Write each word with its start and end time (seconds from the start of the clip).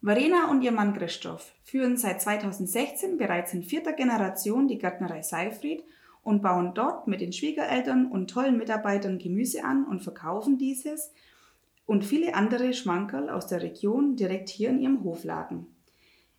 Verena 0.00 0.48
und 0.48 0.62
ihr 0.62 0.70
Mann 0.70 0.94
Christoph 0.94 1.52
führen 1.64 1.96
seit 1.96 2.22
2016 2.22 3.18
bereits 3.18 3.52
in 3.52 3.64
vierter 3.64 3.92
Generation 3.92 4.68
die 4.68 4.78
Gärtnerei 4.78 5.22
Seifried 5.22 5.82
und 6.22 6.40
bauen 6.40 6.72
dort 6.72 7.08
mit 7.08 7.20
den 7.20 7.32
Schwiegereltern 7.32 8.06
und 8.06 8.30
tollen 8.30 8.56
Mitarbeitern 8.56 9.18
Gemüse 9.18 9.64
an 9.64 9.84
und 9.84 10.04
verkaufen 10.04 10.56
dieses 10.56 11.12
und 11.84 12.04
viele 12.04 12.34
andere 12.34 12.74
Schmankerl 12.74 13.28
aus 13.28 13.48
der 13.48 13.60
Region 13.60 14.14
direkt 14.14 14.50
hier 14.50 14.68
in 14.68 14.78
ihrem 14.78 15.02
Hofladen. 15.02 15.66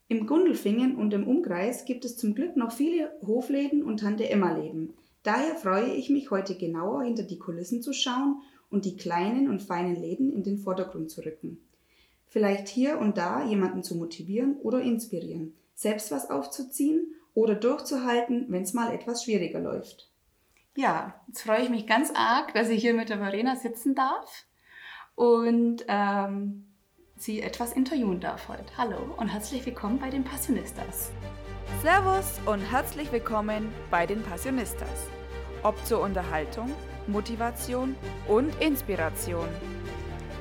Im 0.07 0.25
Gundelfingen 0.25 0.95
und 0.95 1.13
im 1.13 1.27
Umkreis 1.27 1.83
gibt 1.83 2.05
es 2.05 2.15
zum 2.15 2.35
Glück 2.35 2.55
noch 2.55 2.71
viele 2.71 3.11
Hofläden 3.27 3.83
und 3.83 3.99
Tante-Emma-Läden. 3.99 4.93
Daher 5.23 5.55
freue 5.55 5.93
ich 5.93 6.09
mich, 6.09 6.31
heute 6.31 6.55
genauer 6.55 7.03
hinter 7.03 7.23
die 7.23 7.39
Kulissen 7.39 7.81
zu 7.81 7.91
schauen 7.91 8.41
und 8.69 8.85
die 8.85 8.95
kleinen 8.95 9.49
und 9.49 9.61
feinen 9.61 9.97
Läden 9.97 10.31
in 10.31 10.43
den 10.43 10.59
Vordergrund 10.59 11.11
zu 11.11 11.25
rücken. 11.25 11.59
Vielleicht 12.29 12.67
hier 12.67 12.99
und 12.99 13.17
da 13.17 13.43
jemanden 13.43 13.83
zu 13.83 13.95
motivieren 13.95 14.57
oder 14.61 14.81
inspirieren, 14.81 15.55
selbst 15.73 16.11
was 16.11 16.29
aufzuziehen 16.29 17.15
oder 17.33 17.55
durchzuhalten, 17.55 18.45
wenn 18.49 18.61
es 18.61 18.73
mal 18.73 18.93
etwas 18.93 19.23
schwieriger 19.23 19.59
läuft. 19.59 20.11
Ja, 20.75 21.19
jetzt 21.27 21.41
freue 21.41 21.63
ich 21.63 21.69
mich 21.69 21.87
ganz 21.87 22.11
arg, 22.13 22.53
dass 22.53 22.69
ich 22.69 22.81
hier 22.81 22.93
mit 22.93 23.09
der 23.09 23.17
Verena 23.17 23.55
sitzen 23.55 23.95
darf 23.95 24.45
und 25.15 25.83
ähm, 25.87 26.67
sie 27.17 27.41
etwas 27.41 27.73
interviewen 27.73 28.19
darf 28.19 28.47
heute. 28.47 28.77
Hallo 28.77 29.15
und 29.17 29.29
herzlich 29.29 29.65
willkommen 29.65 29.97
bei 29.99 30.11
den 30.11 30.23
Passionistas. 30.23 31.11
Servus 31.81 32.39
und 32.45 32.59
herzlich 32.59 33.11
willkommen 33.11 33.73
bei 33.89 34.05
den 34.05 34.21
Passionistas. 34.21 35.07
Ob 35.63 35.83
zur 35.83 36.01
Unterhaltung, 36.01 36.71
Motivation 37.07 37.95
und 38.27 38.53
Inspiration. 38.61 39.49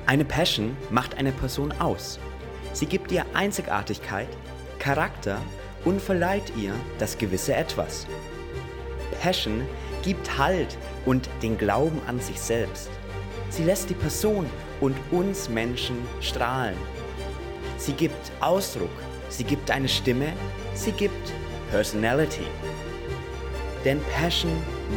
Eine 0.05 0.25
Passion 0.25 0.75
macht 0.89 1.17
eine 1.17 1.31
Person 1.31 1.71
aus. 1.79 2.19
Sie 2.73 2.85
gibt 2.85 3.11
ihr 3.11 3.25
Einzigartigkeit, 3.33 4.27
Charakter 4.79 5.39
und 5.85 6.01
verleiht 6.01 6.53
ihr 6.57 6.73
das 6.97 7.17
gewisse 7.17 7.53
Etwas. 7.53 8.07
Passion 9.21 9.61
gibt 10.03 10.37
Halt 10.37 10.77
und 11.05 11.29
den 11.41 11.57
Glauben 11.57 12.01
an 12.07 12.19
sich 12.19 12.39
selbst. 12.39 12.89
Sie 13.49 13.63
lässt 13.63 13.89
die 13.89 13.95
Person 13.95 14.45
und 14.79 14.95
uns 15.11 15.49
Menschen 15.49 15.97
strahlen. 16.21 16.77
Sie 17.77 17.93
gibt 17.93 18.31
Ausdruck, 18.39 18.89
sie 19.29 19.43
gibt 19.43 19.71
eine 19.71 19.89
Stimme, 19.89 20.33
sie 20.73 20.91
gibt 20.91 21.33
Personality. 21.71 22.45
Denn 23.85 24.01
Passion 24.15 24.51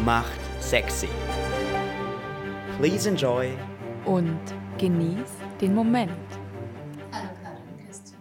macht 0.05 0.41
sexy. 0.61 1.09
Please 2.79 3.09
enjoy 3.09 3.53
und 4.05 4.41
Genieß 4.83 5.29
den 5.61 5.77
Moment. 5.77 6.11
Hallo 7.13 7.29
Karin 7.41 7.87
Christian. 7.87 8.21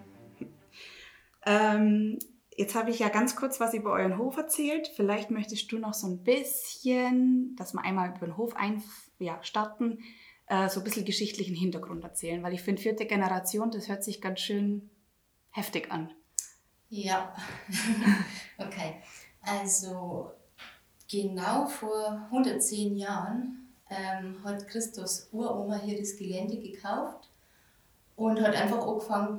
Ähm, 1.43 2.19
jetzt 2.55 2.75
habe 2.75 2.91
ich 2.91 2.99
ja 2.99 3.09
ganz 3.09 3.35
kurz 3.35 3.59
was 3.59 3.73
über 3.73 3.93
euren 3.93 4.19
Hof 4.19 4.37
erzählt. 4.37 4.87
Vielleicht 4.95 5.31
möchtest 5.31 5.71
du 5.71 5.79
noch 5.79 5.95
so 5.95 6.05
ein 6.05 6.23
bisschen, 6.23 7.55
dass 7.55 7.73
wir 7.73 7.83
einmal 7.83 8.15
über 8.15 8.27
den 8.27 8.37
Hof 8.37 8.55
ein, 8.55 8.83
ja, 9.17 9.41
starten, 9.41 10.03
äh, 10.45 10.69
so 10.69 10.81
ein 10.81 10.83
bisschen 10.83 11.03
geschichtlichen 11.03 11.55
Hintergrund 11.55 12.03
erzählen, 12.03 12.43
weil 12.43 12.53
ich 12.53 12.61
finde, 12.61 12.79
vierte 12.79 13.07
Generation, 13.07 13.71
das 13.71 13.89
hört 13.89 14.03
sich 14.03 14.21
ganz 14.21 14.41
schön 14.41 14.91
heftig 15.49 15.91
an. 15.91 16.11
Ja, 16.89 17.35
okay. 18.59 19.01
Also 19.41 20.29
genau 21.09 21.65
vor 21.65 22.27
110 22.29 22.97
Jahren 22.97 23.60
ähm, 23.91 24.37
hat 24.43 24.67
Christus 24.67 25.27
Uroma 25.31 25.75
hier 25.75 25.99
das 25.99 26.15
Gelände 26.15 26.57
gekauft 26.57 27.29
und 28.15 28.41
hat 28.41 28.55
einfach 28.55 28.87
angefangen, 28.87 29.37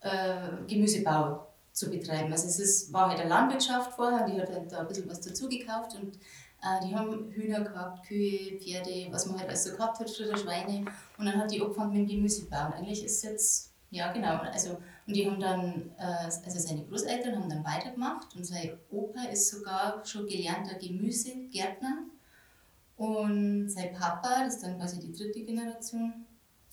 äh, 0.00 0.48
Gemüsebau 0.66 1.46
zu 1.72 1.88
betreiben. 1.88 2.32
Also 2.32 2.48
es 2.48 2.58
ist, 2.58 2.92
war 2.92 3.08
halt 3.08 3.20
eine 3.20 3.28
Landwirtschaft 3.28 3.92
vorher, 3.92 4.26
die 4.26 4.40
hat 4.40 4.50
halt 4.50 4.70
da 4.70 4.80
ein 4.80 4.88
bisschen 4.88 5.08
was 5.08 5.20
dazu 5.20 5.48
gekauft 5.48 5.94
und 5.94 6.16
äh, 6.16 6.84
die 6.84 6.94
haben 6.94 7.30
Hühner 7.30 7.60
gehabt, 7.60 8.06
Kühe, 8.06 8.58
Pferde, 8.58 9.06
was 9.12 9.26
man 9.26 9.38
halt 9.38 9.48
alles 9.48 9.64
so 9.64 9.76
gehabt 9.76 10.00
hat, 10.00 10.10
früher 10.10 10.36
Schweine. 10.36 10.84
Und 11.16 11.26
dann 11.26 11.36
hat 11.36 11.50
die 11.52 11.62
angefangen 11.62 11.92
mit 11.92 12.10
dem 12.10 12.16
Gemüsebau. 12.16 12.66
Und 12.66 12.74
eigentlich 12.74 13.04
ist 13.04 13.18
es 13.18 13.22
jetzt, 13.22 13.72
ja 13.90 14.12
genau, 14.12 14.38
also 14.38 14.78
und 15.06 15.16
die 15.16 15.24
haben 15.24 15.40
dann, 15.40 15.90
äh, 15.98 16.24
also 16.24 16.58
seine 16.58 16.84
Großeltern 16.84 17.36
haben 17.36 17.48
dann 17.48 17.64
weitergemacht 17.64 18.34
und 18.36 18.44
sein 18.44 18.76
Opa 18.90 19.22
ist 19.32 19.48
sogar 19.48 20.04
schon 20.04 20.26
gelernter 20.26 20.74
Gemüsegärtner 20.74 22.04
und 22.98 23.70
sein 23.70 23.92
Papa, 23.92 24.44
das 24.44 24.56
ist 24.56 24.64
dann 24.64 24.76
quasi 24.76 24.98
die 24.98 25.12
dritte 25.12 25.44
Generation, 25.44 26.26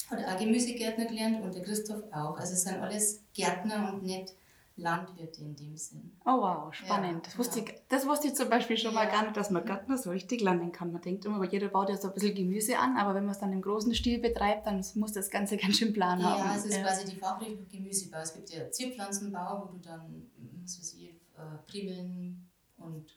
hat 0.09 0.25
auch 0.25 0.39
Gemüsegärtner 0.39 1.05
gelernt 1.05 1.43
und 1.43 1.53
der 1.53 1.61
Christoph 1.61 2.01
auch. 2.11 2.37
Also 2.37 2.53
es 2.53 2.63
sind 2.63 2.79
alles 2.79 3.23
Gärtner 3.33 3.93
und 3.93 4.03
nicht 4.03 4.33
Landwirte 4.75 5.41
in 5.41 5.55
dem 5.55 5.77
Sinn. 5.77 6.17
Oh 6.25 6.41
wow, 6.41 6.73
spannend. 6.73 7.13
Ja, 7.13 7.21
das, 7.25 7.37
wusste 7.37 7.61
genau. 7.61 7.77
ich, 7.77 7.87
das 7.89 8.07
wusste 8.07 8.27
ich 8.27 8.35
zum 8.35 8.49
Beispiel 8.49 8.75
schon 8.75 8.93
ja. 8.93 9.03
mal 9.03 9.07
gar 9.07 9.21
nicht, 9.21 9.37
dass 9.37 9.51
man 9.51 9.63
Gärtner 9.65 9.99
so 9.99 10.09
richtig 10.09 10.41
lernen 10.41 10.71
kann. 10.71 10.91
Man 10.91 11.01
denkt 11.03 11.25
immer, 11.25 11.45
jeder 11.45 11.67
baut 11.67 11.89
ja 11.89 11.95
so 11.95 12.07
ein 12.07 12.15
bisschen 12.15 12.33
Gemüse 12.33 12.79
an, 12.79 12.97
aber 12.97 13.13
wenn 13.13 13.25
man 13.25 13.33
es 13.33 13.39
dann 13.39 13.53
im 13.53 13.61
großen 13.61 13.93
Stil 13.93 14.19
betreibt, 14.19 14.65
dann 14.65 14.83
muss 14.95 15.13
das 15.13 15.29
Ganze 15.29 15.57
ganz 15.57 15.77
schön 15.77 15.93
Plan 15.93 16.19
ja, 16.19 16.25
haben. 16.25 16.43
Ja, 16.43 16.55
es 16.57 16.65
ist 16.65 16.81
quasi 16.81 17.05
die 17.05 17.17
Fachrichtung 17.17 17.67
Gemüsebau. 17.69 18.17
Es 18.17 18.33
gibt 18.33 18.49
ja 18.49 18.69
Zierpflanzenbau, 18.71 19.61
wo 19.61 19.73
du 19.73 19.77
dann, 19.77 20.29
was 20.63 20.79
weiß 20.79 20.95
ich, 20.95 21.09
äh, 21.09 21.57
Primeln 21.67 22.49
und 22.77 23.11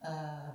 äh, 0.00 0.52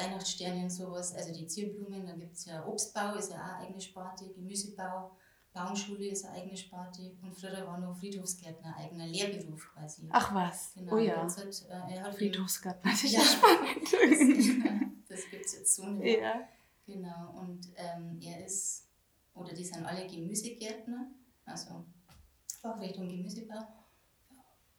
Weihnachtssterne 0.00 0.62
und 0.64 0.70
sowas, 0.70 1.14
also 1.14 1.32
die 1.32 1.46
Zierblumen, 1.46 2.06
dann 2.06 2.18
gibt 2.18 2.36
es 2.36 2.46
ja 2.46 2.66
Obstbau, 2.66 3.14
ist 3.14 3.30
ja 3.30 3.36
auch 3.36 3.58
eine 3.58 3.66
eigene 3.66 3.80
Sparte, 3.80 4.28
Gemüsebau, 4.30 5.10
Baumschule 5.52 6.08
ist 6.08 6.24
eine 6.24 6.36
eigene 6.36 6.56
Sparte 6.56 7.12
und 7.22 7.34
früher 7.34 7.66
war 7.66 7.78
noch 7.78 7.96
Friedhofsgärtner, 7.98 8.76
eigener 8.76 9.06
Lehrberuf 9.06 9.72
quasi. 9.72 10.08
Ach 10.10 10.34
was, 10.34 10.74
genau, 10.74 10.94
oh 10.94 10.98
ja. 10.98 11.22
Hat, 11.22 11.38
äh, 11.38 11.94
er 11.94 12.02
hat 12.04 12.14
Friedhofsgärtner, 12.14 12.90
das 12.90 13.04
ist 13.04 13.12
ja, 13.12 13.20
spannend. 13.20 14.70
Das, 15.10 15.22
das 15.22 15.30
gibt 15.30 15.44
es 15.44 15.52
jetzt 15.54 15.74
so 15.74 15.86
nicht. 15.86 16.20
Ja. 16.20 16.48
Genau, 16.86 17.40
und 17.40 17.68
ähm, 17.76 18.20
er 18.22 18.44
ist, 18.44 18.86
oder 19.34 19.52
die 19.52 19.64
sind 19.64 19.84
alle 19.84 20.06
Gemüsegärtner, 20.06 21.10
also 21.44 21.84
Fachrichtung 22.60 23.08
Gemüsebau. 23.08 23.60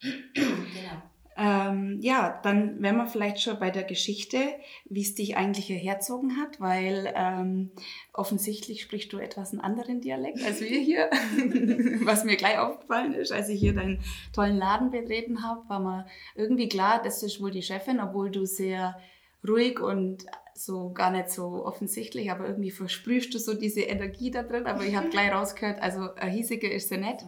genau. 0.00 1.02
Ähm, 1.36 1.98
ja, 2.02 2.40
dann 2.42 2.82
wären 2.82 2.96
wir 2.96 3.06
vielleicht 3.06 3.40
schon 3.40 3.58
bei 3.58 3.70
der 3.70 3.84
Geschichte, 3.84 4.38
wie 4.84 5.02
es 5.02 5.14
dich 5.14 5.36
eigentlich 5.36 5.66
hierher 5.66 5.98
hat, 5.98 6.60
weil 6.60 7.12
ähm, 7.16 7.70
offensichtlich 8.12 8.82
sprichst 8.82 9.12
du 9.12 9.18
etwas 9.18 9.52
einen 9.52 9.60
anderen 9.60 10.00
Dialekt 10.00 10.44
als 10.44 10.60
wir 10.60 10.78
hier. 10.78 11.08
Was 12.04 12.24
mir 12.24 12.36
gleich 12.36 12.58
aufgefallen 12.58 13.14
ist, 13.14 13.32
als 13.32 13.48
ich 13.48 13.60
hier 13.60 13.74
deinen 13.74 14.00
tollen 14.34 14.56
Laden 14.56 14.90
betreten 14.90 15.42
habe, 15.42 15.68
war 15.68 15.80
mir 15.80 16.06
irgendwie 16.34 16.68
klar, 16.68 17.00
das 17.02 17.22
ist 17.22 17.40
wohl 17.40 17.50
die 17.50 17.62
Chefin, 17.62 18.00
obwohl 18.00 18.30
du 18.30 18.44
sehr 18.44 18.98
ruhig 19.46 19.80
und 19.80 20.26
so 20.54 20.92
gar 20.92 21.10
nicht 21.10 21.30
so 21.30 21.64
offensichtlich, 21.64 22.30
aber 22.30 22.46
irgendwie 22.46 22.70
versprühst 22.70 23.32
du 23.34 23.38
so 23.38 23.54
diese 23.54 23.80
Energie 23.80 24.30
da 24.30 24.42
drin. 24.42 24.66
Aber 24.66 24.84
ich 24.84 24.94
habe 24.94 25.08
gleich 25.08 25.32
rausgehört, 25.32 25.80
also 25.80 26.14
ein 26.14 26.30
hiesiger 26.30 26.70
ist 26.70 26.90
sie 26.90 26.98
nicht. 26.98 27.24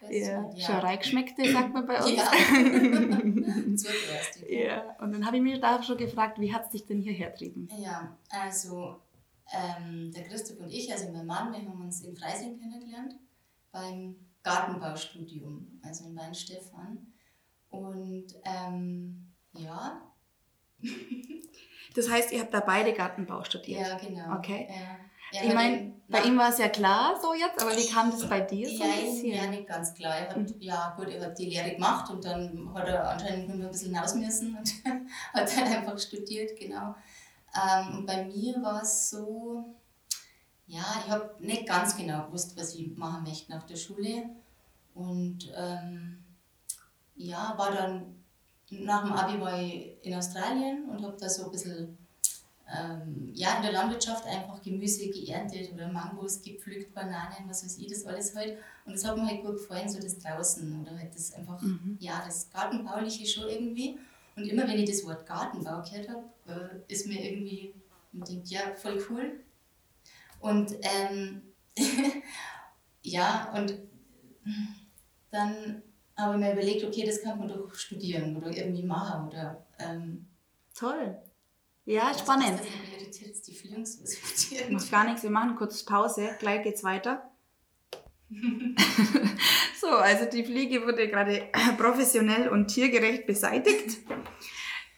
Ja, 0.00 0.50
ja. 0.54 0.56
Schon 0.56 0.76
reingeschmeckte, 0.76 1.50
sagt 1.52 1.72
man 1.72 1.86
bei 1.86 1.98
uns. 2.02 2.10
Ja. 4.48 4.58
Ja. 4.58 4.96
Und 5.00 5.12
dann 5.12 5.24
habe 5.26 5.36
ich 5.36 5.42
mich 5.42 5.60
da 5.60 5.82
schon 5.82 5.98
gefragt, 5.98 6.40
wie 6.40 6.52
hat 6.52 6.66
es 6.66 6.70
dich 6.70 6.86
denn 6.86 7.00
hierher 7.00 7.30
getrieben? 7.30 7.68
Ja, 7.78 8.16
also 8.30 9.00
ähm, 9.52 10.10
der 10.12 10.24
Christoph 10.24 10.58
und 10.60 10.70
ich, 10.70 10.90
also 10.92 11.10
mein 11.12 11.26
Mann, 11.26 11.52
wir 11.52 11.60
haben 11.60 11.80
uns 11.80 12.02
in 12.02 12.16
Freising 12.16 12.58
kennengelernt 12.58 13.14
beim 13.70 14.16
Gartenbaustudium, 14.42 15.80
also 15.82 16.06
in 16.06 16.16
Weinstefan. 16.16 17.12
Und 17.70 18.26
ähm, 18.44 19.32
ja. 19.52 20.02
das 21.94 22.10
heißt, 22.10 22.32
ihr 22.32 22.40
habt 22.40 22.54
da 22.54 22.60
beide 22.60 22.92
Gartenbau 22.92 23.44
studiert? 23.44 23.86
Ja, 23.86 23.98
genau. 23.98 24.36
Okay. 24.38 24.68
Ja. 24.70 24.98
Ja, 25.30 25.42
ich 25.42 25.54
meine, 25.54 25.92
bei 26.08 26.22
ihm 26.22 26.38
war 26.38 26.48
es 26.48 26.58
ja 26.58 26.68
klar 26.68 27.18
so 27.20 27.34
jetzt, 27.34 27.60
aber 27.60 27.76
wie 27.76 27.86
kam 27.86 28.10
das 28.10 28.26
bei 28.28 28.40
dir 28.40 28.66
so 28.66 28.82
ja, 28.82 28.90
ein 28.90 29.04
bisschen? 29.04 29.34
Ja, 29.34 29.46
nicht 29.46 29.66
ganz 29.66 29.92
klar. 29.92 30.16
Er 30.16 30.30
hat, 30.30 30.38
mhm. 30.38 30.54
ja 30.58 30.94
gut, 30.96 31.08
er 31.08 31.26
hat 31.26 31.38
die 31.38 31.46
Lehre 31.46 31.72
gemacht 31.72 32.10
und 32.10 32.24
dann 32.24 32.72
hat 32.74 32.88
er 32.88 33.10
anscheinend 33.10 33.48
nur 33.48 33.66
ein 33.66 33.70
bisschen 33.70 33.92
hinaus 33.94 34.14
müssen 34.14 34.56
und 34.56 34.72
hat 35.34 35.56
dann 35.56 35.64
einfach 35.64 35.98
studiert, 35.98 36.58
genau. 36.58 36.94
Ähm, 37.54 37.98
und 37.98 38.06
bei 38.06 38.24
mir 38.24 38.62
war 38.62 38.82
es 38.82 39.10
so, 39.10 39.74
ja, 40.66 40.84
ich 41.04 41.10
habe 41.10 41.34
nicht 41.40 41.66
ganz 41.66 41.96
genau 41.96 42.26
gewusst, 42.26 42.56
was 42.56 42.74
ich 42.74 42.96
machen 42.96 43.24
möchte 43.24 43.50
nach 43.52 43.64
der 43.64 43.76
Schule. 43.76 44.30
Und 44.94 45.52
ähm, 45.54 46.24
ja, 47.16 47.54
war 47.56 47.72
dann, 47.72 48.24
nach 48.70 49.02
dem 49.02 49.12
Abi 49.12 49.40
war 49.40 49.60
ich 49.60 49.96
in 50.02 50.14
Australien 50.14 50.88
und 50.88 51.02
habe 51.02 51.16
da 51.18 51.28
so 51.28 51.44
ein 51.44 51.50
bisschen 51.50 51.98
ähm, 52.70 53.30
ja, 53.32 53.56
in 53.56 53.62
der 53.62 53.72
Landwirtschaft 53.72 54.26
einfach 54.26 54.60
Gemüse 54.62 55.08
geerntet 55.08 55.72
oder 55.72 55.88
Mangos 55.88 56.42
gepflückt, 56.42 56.94
Bananen, 56.94 57.48
was 57.48 57.64
weiß 57.64 57.78
ich, 57.78 57.86
das 57.86 58.04
alles 58.04 58.34
halt. 58.36 58.58
Und 58.84 58.92
das 58.92 59.04
hat 59.04 59.16
mir 59.16 59.26
halt 59.26 59.42
gut 59.42 59.56
gefallen, 59.56 59.88
so 59.88 60.00
das 60.00 60.18
draußen 60.18 60.82
oder 60.82 60.98
halt 60.98 61.14
das 61.14 61.32
einfach, 61.32 61.60
mhm. 61.62 61.96
ja, 62.00 62.22
das 62.24 62.50
Gartenbauliche 62.50 63.26
schon 63.26 63.48
irgendwie. 63.48 63.98
Und 64.36 64.46
immer 64.46 64.68
wenn 64.68 64.78
ich 64.78 64.90
das 64.90 65.04
Wort 65.04 65.26
Gartenbau 65.26 65.82
gehört 65.82 66.08
habe, 66.10 66.24
äh, 66.46 66.92
ist 66.92 67.06
mir 67.06 67.24
irgendwie, 67.24 67.74
man 68.12 68.28
denkt, 68.28 68.48
ja, 68.48 68.60
voll 68.76 69.04
cool. 69.10 69.40
Und 70.40 70.76
ähm, 70.82 71.42
ja, 73.02 73.52
und 73.56 73.78
dann 75.30 75.82
habe 76.16 76.34
ich 76.34 76.40
mir 76.40 76.52
überlegt, 76.52 76.84
okay, 76.84 77.06
das 77.06 77.22
kann 77.22 77.38
man 77.38 77.48
doch 77.48 77.74
studieren 77.74 78.36
oder 78.36 78.54
irgendwie 78.54 78.82
machen. 78.82 79.28
Oder, 79.28 79.64
ähm, 79.78 80.26
Toll. 80.74 81.18
Ja, 81.88 82.12
spannend. 82.12 82.60
Macht 84.70 84.90
gar 84.90 85.04
nichts, 85.04 85.22
wir 85.22 85.30
machen 85.30 85.56
kurz 85.56 85.82
Pause, 85.82 86.28
gleich 86.38 86.62
geht's 86.62 86.84
weiter. 86.84 87.30
so, 89.80 89.86
also 89.86 90.26
die 90.26 90.44
Fliege 90.44 90.82
wurde 90.82 91.08
gerade 91.08 91.48
professionell 91.78 92.50
und 92.50 92.66
tiergerecht 92.66 93.26
beseitigt. 93.26 94.00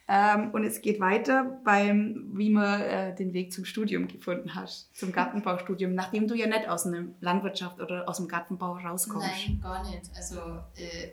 Ähm, 0.09 0.51
und 0.51 0.65
es 0.65 0.81
geht 0.81 0.99
weiter 0.99 1.61
beim, 1.63 2.29
wie 2.33 2.49
man 2.49 2.81
äh, 2.81 3.15
den 3.15 3.31
Weg 3.31 3.53
zum 3.53 3.63
Studium 3.63 4.09
gefunden 4.09 4.53
hast, 4.53 4.93
zum 4.93 5.13
Gartenbaustudium, 5.13 5.93
nachdem 5.93 6.27
du 6.27 6.35
ja 6.35 6.47
nicht 6.47 6.67
aus 6.67 6.85
einer 6.85 7.05
Landwirtschaft 7.21 7.79
oder 7.79 8.09
aus 8.09 8.17
dem 8.17 8.27
Gartenbau 8.27 8.73
rauskommst. 8.73 9.29
Nein, 9.47 9.61
gar 9.63 9.89
nicht. 9.89 10.11
Also 10.13 10.41
äh, 10.75 11.11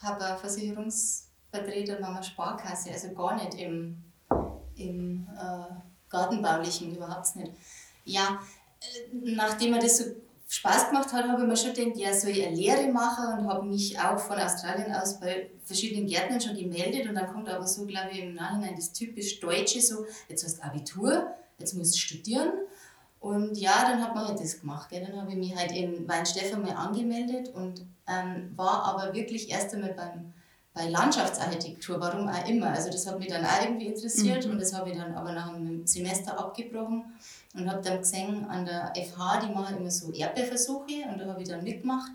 Papa 0.00 0.36
Versicherungsvertreter, 0.36 2.00
Mama 2.00 2.20
Sparkasse, 2.20 2.90
also 2.90 3.14
gar 3.14 3.36
nicht 3.36 3.54
im, 3.54 4.02
im 4.82 5.28
äh, 5.36 5.74
Gartenbaulichen, 6.08 6.94
überhaupt 6.94 7.36
nicht. 7.36 7.52
Ja, 8.04 8.40
äh, 8.80 9.16
nachdem 9.34 9.72
mir 9.72 9.80
das 9.80 9.98
so 9.98 10.04
Spaß 10.48 10.88
gemacht 10.88 11.12
hat, 11.12 11.26
habe 11.26 11.42
ich 11.42 11.48
mir 11.48 11.56
schon 11.56 11.72
gedacht, 11.72 11.96
ja, 11.96 12.12
soll 12.12 12.30
ich 12.30 12.46
eine 12.46 12.54
Lehre 12.54 12.88
machen 12.88 13.38
und 13.38 13.48
habe 13.48 13.66
mich 13.66 13.98
auch 13.98 14.18
von 14.18 14.38
Australien 14.38 14.92
aus 14.94 15.18
bei 15.18 15.50
verschiedenen 15.64 16.06
Gärtnern 16.06 16.40
schon 16.40 16.56
gemeldet 16.56 17.08
und 17.08 17.14
dann 17.14 17.32
kommt 17.32 17.48
aber 17.48 17.66
so, 17.66 17.86
glaube 17.86 18.10
ich, 18.12 18.20
im 18.20 18.34
Nachhinein 18.34 18.76
das 18.76 18.92
typisch 18.92 19.40
Deutsche 19.40 19.80
so, 19.80 20.04
jetzt 20.28 20.44
hast 20.44 20.58
du 20.58 20.62
Abitur, 20.62 21.28
jetzt 21.58 21.74
musst 21.74 21.94
du 21.94 21.98
studieren 21.98 22.50
und 23.22 23.56
ja, 23.56 23.88
dann 23.88 24.02
hat 24.02 24.16
man 24.16 24.26
halt 24.26 24.40
das 24.40 24.60
gemacht. 24.60 24.90
Gell. 24.90 25.06
Dann 25.06 25.20
habe 25.20 25.30
ich 25.30 25.36
mich 25.36 25.54
halt 25.54 25.70
in 25.70 26.08
Weinstefan 26.08 26.60
mal 26.60 26.72
angemeldet 26.72 27.50
und 27.54 27.86
ähm, 28.08 28.52
war 28.56 28.82
aber 28.84 29.14
wirklich 29.14 29.48
erst 29.48 29.72
einmal 29.72 29.94
beim, 29.94 30.34
bei 30.74 30.88
Landschaftsarchitektur, 30.88 32.00
warum 32.00 32.28
auch 32.28 32.48
immer. 32.48 32.68
Also 32.68 32.90
das 32.90 33.06
hat 33.06 33.18
mich 33.18 33.28
dann 33.28 33.44
auch 33.44 33.62
irgendwie 33.62 33.86
interessiert 33.86 34.46
mhm. 34.46 34.52
und 34.52 34.60
das 34.60 34.72
habe 34.72 34.90
ich 34.90 34.96
dann 34.96 35.14
aber 35.14 35.32
nach 35.32 35.52
einem 35.52 35.86
Semester 35.86 36.38
abgebrochen 36.38 37.04
und 37.54 37.70
habe 37.70 37.82
dann 37.82 37.98
gesehen, 37.98 38.46
an 38.46 38.64
der 38.64 38.92
FH, 38.96 39.40
die 39.40 39.52
machen 39.52 39.78
immer 39.78 39.90
so 39.90 40.10
Erdbeerversuche 40.10 41.04
und 41.10 41.18
da 41.18 41.26
habe 41.26 41.42
ich 41.42 41.48
dann 41.48 41.62
mitgemacht. 41.62 42.12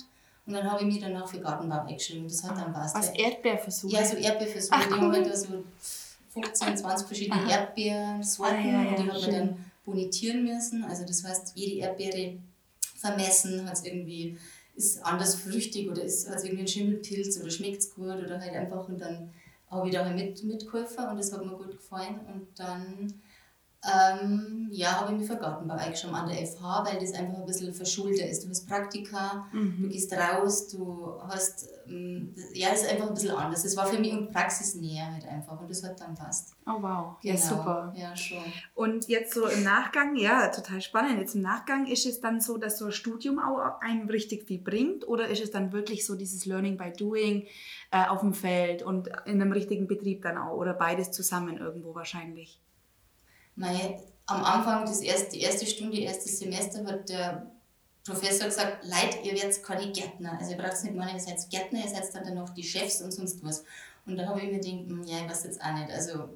Und 0.48 0.54
dann 0.54 0.72
habe 0.72 0.82
ich 0.82 0.88
mich 0.88 1.00
danach 1.02 1.28
für 1.28 1.42
Gartenbau 1.42 1.82
eingeschrieben. 1.82 2.26
Das 2.26 2.42
hat 2.42 2.58
dann 2.58 2.72
passt. 2.72 2.96
Was 2.96 3.10
Erdbeerversuche? 3.10 3.94
Ja, 3.94 4.06
so 4.06 4.16
Erdbeerversuche. 4.16 4.76
Ach, 4.80 4.88
die 4.88 4.94
haben 4.94 5.12
halt 5.12 5.28
da 5.28 5.36
so 5.36 5.64
15, 6.30 6.78
20 6.78 7.08
verschiedene 7.08 7.42
Aha. 7.42 7.52
Erdbeersorten 7.52 8.58
ah, 8.58 8.62
ja, 8.66 8.84
ja, 8.84 8.90
und 8.90 9.00
die 9.00 9.12
hat 9.12 9.22
man 9.22 9.32
dann 9.32 9.66
bonitieren 9.86 10.46
müssen. 10.46 10.86
Also 10.86 11.06
das 11.06 11.24
heißt, 11.24 11.52
jede 11.56 11.82
Erdbeere 11.82 12.38
vermessen, 12.96 13.68
hat 13.68 13.74
es 13.74 13.86
irgendwie, 13.86 14.38
ist 14.78 15.04
anders 15.04 15.36
früchtig 15.36 15.90
oder 15.90 16.04
ist, 16.04 16.30
hat 16.30 16.38
irgendwie 16.38 16.60
einen 16.60 16.68
Schimmelpilz 16.68 17.40
oder 17.42 17.50
schmeckt 17.50 17.82
es 17.82 17.94
gut 17.94 18.06
oder 18.06 18.40
halt 18.40 18.54
einfach 18.54 18.88
und 18.88 19.02
dann 19.02 19.32
habe 19.70 19.90
ich 19.90 19.96
da 19.96 20.06
halt 20.06 20.16
mit, 20.16 20.44
mitgeholfen 20.44 21.06
und 21.10 21.18
das 21.18 21.34
hat 21.34 21.46
mir 21.46 21.52
gut 21.52 21.72
gefallen. 21.72 22.20
Und 22.34 22.48
dann 22.56 23.14
ähm, 23.86 24.70
ja, 24.72 25.00
habe 25.00 25.14
ich 25.14 25.20
mich 25.20 25.28
für 25.28 25.38
Gartenbau 25.38 25.76
eingeschrieben 25.76 26.16
an 26.16 26.28
der 26.28 26.46
FH, 26.46 26.84
weil 26.86 27.00
das 27.00 27.14
einfach 27.14 27.40
ein 27.40 27.46
bisschen 27.46 27.74
verschulter 27.74 28.28
ist. 28.28 28.44
Du 28.44 28.50
hast 28.50 28.68
Praktika, 28.68 29.48
mhm. 29.54 29.84
du 29.84 29.90
gehst 29.90 30.12
raus, 30.14 30.68
du 30.68 31.14
hast, 31.28 31.70
ähm, 31.88 32.34
ja, 32.54 32.70
das 32.72 32.82
ist 32.82 32.92
einfach 32.92 33.08
ein 33.08 33.14
bisschen 33.14 33.32
anders. 33.32 33.64
Das 33.64 33.78
war 33.78 33.86
für 33.86 34.00
mich 34.00 34.14
um 34.14 34.30
Praxisnähe 34.30 35.06
halt 35.06 35.28
einfach 35.28 35.60
und 35.62 35.70
das 35.70 35.84
hat 35.84 36.00
dann 36.02 36.16
passt. 36.16 36.56
Oh 36.66 36.82
wow, 36.82 37.18
genau. 37.22 37.36
ja 37.36 37.38
super. 37.38 37.94
Ja, 37.96 38.16
schon. 38.16 38.44
Und 38.74 39.08
jetzt 39.08 39.34
so 39.34 39.46
im 39.46 39.64
Nachgang, 39.64 40.16
ja, 40.16 40.48
total 40.50 40.82
spannend. 40.82 41.20
Jetzt 41.20 41.36
im 41.36 41.42
Nachgang 41.42 41.86
ist 41.86 42.06
es 42.06 42.20
dann 42.20 42.42
so, 42.42 42.58
dass 42.58 42.80
so 42.80 42.86
ein 42.86 42.92
Studium 42.92 43.40
auch 43.40 43.80
einem 43.82 44.10
richtig 44.10 44.48
viel 44.48 44.60
bringt 44.60 45.08
oder 45.08 45.28
ist 45.28 45.42
es 45.42 45.52
dann 45.52 45.72
wirklich 45.72 46.06
so 46.06 46.16
dieses 46.16 46.46
Learning 46.46 46.78
by 46.78 46.92
Doing 46.92 47.46
äh, 47.92 48.06
auf 48.08 48.22
dem 48.22 48.34
Feld 48.34 48.82
und 48.82 49.08
in 49.26 49.42
einem 49.42 49.52
richtigen 49.52 49.88
Betrieb 49.88 50.24
dann 50.24 50.38
auch 50.38 50.58
oder 50.58 50.74
beides 50.74 51.12
zusammen 51.12 51.58
irgendwo 51.58 51.94
wahrscheinlich? 51.94 52.60
Nein, 53.58 53.96
am 54.28 54.44
Anfang, 54.44 54.86
das 54.86 55.02
erste, 55.02 55.32
die 55.32 55.42
erste 55.42 55.66
Stunde, 55.66 55.98
erstes 55.98 56.40
Semester, 56.40 56.86
hat 56.86 57.10
der 57.10 57.52
Professor 58.06 58.46
gesagt, 58.46 58.86
Leid, 58.86 59.26
ihr 59.26 59.34
werdet 59.34 59.62
keine 59.64 59.92
Gärtner. 59.92 60.38
Also 60.40 60.52
ihr 60.52 60.58
braucht 60.58 60.84
nicht 60.84 60.96
meinen, 60.96 61.16
ihr 61.16 61.20
seid 61.20 61.50
Gärtner, 61.50 61.80
ihr 61.84 61.90
seid 61.90 62.14
dann 62.14 62.36
noch 62.36 62.50
die 62.52 62.64
Chefs 62.64 63.02
und 63.02 63.12
sonst 63.12 63.44
was. 63.44 63.64
Und 64.06 64.16
da 64.16 64.28
habe 64.28 64.40
ich 64.40 64.52
mir 64.52 64.60
gedacht, 64.60 64.88
hm, 64.88 65.04
ja, 65.06 65.18
ich 65.24 65.30
weiß 65.30 65.44
jetzt 65.46 65.62
auch 65.62 65.74
nicht. 65.74 65.92
Also 65.92 66.30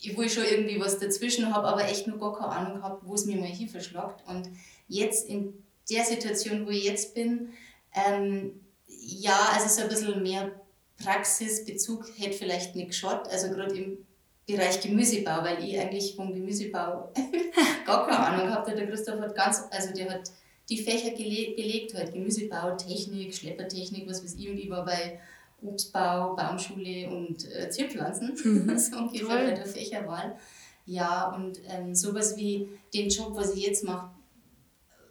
ich 0.00 0.16
will 0.16 0.28
schon 0.28 0.44
irgendwie 0.44 0.80
was 0.80 0.98
dazwischen, 0.98 1.54
habe 1.54 1.68
aber 1.68 1.88
echt 1.88 2.06
noch 2.06 2.18
gar 2.18 2.34
keine 2.36 2.48
Ahnung 2.50 2.74
gehabt, 2.78 3.06
wo 3.06 3.14
es 3.14 3.24
mir 3.24 3.36
mal 3.36 3.46
hier 3.46 3.68
verschlagt. 3.68 4.26
Und 4.28 4.50
jetzt 4.88 5.28
in 5.28 5.62
der 5.88 6.04
Situation, 6.04 6.66
wo 6.66 6.70
ich 6.70 6.84
jetzt 6.84 7.14
bin, 7.14 7.50
ähm, 7.94 8.60
ja, 8.88 9.50
also 9.54 9.68
so 9.68 9.82
ein 9.82 9.88
bisschen 9.88 10.22
mehr 10.22 10.50
Praxisbezug 10.98 12.10
hätte 12.18 12.36
vielleicht 12.36 12.74
nicht 12.74 12.88
geschaut. 12.88 13.28
Also 13.28 13.50
gerade 13.50 13.76
im 13.76 13.98
Bereich 14.46 14.80
Gemüsebau, 14.80 15.42
weil 15.42 15.64
ich 15.64 15.78
eigentlich 15.78 16.14
vom 16.14 16.32
Gemüsebau 16.32 17.12
gar 17.86 18.06
keine 18.06 18.18
Ahnung 18.18 18.50
habe. 18.50 18.74
Der 18.74 18.86
Christoph 18.86 19.20
hat 19.20 19.34
ganz, 19.34 19.64
also 19.70 19.92
der 19.92 20.10
hat 20.10 20.30
die 20.68 20.78
Fächer 20.78 21.10
belegt, 21.10 21.94
halt 21.94 22.12
Gemüsebau, 22.12 22.76
Technik, 22.76 23.34
Schleppertechnik, 23.34 24.08
was 24.08 24.22
weiß 24.22 24.34
ich, 24.34 24.48
und 24.48 24.58
ich 24.58 24.70
war 24.70 24.84
bei 24.84 25.20
Obstbau, 25.62 26.34
Baumschule 26.34 27.08
und 27.08 27.44
äh, 27.52 27.70
Zierpflanzen, 27.70 28.36
mhm. 28.44 28.78
so 28.78 28.96
ungefähr 28.96 29.26
bei 29.26 29.50
der 29.52 29.66
Fächerwahl. 29.66 30.36
Ja, 30.84 31.34
und 31.34 31.60
ähm, 31.68 31.94
sowas 31.94 32.36
wie 32.36 32.68
den 32.94 33.08
Job, 33.08 33.32
was 33.34 33.54
ich 33.54 33.66
jetzt 33.66 33.84
mache, 33.84 34.10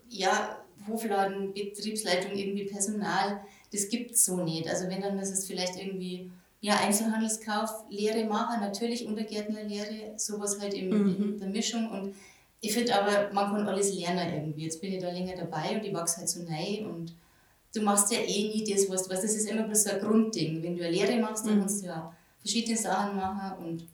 ja, 0.10 0.62
Hofladen, 0.88 1.54
Betriebsleitung, 1.54 2.34
irgendwie 2.34 2.66
Personal, 2.66 3.42
das 3.72 3.90
gibt 3.90 4.12
es 4.12 4.26
so 4.26 4.38
nicht. 4.38 4.70
Also 4.70 4.88
wenn, 4.88 5.02
dann 5.02 5.20
ist 5.20 5.32
es 5.32 5.48
vielleicht 5.48 5.76
irgendwie 5.78 6.32
ja, 6.66 6.80
Einzelhandelskauf, 6.80 7.84
Lehre 7.92 8.26
machen, 8.26 8.60
natürlich 8.60 9.06
Untergärtnerlehre, 9.06 10.18
sowas 10.18 10.60
halt 10.60 10.74
in, 10.74 10.90
mhm. 10.90 11.34
in 11.34 11.40
der 11.40 11.50
Mischung. 11.50 11.92
Und 11.92 12.16
ich 12.60 12.74
finde 12.74 13.00
aber, 13.00 13.32
man 13.34 13.52
kann 13.52 13.68
alles 13.68 13.94
lernen 13.94 14.34
irgendwie. 14.34 14.64
Jetzt 14.64 14.82
bin 14.82 14.92
ich 14.92 15.00
da 15.00 15.12
länger 15.12 15.36
dabei 15.36 15.78
und 15.78 15.86
ich 15.86 15.94
wachse 15.94 16.18
halt 16.18 16.30
so 16.30 16.42
neu 16.42 16.90
und 16.90 17.14
du 17.72 17.82
machst 17.82 18.12
ja 18.12 18.18
eh 18.18 18.48
nie 18.48 18.64
das, 18.68 18.90
was 18.90 19.04
du 19.04 19.12
weißt. 19.12 19.24
Das 19.24 19.36
ist 19.36 19.48
immer 19.48 19.62
bloß 19.62 19.84
so 19.84 19.92
ein 19.92 20.00
Grundding. 20.00 20.64
Wenn 20.64 20.76
du 20.76 20.84
eine 20.84 20.92
Lehre 20.92 21.20
machst, 21.22 21.46
dann 21.46 21.58
mhm. 21.58 21.60
kannst 21.60 21.84
du 21.84 21.86
ja 21.86 22.12
verschiedene 22.40 22.78
Sachen 22.78 23.16
machen 23.16 23.64
und 23.64 23.88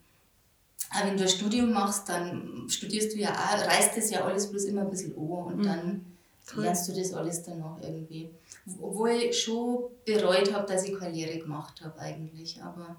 auch 0.91 1.05
wenn 1.05 1.17
du 1.17 1.23
ein 1.23 1.29
Studium 1.29 1.73
machst, 1.73 2.07
dann 2.07 2.69
studierst 2.69 3.13
du 3.13 3.17
ja 3.17 3.31
auch, 3.31 3.67
reißt 3.67 3.97
das 3.97 4.11
ja 4.11 4.23
alles 4.23 4.49
bloß 4.49 4.63
immer 4.63 4.83
ein 4.83 4.89
bisschen 4.89 5.13
an 5.13 5.21
und 5.21 5.57
mhm. 5.57 5.63
dann 5.63 6.05
Toll. 6.53 6.63
lernst 6.63 6.87
du 6.87 6.93
das 6.93 7.13
alles 7.13 7.43
dann 7.43 7.61
auch 7.63 7.79
irgendwie 7.81 8.31
obwohl 8.79 9.11
ich 9.11 9.43
schon 9.43 9.85
bereut 10.05 10.53
habe, 10.53 10.71
dass 10.71 10.85
ich 10.85 10.97
keine 10.97 11.13
Lehre 11.13 11.39
gemacht 11.39 11.81
habe 11.83 11.99
eigentlich, 11.99 12.61
aber 12.61 12.97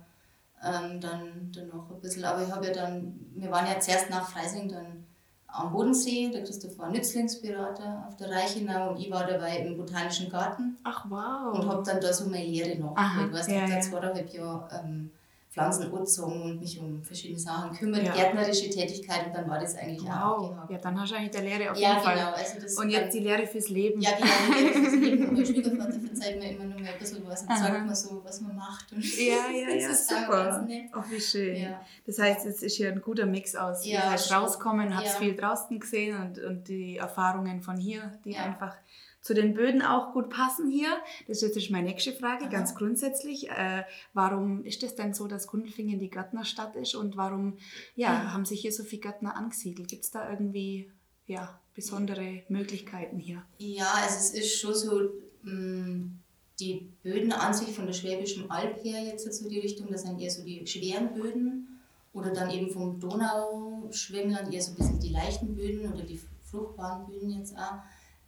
ähm, 0.65 1.01
dann, 1.01 1.51
dann 1.55 1.69
noch 1.69 1.91
ein 1.91 2.01
bisschen. 2.01 2.25
Aber 2.25 2.43
ich 2.43 2.51
habe 2.51 2.67
ja 2.67 2.73
dann, 2.73 3.19
wir 3.35 3.51
waren 3.51 3.67
ja 3.67 3.79
zuerst 3.79 4.11
nach 4.11 4.29
Freising 4.29 4.69
dann 4.69 5.05
am 5.47 5.73
Bodensee, 5.73 6.31
der 6.31 6.45
Christoph 6.45 6.79
war 6.79 6.91
Nützlingsberater 6.91 8.07
auf 8.09 8.17
der 8.17 8.31
Reichenau 8.31 8.91
und 8.91 9.01
ich 9.01 9.11
war 9.11 9.27
dabei 9.27 9.59
im 9.59 9.77
Botanischen 9.77 10.31
Garten. 10.31 10.79
Ach 10.83 11.05
wow. 11.09 11.55
Und 11.55 11.69
habe 11.69 11.83
dann 11.85 12.01
da 12.01 12.13
so 12.13 12.25
meine 12.27 12.47
Lehre 12.47 12.79
noch. 12.79 12.97
Aha, 12.97 13.27
ich 13.27 13.33
weiß 13.33 13.49
nicht, 13.49 13.57
ja, 13.57 13.67
ja. 13.67 13.81
zweieinhalb 13.81 14.33
Jahre 14.33 14.69
ähm, 14.83 15.11
Pflanzen 15.53 15.93
angezogen 15.93 16.43
und 16.43 16.61
mich 16.61 16.81
um 16.81 17.03
verschiedene 17.03 17.39
Sachen 17.39 17.77
kümmert, 17.77 18.05
ja. 18.05 18.15
gärtnerische 18.15 18.71
Tätigkeit 18.71 19.27
und 19.27 19.35
dann 19.35 19.51
war 19.51 19.61
das 19.61 19.77
eigentlich 19.77 20.03
wow. 20.03 20.11
auch 20.15 20.49
gehabt. 20.49 20.71
Ja, 20.71 20.79
dann 20.79 20.99
hast 20.99 21.13
du 21.13 21.17
eigentlich 21.17 21.31
die 21.31 21.47
Lehre 21.47 21.71
auf 21.71 21.77
ja, 21.77 21.91
jeden 21.91 22.03
Fall. 22.03 22.17
Genau. 22.17 22.33
Also 22.33 22.81
und 22.81 22.89
jetzt 22.89 23.13
die 23.13 23.19
Lehre 23.19 23.47
fürs 23.47 23.69
Leben. 23.69 24.01
Ja, 24.01 24.13
genau, 24.17 24.31
die 24.49 24.65
Lehre 24.65 24.73
fürs 24.73 24.95
Leben. 24.95 25.23
Und 25.29 25.35
mein 25.35 25.47
Schwiegervater 25.47 26.01
verzeiht 26.01 26.39
mir 26.39 26.53
immer 26.53 26.65
nur 26.65 26.81
mehr 26.81 26.95
ein 26.95 26.99
bisschen 26.99 27.27
was 27.27 27.43
und 27.43 27.51
Aha. 27.51 27.57
sagt 27.59 27.87
mir 27.87 27.95
so, 27.95 28.25
was 28.25 28.41
man 28.41 28.57
macht. 28.57 28.93
Und 28.93 29.05
ja, 29.19 29.51
ja, 29.51 29.75
ja, 29.75 29.95
super. 29.95 30.67
Ach, 30.93 31.11
wie 31.11 31.21
schön. 31.21 31.57
Ja. 31.57 31.81
Das 32.07 32.19
heißt, 32.19 32.47
es 32.47 32.63
ist 32.63 32.77
hier 32.77 32.91
ein 32.91 33.03
guter 33.03 33.27
Mix 33.27 33.55
aus. 33.55 33.85
Ja, 33.85 34.17
seid 34.17 34.39
rauskommen, 34.39 34.97
habt 34.97 35.07
ja. 35.07 35.13
viel 35.13 35.37
draußen 35.37 35.79
gesehen 35.79 36.19
und, 36.19 36.39
und 36.39 36.69
die 36.69 36.97
Erfahrungen 36.97 37.61
von 37.61 37.77
hier, 37.77 38.19
die 38.25 38.37
einfach 38.37 38.75
zu 39.23 39.35
den 39.35 39.55
Böden 39.55 39.83
auch 39.83 40.13
gut 40.13 40.29
passen 40.29 40.69
hier. 40.69 40.91
Das 41.29 41.43
ist 41.43 41.55
jetzt 41.57 41.71
meine 41.71 41.89
nächste 41.89 42.13
Frage, 42.13 42.45
Aha. 42.45 42.51
ganz 42.51 42.75
grundsätzlich. 42.75 43.49
Äh, 43.51 43.85
warum 44.13 44.65
ist 44.65 44.83
es 44.83 44.97
denn 44.97 45.15
so, 45.15 45.29
dass 45.29 45.47
Gundelfingen 45.47 45.99
die 45.99 46.11
Gärtnerstadt 46.11 46.77
ist 46.77 46.95
und 46.95 47.17
warum 47.17 47.57
ja, 47.95 48.33
haben 48.33 48.45
sich 48.45 48.61
hier 48.61 48.73
so 48.73 48.83
viele 48.83 49.03
Gärtner 49.03 49.37
angesiedelt? 49.37 49.89
Gibt 49.89 50.05
es 50.05 50.11
da 50.11 50.29
irgendwie 50.29 50.91
ja, 51.27 51.59
besondere 51.75 52.43
Möglichkeiten 52.49 53.19
hier? 53.19 53.43
Ja, 53.59 53.93
also 54.03 54.17
es 54.17 54.31
ist 54.31 54.61
schon 54.61 54.75
so, 54.75 55.01
mh, 55.43 55.53
mm, 55.53 56.19
die 56.61 56.89
Böden 57.03 57.33
an 57.33 57.55
sich 57.55 57.75
von 57.75 57.87
der 57.87 57.93
Schwäbischen 57.93 58.51
Alb 58.51 58.85
her 58.85 59.03
jetzt 59.03 59.33
so 59.33 59.49
die 59.49 59.59
Richtung, 59.59 59.89
das 59.91 60.03
sind 60.03 60.21
eher 60.21 60.31
so 60.31 60.45
die 60.45 60.67
schweren 60.67 61.15
Böden 61.15 61.81
oder 62.13 62.31
dann 62.33 62.51
eben 62.51 62.71
vom 62.71 63.01
Donauschwemmland 63.01 64.53
eher 64.53 64.61
so 64.61 64.73
ein 64.73 64.77
bisschen 64.77 65.01
die 65.01 65.09
leichten 65.09 65.55
Böden 65.55 65.93
oder 65.93 66.03
die 66.03 66.21
fruchtbaren 66.45 67.07
Böden 67.07 67.31
jetzt 67.31 67.57
auch. 67.57 67.79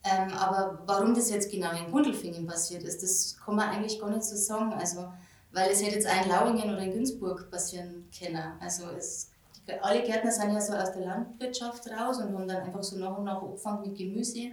Ähm, 0.05 0.33
aber 0.35 0.83
warum 0.87 1.15
das 1.15 1.31
jetzt 1.31 1.51
genau 1.51 1.71
in 1.73 1.91
Gundelfingen 1.91 2.47
passiert 2.47 2.83
ist, 2.83 3.03
das 3.03 3.37
kann 3.43 3.57
man 3.57 3.71
eigentlich 3.71 3.99
gar 3.99 4.11
nicht 4.11 4.25
so 4.25 4.37
sagen. 4.37 4.73
Also, 4.75 5.09
weil 5.53 5.71
es 5.71 5.83
hätte 5.83 5.95
jetzt 5.95 6.09
auch 6.09 6.25
in 6.25 6.29
Lauingen 6.29 6.75
oder 6.75 6.83
in 6.83 6.93
Günzburg 6.93 7.51
passieren 7.51 8.09
können. 8.17 8.53
Also 8.61 8.85
es, 8.97 9.31
alle 9.81 10.03
Gärtner 10.03 10.31
sind 10.31 10.53
ja 10.53 10.61
so 10.61 10.75
aus 10.75 10.93
der 10.93 11.07
Landwirtschaft 11.07 11.89
raus 11.91 12.19
und 12.19 12.35
haben 12.35 12.47
dann 12.47 12.65
einfach 12.65 12.83
so 12.83 12.99
nach 12.99 13.17
und 13.17 13.25
nach 13.25 13.41
angefangen 13.41 13.89
mit 13.89 13.97
Gemüse. 13.97 14.51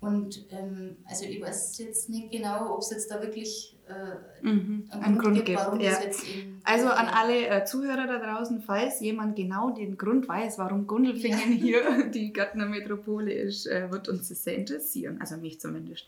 Und 0.00 0.44
ähm, 0.50 0.98
also 1.06 1.24
ich 1.24 1.40
weiß 1.40 1.78
jetzt 1.78 2.10
nicht 2.10 2.30
genau, 2.30 2.74
ob 2.74 2.80
es 2.80 2.90
jetzt 2.90 3.10
da 3.10 3.22
wirklich 3.22 3.73
äh, 3.88 4.44
Mhm. 4.44 4.84
einen 4.90 5.18
Grund, 5.18 5.36
Grund 5.36 5.44
gibt, 5.46 5.58
warum 5.58 5.80
ja. 5.80 5.96
Also 6.64 6.88
an 6.88 7.08
alle 7.08 7.46
äh, 7.46 7.64
Zuhörer 7.64 8.06
da 8.06 8.18
draußen, 8.18 8.60
falls 8.60 9.00
jemand 9.00 9.36
genau 9.36 9.70
den 9.70 9.96
Grund 9.96 10.28
weiß, 10.28 10.58
warum 10.58 10.86
Gundelfingen 10.86 11.52
hier 11.52 12.08
die 12.10 12.32
Gärtner 12.32 12.66
Metropole 12.66 13.32
ist, 13.32 13.66
äh, 13.66 13.90
wird 13.90 14.08
uns 14.08 14.28
das 14.28 14.44
sehr 14.44 14.56
interessieren. 14.56 15.18
Also 15.20 15.38
mich 15.38 15.60
zumindest. 15.60 16.06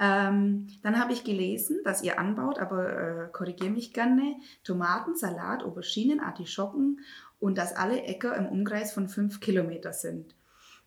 Ähm, 0.00 0.68
dann 0.82 0.98
habe 0.98 1.12
ich 1.12 1.24
gelesen, 1.24 1.80
dass 1.84 2.02
ihr 2.02 2.18
anbaut, 2.18 2.58
aber 2.58 2.88
äh, 2.88 3.28
korrigiere 3.32 3.70
mich 3.70 3.92
gerne, 3.92 4.36
Tomaten, 4.62 5.16
Salat, 5.16 5.62
Auberginen, 5.64 6.20
Artischocken 6.20 7.00
und 7.40 7.58
dass 7.58 7.76
alle 7.76 8.02
Äcker 8.02 8.34
im 8.36 8.46
Umkreis 8.46 8.92
von 8.92 9.08
fünf 9.08 9.40
Kilometer 9.40 9.92
sind. 9.92 10.34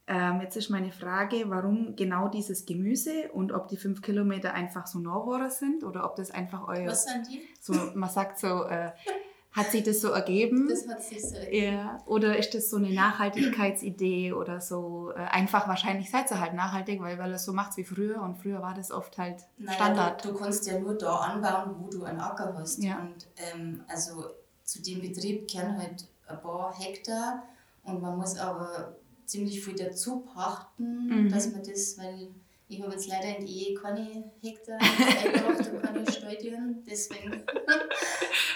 Ähm, 0.08 0.42
jetzt 0.42 0.58
ist 0.58 0.70
meine 0.70 0.92
Frage, 0.92 1.44
warum 1.48 1.96
genau 1.96 2.28
dieses 2.28 2.66
Gemüse 2.66 3.32
und 3.34 3.52
ob 3.52 3.68
die 3.68 3.78
fünf 3.78 4.02
Kilometer 4.02 4.54
einfach 4.54 4.88
so 4.88 5.00
Norwohrer 5.00 5.50
sind 5.50 5.84
oder 5.84 6.06
ob 6.06 6.16
das 6.16 6.32
einfach 6.32 6.68
euer 6.68 6.88
Was 6.88 7.06
sind 7.06 7.28
die? 7.30 7.42
so, 7.60 7.74
man 7.94 8.10
sagt 8.10 8.40
so, 8.40 8.64
äh, 8.66 8.92
hat 9.52 9.70
sich 9.70 9.84
das 9.84 10.02
so 10.02 10.10
ergeben? 10.10 10.68
Das 10.70 10.88
hat 10.88 11.04
sich 11.04 11.22
so. 11.22 11.36
ja. 11.52 12.02
Oder 12.06 12.38
ist 12.38 12.54
das 12.56 12.70
so 12.70 12.78
eine 12.78 12.90
Nachhaltigkeitsidee 12.94 14.34
oder 14.34 14.62
so? 14.62 15.12
Äh, 15.16 15.20
einfach 15.20 15.68
wahrscheinlich 15.68 16.10
seid 16.10 16.32
ihr 16.32 16.40
halt 16.40 16.54
nachhaltig, 16.54 17.02
weil, 17.02 17.18
weil 17.20 17.32
ihr 17.32 17.40
so 17.40 17.54
macht 17.54 17.78
wie 17.78 17.84
früher 17.84 18.22
und 18.22 18.38
früher 18.38 18.62
war 18.62 18.74
das 18.74 18.92
oft 18.92 19.18
halt 19.18 19.42
Naja, 19.58 19.74
Standard. 19.74 20.26
Du, 20.26 20.32
du 20.32 20.40
kannst 20.40 20.66
ja 20.68 20.80
nur 20.80 20.98
da 20.98 21.16
anbauen, 21.18 21.76
wo 21.80 21.90
du 21.90 22.04
einen 22.04 22.20
Acker 22.20 22.56
hast. 22.58 22.82
Ja. 22.84 23.00
Und 23.00 23.28
ähm, 23.38 23.84
also 23.88 24.26
zu 24.64 24.82
dem 24.82 25.02
Betrieb 25.02 25.50
gehören 25.50 25.78
halt 25.78 26.08
ein 26.28 26.42
paar 26.42 26.74
Hektar 26.78 27.44
und 27.84 28.02
man 28.02 28.18
muss 28.18 28.38
aber 28.38 28.96
ziemlich 29.32 29.64
viel 29.64 29.76
dazu 29.76 30.20
pachten, 30.34 31.08
Mhm. 31.08 31.30
dass 31.32 31.52
man 31.52 31.64
das, 31.64 31.98
weil 31.98 32.28
ich 32.68 32.82
habe 32.82 32.92
jetzt 32.94 33.08
leider 33.08 33.38
in 33.38 33.46
die 33.46 33.68
Ehe 33.70 33.74
keine 33.76 34.32
Hektar 34.42 34.78
eingebracht 34.80 35.72
und 35.74 35.82
keine 35.82 36.12
Stadien, 36.12 36.84
deswegen. 36.90 37.34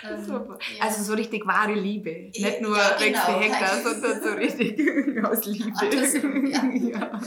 ähm, 0.09 0.25
Super. 0.25 0.57
ja. 0.77 0.83
Also 0.85 1.03
so 1.03 1.13
richtig 1.13 1.45
wahre 1.45 1.73
Liebe. 1.73 2.29
Ja, 2.33 2.47
Nicht 2.49 2.61
nur 2.61 2.77
ja, 2.77 2.95
genau. 2.97 3.39
Hektar, 3.41 3.81
sondern 3.83 4.21
so 4.23 4.29
richtig 4.29 4.79
aus 5.25 5.45
Liebe. 5.45 5.71
Andersrum, 5.77 6.45
ja. 6.47 6.63
ja. 6.99 7.21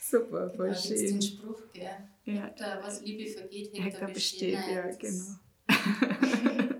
Super, 0.00 0.50
voll 0.50 0.68
ja, 0.68 0.72
gibt's 0.74 0.88
den 0.88 1.08
schön. 1.08 1.22
Spruch, 1.22 1.62
gell? 1.72 1.90
Ja. 2.26 2.44
Hektar, 2.44 2.80
was 2.82 3.02
Liebe 3.02 3.28
vergeht, 3.30 3.70
Hektar, 3.72 3.84
Hektar 3.84 4.08
besteht, 4.10 4.52
ja, 4.52 4.82
Nein, 4.84 4.96
das- 5.00 5.38
genau. 5.68 6.71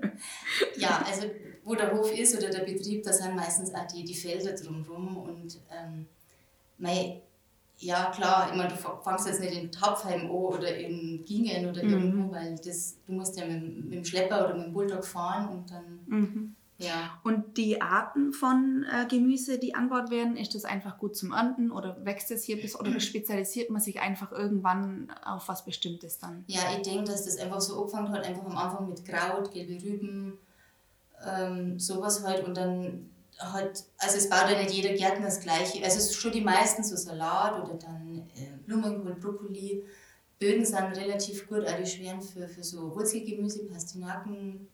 Ja, 0.77 1.05
also 1.07 1.29
wo 1.65 1.75
der 1.75 1.93
Hof 1.97 2.13
ist 2.13 2.37
oder 2.37 2.51
der 2.51 2.65
Betrieb, 2.65 3.03
da 3.05 3.13
sind 3.13 3.37
meistens 3.37 3.73
auch 3.75 3.87
die, 3.87 4.05
die 4.05 4.15
Felder 4.15 4.53
drumherum 4.55 5.17
und 5.17 5.61
ähm, 5.71 6.07
mei, 6.79 7.23
ja 7.79 8.11
klar, 8.11 8.49
ich 8.51 8.57
meine, 8.57 8.69
du 8.71 8.77
fangst 8.77 9.27
jetzt 9.27 9.41
nicht 9.41 9.55
in 9.55 9.71
Tapfheim 9.71 10.23
an 10.23 10.31
oder 10.31 10.77
in 10.77 11.25
Gingen 11.25 11.69
oder 11.69 11.83
Mhm. 11.85 11.91
irgendwo, 11.91 12.33
weil 12.33 12.57
das, 12.57 12.97
du 13.07 13.13
musst 13.13 13.37
ja 13.39 13.47
mit, 13.47 13.85
mit 13.85 13.93
dem 13.93 14.05
Schlepper 14.05 14.45
oder 14.47 14.55
mit 14.57 14.67
dem 14.67 14.73
Bulldog 14.73 15.05
fahren 15.05 15.49
und 15.49 15.71
dann, 15.71 16.01
Mhm. 16.07 16.57
Ja. 16.79 17.21
Und 17.23 17.57
die 17.57 17.81
Arten 17.81 18.33
von 18.33 18.85
äh, 18.91 19.07
Gemüse, 19.07 19.59
die 19.59 19.75
angebaut 19.75 20.11
werden, 20.11 20.37
ist 20.37 20.55
das 20.55 20.65
einfach 20.65 20.99
gut 20.99 21.17
zum 21.17 21.33
Ernten 21.33 21.71
oder 21.71 22.05
wächst 22.05 22.31
es 22.31 22.45
hier 22.45 22.61
bis 22.61 22.79
oder 22.79 22.99
spezialisiert 23.01 23.71
man 23.71 23.81
sich 23.81 24.01
einfach 24.01 24.33
irgendwann 24.33 25.13
auf 25.25 25.49
was 25.49 25.65
Bestimmtes 25.65 26.19
dann? 26.19 26.45
Ja, 26.49 26.61
ich 26.77 26.83
denke, 26.83 27.05
dass 27.05 27.25
das 27.25 27.39
einfach 27.39 27.61
so 27.61 27.79
angefangen 27.79 28.13
hat, 28.13 28.25
einfach 28.25 28.45
am 28.45 28.57
Anfang 28.57 28.89
mit 28.89 29.05
Kraut, 29.05 29.53
gelbe 29.53 29.83
Rüben, 29.83 30.39
ähm, 31.25 31.79
sowas 31.79 32.25
halt 32.25 32.45
und 32.45 32.57
dann 32.57 33.11
hat, 33.39 33.85
also 33.99 34.17
es 34.17 34.29
baut 34.29 34.51
ja 34.51 34.59
nicht 34.59 34.73
jeder 34.73 34.95
Gärtner 34.95 35.27
das 35.27 35.41
gleiche, 35.41 35.83
also 35.83 35.99
es 35.99 36.11
ist 36.11 36.17
schon 36.17 36.33
die 36.33 36.41
meisten 36.41 36.83
so 36.83 36.97
Salat 36.97 37.63
oder 37.63 37.75
dann 37.75 38.29
äh, 38.35 38.57
Blumenkohl, 38.67 39.15
Brokkoli, 39.15 39.85
Böden 40.39 40.65
sind 40.65 40.97
relativ 40.97 41.49
gut, 41.49 41.65
auch 41.67 41.77
die 41.77 41.87
schweren 41.87 42.21
für, 42.21 42.49
für 42.49 42.65
so 42.65 42.95
Wurzelgemüse, 42.95 43.67
Pastinaken, 43.67 44.69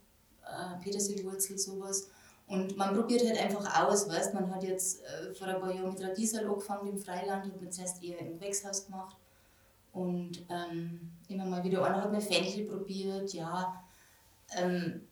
äh, 0.49 0.83
Petersilwurzel, 0.83 1.59
sowas. 1.59 2.09
Und 2.47 2.77
man 2.77 2.95
probiert 2.95 3.27
halt 3.27 3.39
einfach 3.39 3.85
aus, 3.85 4.09
weißt 4.09 4.33
man 4.35 4.55
hat 4.55 4.63
jetzt 4.63 5.03
äh, 5.03 5.35
vor 5.35 5.49
ein 5.49 5.61
paar 5.61 5.75
Jahren 5.75 5.91
mit 5.91 6.03
Radiesel 6.03 6.49
angefangen 6.49 6.89
im 6.89 6.99
Freiland, 6.99 7.45
hat 7.45 7.61
man 7.61 7.71
zuerst 7.71 8.03
eher 8.03 8.19
im 8.21 8.39
Gewächshaus 8.39 8.87
gemacht 8.87 9.17
und 9.93 10.45
ähm, 10.49 11.11
immer 11.29 11.45
mal 11.45 11.63
wieder 11.65 11.85
einer 11.85 12.03
hat 12.03 12.13
mir 12.13 12.21
Fenchel 12.21 12.67
probiert, 12.67 13.33
ja. 13.33 13.83
Ähm, 14.57 15.03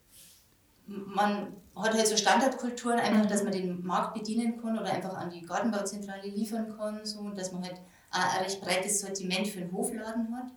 man 0.87 1.57
hat 1.75 1.95
halt 1.95 2.07
so 2.07 2.16
Standardkulturen, 2.16 2.99
einfach, 2.99 3.26
dass 3.26 3.43
man 3.43 3.52
den 3.52 3.85
Markt 3.85 4.14
bedienen 4.14 4.61
kann 4.61 4.78
oder 4.78 4.90
einfach 4.90 5.14
an 5.14 5.31
die 5.31 5.43
Gartenbauzentrale 5.43 6.28
liefern 6.28 6.75
kann, 6.76 7.05
so, 7.05 7.21
und 7.21 7.37
dass 7.37 7.52
man 7.52 7.64
halt 7.64 7.81
ein 8.11 8.43
recht 8.45 8.61
breites 8.61 9.00
Sortiment 9.00 9.47
für 9.49 9.61
den 9.61 9.73
Hofladen 9.73 10.35
hat. 10.37 10.52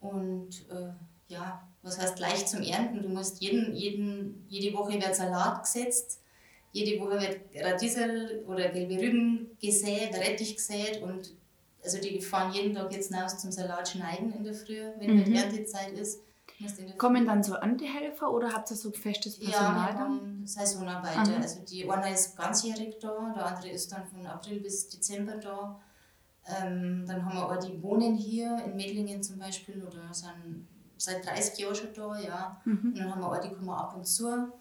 Und 0.00 0.68
äh, 0.68 0.92
ja, 1.28 1.65
was 1.86 1.98
heißt 1.98 2.18
leicht 2.18 2.48
zum 2.48 2.62
Ernten? 2.62 3.02
Du 3.02 3.08
musst 3.08 3.40
jeden, 3.40 3.74
jeden, 3.74 4.44
jede 4.48 4.76
Woche 4.76 4.94
wird 5.00 5.14
Salat 5.14 5.62
gesetzt, 5.62 6.20
jede 6.72 7.00
Woche 7.00 7.20
wird 7.20 7.40
Radiesel 7.64 8.44
oder 8.46 8.68
gelbe 8.68 9.00
Rüben 9.00 9.56
gesät, 9.60 10.14
Rettich 10.14 10.56
gesät 10.56 11.00
und 11.02 11.32
also 11.82 11.98
die 12.00 12.20
fahren 12.20 12.52
jeden 12.52 12.74
Tag 12.74 12.92
jetzt 12.92 13.14
raus 13.14 13.38
zum 13.38 13.52
Salat 13.52 13.88
schneiden 13.88 14.32
in 14.36 14.44
der 14.44 14.54
Früh, 14.54 14.80
wenn 14.98 15.14
Mhm. 15.14 15.36
halt 15.38 15.54
Erntezeit 15.54 15.92
ist. 15.92 16.20
Kommen 16.96 17.26
dann 17.26 17.42
so 17.42 17.54
Erntehelfer 17.54 18.32
oder 18.32 18.52
habt 18.52 18.70
ihr 18.70 18.76
so 18.76 18.90
festes 18.90 19.38
ja, 19.38 19.50
Personal 19.50 19.86
wir 19.92 19.92
dann? 19.92 20.00
haben 20.00 20.46
Saisonarbeiter. 20.46 21.20
Aha. 21.20 21.40
Also 21.42 21.60
die 21.70 21.88
eine 21.88 22.12
ist 22.14 22.34
ganzjährig 22.36 22.96
da, 23.00 23.32
der 23.36 23.44
andere 23.46 23.68
ist 23.68 23.92
dann 23.92 24.06
von 24.06 24.26
April 24.26 24.60
bis 24.60 24.88
Dezember 24.88 25.36
da. 25.36 25.78
Ähm, 26.48 27.04
dann 27.06 27.24
haben 27.24 27.34
wir 27.34 27.44
auch 27.46 27.58
die 27.58 27.80
wohnen 27.82 28.14
hier 28.16 28.62
in 28.64 28.74
Medlingen 28.76 29.22
zum 29.22 29.38
Beispiel 29.38 29.82
oder 29.84 30.12
sind 30.14 30.66
seit 30.98 31.24
30 31.26 31.58
Jahren 31.58 31.74
schon 31.74 31.94
da, 31.94 32.18
ja. 32.18 32.60
Mhm. 32.64 32.80
Und 32.92 32.98
dann 32.98 33.10
haben 33.10 33.20
wir 33.20 33.28
auch 33.32 33.40
die 33.40 33.50
kommen 33.50 33.70
ab 33.70 33.94
und 33.96 34.06
zu. 34.06 34.52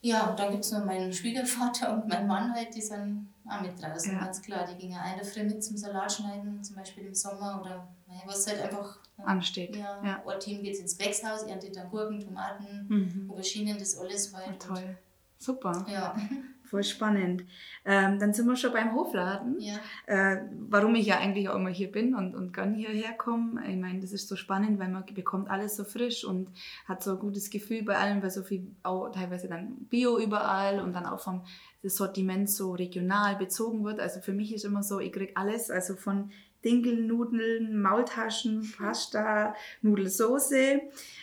Ja, 0.00 0.28
und 0.30 0.38
dann 0.38 0.52
gibt 0.52 0.64
es 0.64 0.70
noch 0.72 0.84
meinen 0.84 1.12
Schwiegervater 1.12 1.92
und 1.94 2.08
meinen 2.08 2.26
Mann 2.28 2.52
halt, 2.54 2.74
die 2.74 2.80
sind 2.80 3.28
auch 3.48 3.60
mit 3.60 3.80
draußen, 3.82 4.12
Ja. 4.12 4.20
ganz 4.24 4.40
klar. 4.40 4.64
Die 4.66 4.76
gingen 4.76 4.98
eine 4.98 5.24
Früh 5.24 5.42
mit 5.42 5.62
zum 5.64 5.76
Salat 5.76 6.12
schneiden, 6.12 6.62
zum 6.62 6.76
Beispiel 6.76 7.06
im 7.06 7.14
Sommer 7.14 7.60
oder 7.60 7.88
was 8.26 8.46
halt 8.46 8.60
einfach. 8.60 8.98
Ansteht. 9.24 9.74
Ja, 9.74 10.00
Ja. 10.04 10.22
ein 10.24 10.38
Team 10.40 10.62
geht 10.62 10.78
ins 10.78 10.96
Gewächshaus, 10.96 11.42
erntet 11.42 11.74
dann 11.76 11.90
Gurken, 11.90 12.20
Tomaten, 12.20 12.86
Mhm. 12.88 13.28
Auberginen, 13.30 13.76
das 13.76 13.98
alles 13.98 14.30
Ja, 14.30 14.38
halt. 14.38 14.62
toll. 14.62 14.96
Super, 15.38 15.84
Ja, 15.88 16.14
voll 16.68 16.84
spannend. 16.84 17.44
Ähm, 17.84 18.18
dann 18.18 18.32
sind 18.32 18.46
wir 18.46 18.56
schon 18.56 18.72
beim 18.72 18.94
Hofladen. 18.94 19.56
ja. 19.58 19.74
Äh, 20.06 20.42
warum 20.68 20.94
ich 20.94 21.06
ja 21.06 21.18
eigentlich 21.18 21.48
auch 21.48 21.56
immer 21.56 21.70
hier 21.70 21.90
bin 21.90 22.14
und, 22.14 22.34
und 22.34 22.52
gern 22.52 22.74
hierher 22.74 23.12
komme. 23.12 23.60
Ich 23.68 23.76
meine, 23.76 24.00
das 24.00 24.12
ist 24.12 24.28
so 24.28 24.36
spannend, 24.36 24.78
weil 24.78 24.88
man 24.88 25.04
bekommt 25.06 25.50
alles 25.50 25.76
so 25.76 25.84
frisch 25.84 26.24
und 26.24 26.48
hat 26.86 27.02
so 27.02 27.12
ein 27.12 27.18
gutes 27.18 27.50
Gefühl 27.50 27.82
bei 27.82 27.96
allem, 27.96 28.22
weil 28.22 28.30
so 28.30 28.42
viel 28.42 28.66
auch 28.82 29.10
teilweise 29.10 29.48
dann 29.48 29.76
Bio 29.88 30.18
überall 30.18 30.80
und 30.80 30.92
dann 30.92 31.06
auch 31.06 31.20
vom 31.20 31.42
das 31.82 31.96
Sortiment 31.96 32.50
so 32.50 32.72
regional 32.72 33.36
bezogen 33.36 33.84
wird. 33.84 34.00
Also 34.00 34.20
für 34.20 34.32
mich 34.32 34.52
ist 34.52 34.64
immer 34.64 34.82
so, 34.82 34.98
ich 34.98 35.12
krieg 35.12 35.32
alles, 35.36 35.70
also 35.70 35.94
von 35.94 36.30
Dinkelnudeln, 36.64 37.80
Maultaschen, 37.80 38.70
Pasta, 38.76 39.54
Nudelsoße. 39.82 40.80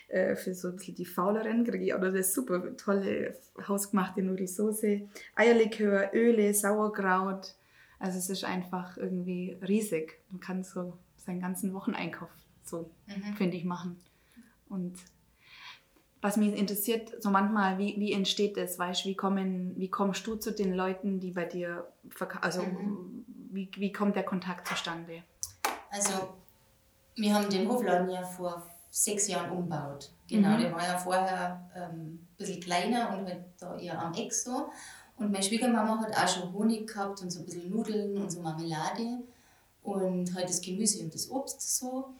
Äh, 0.07 0.35
für 0.35 0.53
so 0.53 0.69
ein 0.69 0.75
bisschen 0.77 0.95
die 0.95 1.05
fauleren 1.05 1.63
kriege 1.63 1.83
ich 1.85 1.93
auch 1.93 2.01
noch 2.01 2.13
das 2.13 2.33
super 2.33 2.75
tolle 2.77 3.35
hausgemachte 3.67 4.21
Nudelsoße. 4.21 5.01
Eierlikör, 5.35 6.11
Öle, 6.13 6.53
Sauerkraut. 6.53 7.55
Also 7.99 8.17
es 8.19 8.29
ist 8.29 8.43
einfach 8.43 8.97
irgendwie 8.97 9.57
riesig. 9.67 10.19
Man 10.29 10.39
kann 10.41 10.63
so 10.63 10.97
seinen 11.17 11.39
ganzen 11.41 11.73
Wocheneinkauf 11.73 12.29
so, 12.63 12.89
Mhm. 13.07 13.35
finde 13.35 13.57
ich, 13.57 13.63
machen. 13.65 13.99
Und 14.69 14.95
was 16.21 16.37
mich 16.37 16.57
interessiert, 16.57 17.21
so 17.21 17.29
manchmal, 17.29 17.77
wie, 17.77 17.95
wie 17.99 18.11
entsteht 18.11 18.57
das? 18.57 18.79
Weißt 18.79 19.05
du, 19.05 19.09
wie, 19.09 19.15
kommen, 19.15 19.73
wie 19.77 19.89
kommst 19.89 20.25
du 20.25 20.35
zu 20.35 20.51
den 20.51 20.73
Leuten, 20.73 21.19
die 21.19 21.31
bei 21.31 21.45
dir 21.45 21.85
verkaufen? 22.09 22.43
Also 22.43 22.61
Mhm. 22.63 23.25
Wie, 23.55 23.69
wie 23.77 23.91
kommt 23.91 24.15
der 24.15 24.23
Kontakt 24.23 24.67
zustande? 24.67 25.23
Also, 25.89 26.35
wir 27.15 27.33
haben 27.33 27.49
den 27.49 27.67
Hofladen 27.69 28.09
ja 28.09 28.21
vor 28.23 28.61
sechs 28.91 29.27
Jahren 29.27 29.49
umgebaut. 29.51 30.11
Genau, 30.27 30.49
Mhm. 30.49 30.59
der 30.61 30.73
war 30.73 30.83
ja 30.85 30.97
vorher 30.97 31.69
ähm, 31.75 32.13
ein 32.13 32.27
bisschen 32.37 32.61
kleiner 32.61 33.09
und 33.17 33.25
halt 33.27 33.43
da 33.59 33.77
eher 33.77 33.99
am 33.99 34.13
Eck 34.13 34.33
so. 34.33 34.69
Und 35.17 35.31
meine 35.31 35.43
Schwiegermama 35.43 35.99
hat 36.01 36.15
auch 36.17 36.27
schon 36.27 36.51
Honig 36.53 36.87
gehabt 36.87 37.21
und 37.21 37.29
so 37.31 37.39
ein 37.39 37.45
bisschen 37.45 37.69
Nudeln 37.69 38.17
und 38.17 38.29
so 38.29 38.41
Marmelade 38.41 39.19
und 39.83 40.33
halt 40.35 40.49
das 40.49 40.59
Gemüse 40.61 41.03
und 41.03 41.13
das 41.13 41.29
Obst 41.29 41.77
so. 41.77 42.13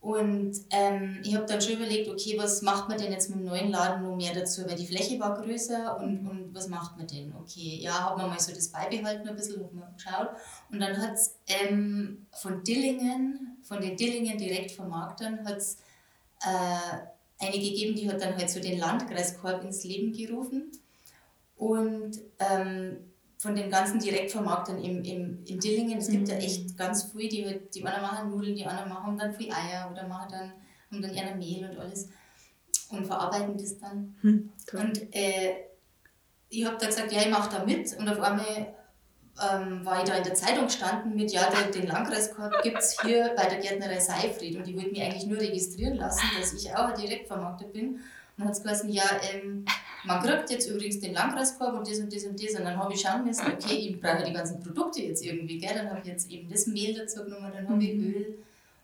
Und 0.00 0.56
ähm, 0.70 1.20
ich 1.24 1.34
habe 1.34 1.46
dann 1.46 1.60
schon 1.60 1.74
überlegt, 1.74 2.08
okay, 2.08 2.38
was 2.38 2.62
macht 2.62 2.88
man 2.88 2.98
denn 2.98 3.10
jetzt 3.10 3.30
mit 3.30 3.40
dem 3.40 3.46
neuen 3.46 3.70
Laden 3.70 4.02
noch 4.02 4.16
mehr 4.16 4.32
dazu? 4.32 4.64
Weil 4.64 4.76
die 4.76 4.86
Fläche 4.86 5.18
war 5.18 5.40
größer 5.40 5.98
und, 5.98 6.24
und 6.26 6.54
was 6.54 6.68
macht 6.68 6.96
man 6.96 7.06
denn? 7.08 7.34
Okay, 7.34 7.80
ja, 7.82 8.08
hat 8.10 8.16
man 8.16 8.30
mal 8.30 8.38
so 8.38 8.54
das 8.54 8.68
beibehalten 8.68 9.28
ein 9.28 9.34
bisschen, 9.34 9.62
hat 9.62 9.72
man 9.72 9.92
geschaut. 9.94 10.30
Und 10.70 10.80
dann 10.80 10.96
hat 10.98 11.14
es 11.14 11.34
ähm, 11.48 12.26
von 12.30 12.62
Dillingen, 12.62 13.58
von 13.62 13.80
den 13.80 13.96
Dillingen 13.96 14.38
direkt 14.38 14.70
vom 14.70 14.88
Marktern, 14.88 15.44
hat 15.44 15.56
es 15.56 15.78
äh, 16.42 17.44
eine 17.44 17.58
gegeben, 17.58 17.96
die 17.96 18.08
hat 18.08 18.20
dann 18.20 18.36
halt 18.36 18.50
so 18.50 18.60
den 18.60 18.78
Landkreiskorb 18.78 19.64
ins 19.64 19.82
Leben 19.82 20.12
gerufen. 20.12 20.70
Und 21.56 22.20
ähm, 22.38 22.98
von 23.38 23.54
den 23.54 23.70
ganzen 23.70 24.00
Direktvermarktern 24.00 24.82
im, 24.82 25.02
im, 25.04 25.44
in 25.44 25.60
Dillingen, 25.60 25.98
es 25.98 26.08
gibt 26.08 26.24
mhm. 26.24 26.30
ja 26.30 26.36
echt 26.36 26.76
ganz 26.76 27.04
viel, 27.04 27.28
die, 27.28 27.60
die 27.72 27.86
anderen 27.86 28.02
machen 28.02 28.30
Nudeln, 28.30 28.56
die 28.56 28.66
anderen 28.66 28.88
machen 28.88 29.16
dann 29.16 29.32
viel 29.32 29.52
Eier 29.52 29.88
oder 29.90 30.06
machen 30.08 30.28
dann, 30.30 30.52
haben 30.90 31.02
dann 31.02 31.14
eher 31.14 31.34
Mehl 31.36 31.70
und 31.70 31.78
alles 31.78 32.08
und 32.90 33.06
verarbeiten 33.06 33.56
das 33.56 33.78
dann. 33.78 34.16
Hm, 34.22 34.52
und 34.72 35.14
äh, 35.14 35.54
ich 36.48 36.64
habe 36.64 36.78
da 36.80 36.86
gesagt, 36.86 37.12
ja, 37.12 37.20
ich 37.20 37.30
mache 37.30 37.50
da 37.50 37.64
mit 37.64 37.96
und 37.96 38.08
auf 38.08 38.20
einmal 38.20 38.74
ähm, 39.40 39.84
war 39.84 40.02
ich 40.02 40.08
da 40.08 40.16
in 40.16 40.24
der 40.24 40.34
Zeitung 40.34 40.64
gestanden 40.64 41.14
mit, 41.14 41.30
ja, 41.30 41.48
den, 41.48 41.70
den 41.70 41.86
Landkreiskorb 41.86 42.60
gibt 42.62 42.78
es 42.78 43.00
hier 43.00 43.34
bei 43.36 43.46
der 43.46 43.60
Gärtnerei 43.60 44.00
Seifried 44.00 44.56
und 44.56 44.66
die 44.66 44.74
wollte 44.74 44.90
mich 44.90 45.02
eigentlich 45.02 45.26
nur 45.26 45.38
registrieren 45.38 45.94
lassen, 45.94 46.26
dass 46.40 46.52
ich 46.54 46.74
auch 46.74 46.88
ein 46.88 47.00
Direktvermarkter 47.00 47.66
bin. 47.66 48.00
Und 48.36 48.44
hat 48.44 48.52
es 48.52 48.62
gesagt, 48.62 48.84
ja, 48.88 49.04
ähm, 49.32 49.64
man 50.04 50.22
kriegt 50.22 50.50
jetzt 50.50 50.68
übrigens 50.68 51.00
den 51.00 51.14
Landkreiskorb 51.14 51.74
und 51.74 51.88
das 51.88 51.98
und 51.98 52.14
das 52.14 52.24
und 52.24 52.42
das. 52.42 52.54
Und 52.54 52.64
dann 52.64 52.76
habe 52.76 52.92
ich 52.92 53.00
schauen 53.00 53.24
müssen, 53.24 53.46
okay, 53.46 53.74
ich 53.74 54.00
brauche 54.00 54.24
die 54.24 54.32
ganzen 54.32 54.60
Produkte 54.60 55.02
jetzt 55.02 55.24
irgendwie, 55.24 55.58
gell? 55.58 55.74
Dann 55.74 55.90
habe 55.90 56.00
ich 56.00 56.06
jetzt 56.06 56.30
eben 56.30 56.48
das 56.48 56.66
Mehl 56.66 56.94
dazu 56.94 57.24
genommen, 57.24 57.50
dann 57.52 57.68
habe 57.68 57.82
ich 57.82 57.94
mhm. 57.94 58.14
Öl. 58.14 58.38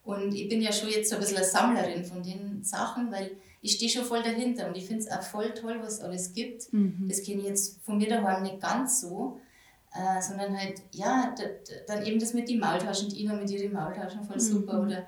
Und 0.04 0.35
ich 0.35 0.49
bin 0.49 0.61
ja 0.61 0.71
schon 0.71 0.90
jetzt 0.90 1.09
so 1.09 1.16
ein 1.16 1.21
bisschen 1.21 1.38
eine 1.38 1.47
Sammlerin 1.47 2.04
von 2.04 2.23
den 2.23 2.62
Sachen, 2.62 3.11
weil 3.11 3.30
ich 3.62 3.73
stehe 3.73 3.90
schon 3.90 4.04
voll 4.04 4.23
dahinter 4.23 4.68
und 4.68 4.76
ich 4.76 4.87
finde 4.87 5.02
es 5.02 5.11
auch 5.11 5.23
voll 5.23 5.54
toll, 5.54 5.78
was 5.80 5.94
es 5.94 6.00
alles 6.00 6.33
gibt. 6.35 6.71
Mhm. 6.73 7.06
Das 7.09 7.23
kenne 7.23 7.40
ich 7.40 7.49
jetzt 7.49 7.83
von 7.83 7.97
mir 7.97 8.09
daheim 8.09 8.42
nicht 8.42 8.61
ganz 8.61 9.00
so. 9.00 9.40
Äh, 9.94 10.21
sondern 10.21 10.59
halt, 10.59 10.83
ja, 10.90 11.33
dann 11.87 12.04
eben 12.04 12.18
das 12.18 12.35
mit 12.35 12.49
den 12.49 12.59
Maultaschen, 12.59 13.09
die 13.11 13.23
Ina 13.23 13.35
mit 13.35 13.49
ihren 13.49 13.73
Maultaschen, 13.73 14.25
voll 14.25 14.40
super. 14.40 14.78
Mhm. 14.78 14.87
Oder 14.87 15.06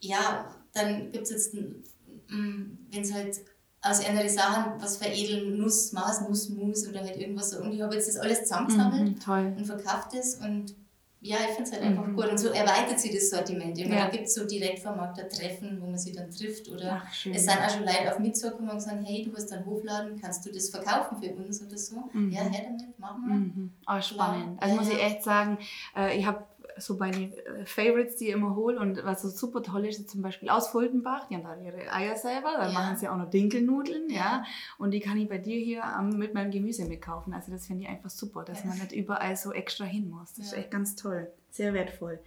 ja, 0.00 0.56
dann 0.72 1.12
gibt 1.12 1.24
es 1.24 1.30
jetzt, 1.30 1.54
wenn 1.54 3.02
es 3.02 3.12
halt 3.12 3.40
aus 3.80 4.04
anderen 4.04 4.28
Sachen 4.28 4.80
was 4.80 4.96
veredeln, 4.96 5.56
Nuss, 5.58 5.92
Maß, 5.92 6.22
Nuss, 6.28 6.48
Mus 6.48 6.86
oder 6.88 7.00
halt 7.00 7.16
irgendwas 7.16 7.50
so. 7.50 7.60
Und 7.60 7.72
ich 7.72 7.80
habe 7.80 7.94
jetzt 7.94 8.08
das 8.08 8.16
alles 8.16 8.42
zusammengesammelt 8.42 9.26
mhm, 9.26 9.56
und 9.56 9.64
verkauft 9.64 10.14
es 10.14 10.34
und 10.36 10.74
ja, 11.20 11.36
ich 11.40 11.56
finde 11.56 11.64
es 11.64 11.72
halt 11.72 11.82
einfach 11.82 12.06
mhm. 12.06 12.14
gut. 12.14 12.28
Und 12.28 12.38
so 12.38 12.48
erweitert 12.50 13.00
sich 13.00 13.12
das 13.12 13.30
Sortiment. 13.30 13.76
Ja. 13.76 13.88
Da 13.88 14.08
gibt 14.08 14.24
es 14.24 14.34
so 14.34 14.46
Direktvermarkter-Treffen, 14.46 15.80
wo 15.80 15.86
man 15.86 15.98
sich 15.98 16.14
dann 16.14 16.30
trifft. 16.30 16.68
Oder 16.68 17.02
Ach, 17.04 17.12
es 17.12 17.44
sind 17.44 17.58
auch 17.58 17.70
schon 17.70 17.84
Leute 17.84 18.12
auf 18.12 18.20
mich 18.20 18.34
zugekommen 18.34 18.70
und 18.70 18.76
gesagt, 18.76 18.98
hey, 19.04 19.24
du 19.24 19.36
hast 19.36 19.52
einen 19.52 19.66
Hofladen, 19.66 20.20
kannst 20.20 20.46
du 20.46 20.52
das 20.52 20.70
verkaufen 20.70 21.20
für 21.20 21.34
uns 21.34 21.60
oder 21.60 21.76
so? 21.76 22.08
Mhm. 22.12 22.30
Ja, 22.30 22.42
her 22.42 22.66
damit, 22.66 22.98
machen 23.00 23.22
wir. 23.26 23.34
Mhm. 23.34 23.72
Oh, 23.88 24.00
spannend. 24.00 24.62
Also 24.62 24.76
muss 24.76 24.88
ich 24.88 25.02
echt 25.02 25.24
sagen, 25.24 25.58
äh, 25.96 26.16
ich 26.16 26.24
habe 26.24 26.44
so 26.80 26.96
meine 26.96 27.36
äh, 27.36 27.64
Favorites, 27.64 28.16
die 28.16 28.28
ich 28.28 28.32
immer 28.32 28.54
hole. 28.56 28.78
Und 28.78 29.04
was 29.04 29.22
so 29.22 29.28
super 29.28 29.62
toll 29.62 29.86
ist, 29.86 30.00
ist 30.00 30.10
zum 30.10 30.22
Beispiel 30.22 30.48
aus 30.48 30.68
Fuldenbach, 30.68 31.28
die 31.28 31.34
haben 31.34 31.44
da 31.44 31.56
ihre 31.56 31.92
Eier 31.92 32.16
selber, 32.16 32.52
da 32.56 32.68
ja. 32.68 32.72
machen 32.72 32.96
sie 32.96 33.08
auch 33.08 33.16
noch 33.16 33.30
Dinkelnudeln, 33.30 34.08
ja. 34.10 34.16
ja. 34.16 34.44
Und 34.78 34.92
die 34.92 35.00
kann 35.00 35.18
ich 35.18 35.28
bei 35.28 35.38
dir 35.38 35.58
hier 35.58 35.82
um, 35.98 36.10
mit 36.10 36.34
meinem 36.34 36.50
Gemüse 36.50 36.84
mitkaufen. 36.84 37.32
Also 37.32 37.52
das 37.52 37.66
finde 37.66 37.84
ich 37.84 37.88
einfach 37.88 38.10
super, 38.10 38.44
dass 38.44 38.62
ja. 38.62 38.70
man 38.70 38.78
nicht 38.78 38.92
überall 38.92 39.36
so 39.36 39.52
extra 39.52 39.84
hin 39.84 40.08
muss. 40.08 40.34
Das 40.34 40.46
ist 40.46 40.52
echt 40.52 40.70
ganz 40.70 40.96
toll, 40.96 41.30
sehr 41.50 41.74
wertvoll. 41.74 42.20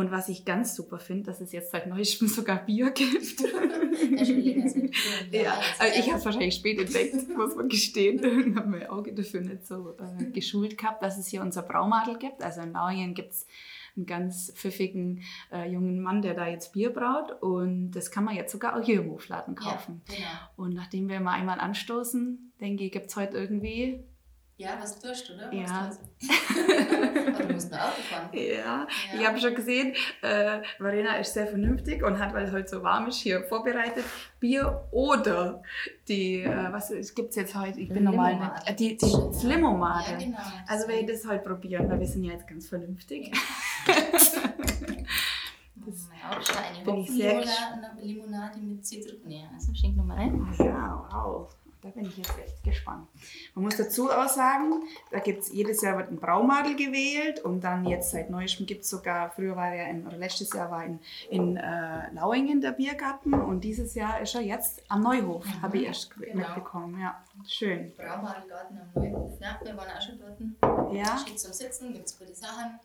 Und 0.00 0.10
was 0.10 0.30
ich 0.30 0.46
ganz 0.46 0.74
super 0.74 0.98
finde, 0.98 1.24
dass 1.24 1.42
es 1.42 1.52
jetzt 1.52 1.72
seit 1.72 1.86
neuestem 1.86 2.26
sogar 2.28 2.64
Bier 2.64 2.90
gibt. 2.90 3.40
ja, 5.30 5.60
also 5.78 6.00
ich 6.00 6.06
habe 6.06 6.18
es 6.18 6.24
wahrscheinlich 6.24 6.54
spät 6.54 6.80
entdeckt, 6.80 7.28
muss 7.36 7.54
man 7.54 7.68
gestehen. 7.68 8.16
Ich 8.18 8.56
habe 8.56 8.66
mein 8.66 8.86
Auge 8.86 9.12
dafür 9.12 9.42
nicht 9.42 9.66
so 9.66 9.94
äh, 9.98 10.24
geschult 10.30 10.78
gehabt, 10.78 11.02
dass 11.02 11.18
es 11.18 11.26
hier 11.26 11.42
unser 11.42 11.60
Braumadel 11.60 12.16
gibt. 12.16 12.42
Also 12.42 12.62
in 12.62 12.72
Lauingen 12.72 13.12
gibt 13.12 13.32
es 13.32 13.46
einen 13.94 14.06
ganz 14.06 14.50
pfiffigen 14.56 15.20
äh, 15.52 15.70
jungen 15.70 16.00
Mann, 16.00 16.22
der 16.22 16.32
da 16.32 16.48
jetzt 16.48 16.72
Bier 16.72 16.94
braut. 16.94 17.42
Und 17.42 17.90
das 17.90 18.10
kann 18.10 18.24
man 18.24 18.34
jetzt 18.34 18.52
sogar 18.52 18.80
auch 18.80 18.82
hier 18.82 19.02
im 19.02 19.10
Hofladen 19.10 19.54
kaufen. 19.54 20.00
Ja, 20.08 20.14
genau. 20.14 20.28
Und 20.64 20.72
nachdem 20.72 21.10
wir 21.10 21.20
mal 21.20 21.34
einmal 21.34 21.60
anstoßen, 21.60 22.52
denke 22.58 22.84
ich, 22.84 22.92
gibt 22.92 23.08
es 23.10 23.16
heute 23.16 23.36
irgendwie 23.36 24.02
ja, 24.60 24.76
was 24.78 25.00
Durst, 25.00 25.30
oder? 25.30 25.50
Ja. 25.52 25.66
Aber 25.68 25.96
du 27.46 27.52
musst 27.54 27.72
ein 27.72 27.80
Auto 27.80 28.02
fahren. 28.02 28.28
Ja, 28.32 28.40
ja. 28.52 28.86
ich 29.18 29.26
habe 29.26 29.40
schon 29.40 29.54
gesehen, 29.54 29.94
äh, 30.22 30.60
Marina 30.78 31.16
ist 31.16 31.32
sehr 31.32 31.46
vernünftig 31.46 32.02
und 32.02 32.18
hat, 32.18 32.34
weil 32.34 32.44
es 32.44 32.52
heute 32.52 32.68
so 32.68 32.82
warm 32.82 33.08
ist, 33.08 33.20
hier 33.20 33.42
vorbereitet 33.44 34.04
Bier 34.38 34.86
oder 34.90 35.62
die, 36.08 36.42
äh, 36.42 36.70
was 36.70 36.92
gibt 37.14 37.30
es 37.30 37.36
jetzt 37.36 37.54
heute? 37.54 37.80
Ich 37.80 37.88
bin 37.88 38.04
normal 38.04 38.36
nicht. 38.36 38.50
Äh, 38.66 38.74
die, 38.74 38.98
die 38.98 39.32
Slimomade. 39.32 40.10
Ja, 40.10 40.18
genau. 40.18 40.38
Also 40.66 40.86
werde 40.88 41.00
ich 41.00 41.06
das 41.06 41.26
heute 41.26 41.42
probieren, 41.42 41.88
weil 41.88 42.00
wir 42.00 42.06
sind 42.06 42.24
ja 42.24 42.32
jetzt 42.32 42.46
ganz 42.46 42.68
vernünftig. 42.68 43.32
das 43.86 44.36
ja, 46.20 46.36
auch 46.36 46.42
schon 46.42 46.56
eine 46.56 46.84
bin 46.84 46.96
ich 46.96 47.10
sehr 47.10 47.42
Limonade 48.02 48.58
mit 48.58 48.86
Zitrone. 48.86 49.48
Also 49.54 49.74
schenk 49.74 49.96
nochmal 49.96 50.18
ein. 50.18 50.54
Ja, 50.58 51.08
wow. 51.10 51.48
Da 51.82 51.88
bin 51.88 52.04
ich 52.04 52.18
jetzt 52.18 52.38
echt 52.38 52.62
gespannt. 52.62 53.08
Man 53.54 53.64
muss 53.64 53.76
dazu 53.76 54.10
auch 54.10 54.28
sagen, 54.28 54.82
da 55.10 55.18
gibt 55.18 55.42
es 55.42 55.52
jedes 55.52 55.80
Jahr 55.80 55.96
wird 55.96 56.10
ein 56.10 56.20
Braumadel 56.20 56.76
gewählt 56.76 57.40
und 57.40 57.62
dann 57.62 57.86
jetzt 57.86 58.10
seit 58.10 58.28
neuestem 58.28 58.66
gibt 58.66 58.84
es 58.84 58.90
sogar, 58.90 59.30
früher 59.30 59.56
war 59.56 59.72
er 59.72 59.88
in, 59.88 60.06
oder 60.06 60.18
letztes 60.18 60.52
Jahr 60.52 60.70
war 60.70 60.84
in, 60.84 61.00
in 61.30 61.56
äh, 61.56 62.12
Lauingen 62.12 62.60
der 62.60 62.72
Biergarten 62.72 63.32
und 63.32 63.62
dieses 63.62 63.94
Jahr 63.94 64.20
ist 64.20 64.34
er 64.34 64.42
jetzt 64.42 64.82
am 64.88 65.02
Neuhof, 65.02 65.46
mhm. 65.46 65.62
habe 65.62 65.78
ich 65.78 65.84
erst 65.84 66.14
genau. 66.16 66.36
mitbekommen. 66.36 67.00
Ja, 67.00 67.24
schön. 67.48 67.92
Braumadelgarten 67.96 68.78
am 68.78 69.02
Neuhof, 69.02 69.40
ja, 69.40 69.58
wir 69.62 69.76
waren 69.76 69.88
auch 69.88 70.02
schon 70.02 70.18
dort. 70.18 70.94
Ja. 70.94 71.16
Steht 71.16 71.40
zum 71.40 71.52
Sitzen, 71.52 71.94
gibt 71.94 72.06
es 72.06 72.18
gute 72.18 72.34
Sachen. 72.34 72.78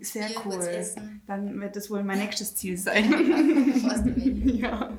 Sehr 0.00 0.26
Bier, 0.28 0.36
cool. 0.46 0.86
Dann 1.26 1.60
wird 1.60 1.76
das 1.76 1.90
wohl 1.90 2.02
mein 2.02 2.18
nächstes 2.18 2.56
Ziel 2.56 2.78
sein. 2.78 3.12
ja, 4.46 4.90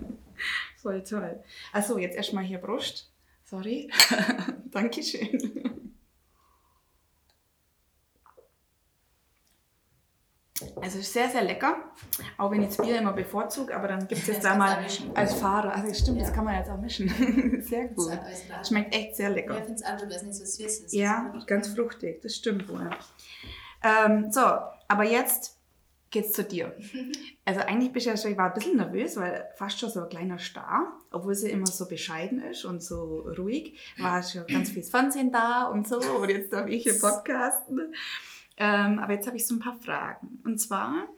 voll 0.77 1.03
toll. 1.03 1.43
Achso, 1.71 1.97
jetzt 1.97 2.15
erstmal 2.15 2.43
hier 2.43 2.59
Brust. 2.59 3.12
Sorry. 3.53 3.87
Dankeschön. 4.71 5.93
Also 10.81 10.99
sehr, 11.01 11.29
sehr 11.29 11.43
lecker. 11.43 11.93
Auch 12.39 12.49
wenn 12.49 12.63
ich 12.63 12.69
das 12.69 12.77
Bier 12.77 12.97
immer 12.97 13.13
bevorzuge, 13.13 13.75
aber 13.75 13.89
dann 13.89 14.07
gibt 14.07 14.21
es 14.21 14.27
jetzt 14.27 14.43
da 14.43 14.55
mal 14.55 14.83
als 15.13 15.35
Fahrer. 15.35 15.71
Also 15.71 15.93
stimmt, 15.93 16.17
ja. 16.17 16.23
das 16.23 16.33
kann 16.33 16.45
man 16.45 16.55
jetzt 16.55 16.71
auch 16.71 16.79
mischen. 16.79 17.09
sehr 17.63 17.89
gut. 17.89 18.17
Schmeckt 18.67 18.95
echt 18.95 19.17
sehr 19.17 19.29
lecker. 19.29 19.53
Ja, 19.53 19.59
ich 19.59 19.65
finde 19.65 19.83
es 19.83 19.85
auch, 19.85 20.07
dass 20.07 20.23
nicht 20.23 20.35
so 20.35 20.45
süß 20.45 20.79
ist. 20.85 20.93
Ja, 20.93 21.31
ganz 21.45 21.67
fruchtig, 21.67 22.23
das 22.23 22.35
stimmt 22.35 22.67
wohl. 22.67 22.89
Ähm, 23.83 24.31
so, 24.31 24.41
aber 24.87 25.03
jetzt 25.03 25.59
geht's 26.13 26.31
zu 26.31 26.43
dir. 26.43 26.73
Also 27.45 27.59
eigentlich 27.59 27.91
bist 27.91 28.05
du 28.05 28.11
ja 28.11 28.15
schon, 28.15 28.31
ich 28.31 28.37
war 28.37 28.47
ein 28.47 28.53
bisschen 28.53 28.77
nervös, 28.77 29.17
weil 29.17 29.49
fast 29.57 29.77
schon 29.77 29.89
so 29.89 30.01
ein 30.03 30.07
kleiner 30.07 30.39
Star, 30.39 30.97
obwohl 31.11 31.35
sie 31.35 31.49
immer 31.49 31.67
so 31.67 31.89
bescheiden 31.89 32.41
ist 32.41 32.63
und 32.63 32.81
so 32.81 33.29
ruhig, 33.37 33.77
war 33.97 34.23
schon 34.23 34.47
ganz 34.47 34.69
viel 34.69 34.83
Fernsehen 34.83 35.29
da 35.29 35.65
und 35.65 35.85
so 35.85 35.97
und 35.99 36.29
jetzt 36.29 36.53
darf 36.53 36.69
ich 36.69 36.83
hier 36.83 36.97
podcasten. 36.97 37.93
Ähm, 38.55 38.99
aber 38.99 39.11
jetzt 39.11 39.27
habe 39.27 39.35
ich 39.35 39.45
so 39.45 39.55
ein 39.55 39.59
paar 39.59 39.75
Fragen. 39.75 40.39
Und 40.45 40.57
zwar, 40.57 41.09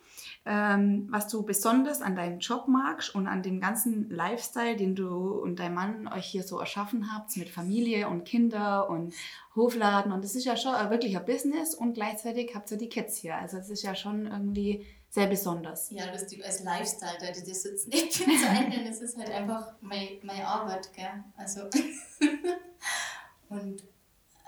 ähm, 0.48 1.08
was 1.10 1.28
du 1.28 1.44
besonders 1.44 2.02
an 2.02 2.16
deinem 2.16 2.40
Job 2.40 2.68
magst 2.68 3.16
und 3.16 3.28
an 3.28 3.42
dem 3.42 3.60
ganzen 3.60 4.10
Lifestyle, 4.12 4.76
den 4.76 4.96
du 4.96 5.32
und 5.40 5.58
dein 5.60 5.74
Mann 5.74 6.08
euch 6.08 6.26
hier 6.28 6.44
so 6.44 6.60
erschaffen 6.60 7.12
habt 7.12 7.36
mit 7.36 7.50
Familie 7.50 8.08
und 8.08 8.26
Kinder 8.26 8.88
und 8.90 9.14
Hofladen. 9.56 10.12
Und 10.12 10.24
das 10.24 10.36
ist 10.36 10.46
ja 10.46 10.56
schon 10.56 10.74
wirklich 10.92 11.18
ein 11.18 11.26
Business 11.26 11.74
und 11.74 11.96
gleichzeitig 11.96 12.54
habt 12.54 12.70
ihr 12.70 12.78
die 12.78 12.90
Kids 12.90 13.18
hier. 13.18 13.36
Also 13.36 13.58
es 13.58 13.70
ist 13.70 13.82
ja 13.82 13.96
schon 13.96 14.28
irgendwie 14.28 14.86
sehr 15.10 15.26
besonders. 15.26 15.90
Ja, 15.90 16.12
das 16.12 16.24
ist 16.24 16.44
als 16.44 16.64
Lifestyle, 16.64 17.18
da 17.20 17.32
die 17.32 17.54
sitzen 17.54 17.90
nicht 17.90 18.20
bezeichnen. 18.26 18.86
Es 18.88 19.02
ist 19.02 19.18
halt 19.18 19.32
einfach 19.32 19.74
meine, 19.82 20.20
meine 20.22 20.46
Arbeit, 20.46 20.94
gell? 20.94 21.24
Also 21.38 21.62
und 23.50 23.84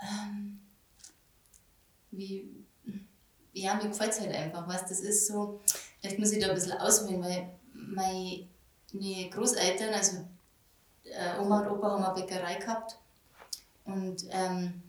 ähm, 0.00 0.60
wie 2.12 2.58
ja, 3.58 3.74
mir 3.74 3.88
gefällt 3.88 4.12
es 4.12 4.20
halt 4.20 4.34
einfach, 4.34 4.66
was 4.68 4.86
das 4.86 5.00
ist 5.00 5.26
so, 5.26 5.60
vielleicht 6.00 6.18
muss 6.18 6.32
ich 6.32 6.42
da 6.42 6.48
ein 6.48 6.54
bisschen 6.54 6.72
ausholen, 6.72 7.22
weil 7.22 7.48
meine 7.72 8.46
Großeltern, 9.30 9.94
also 9.94 10.18
äh, 11.04 11.40
Oma 11.40 11.60
und 11.60 11.78
Opa 11.78 11.90
haben 11.90 12.04
eine 12.04 12.14
Bäckerei 12.14 12.54
gehabt 12.54 12.98
und 13.84 14.24
ähm, 14.30 14.82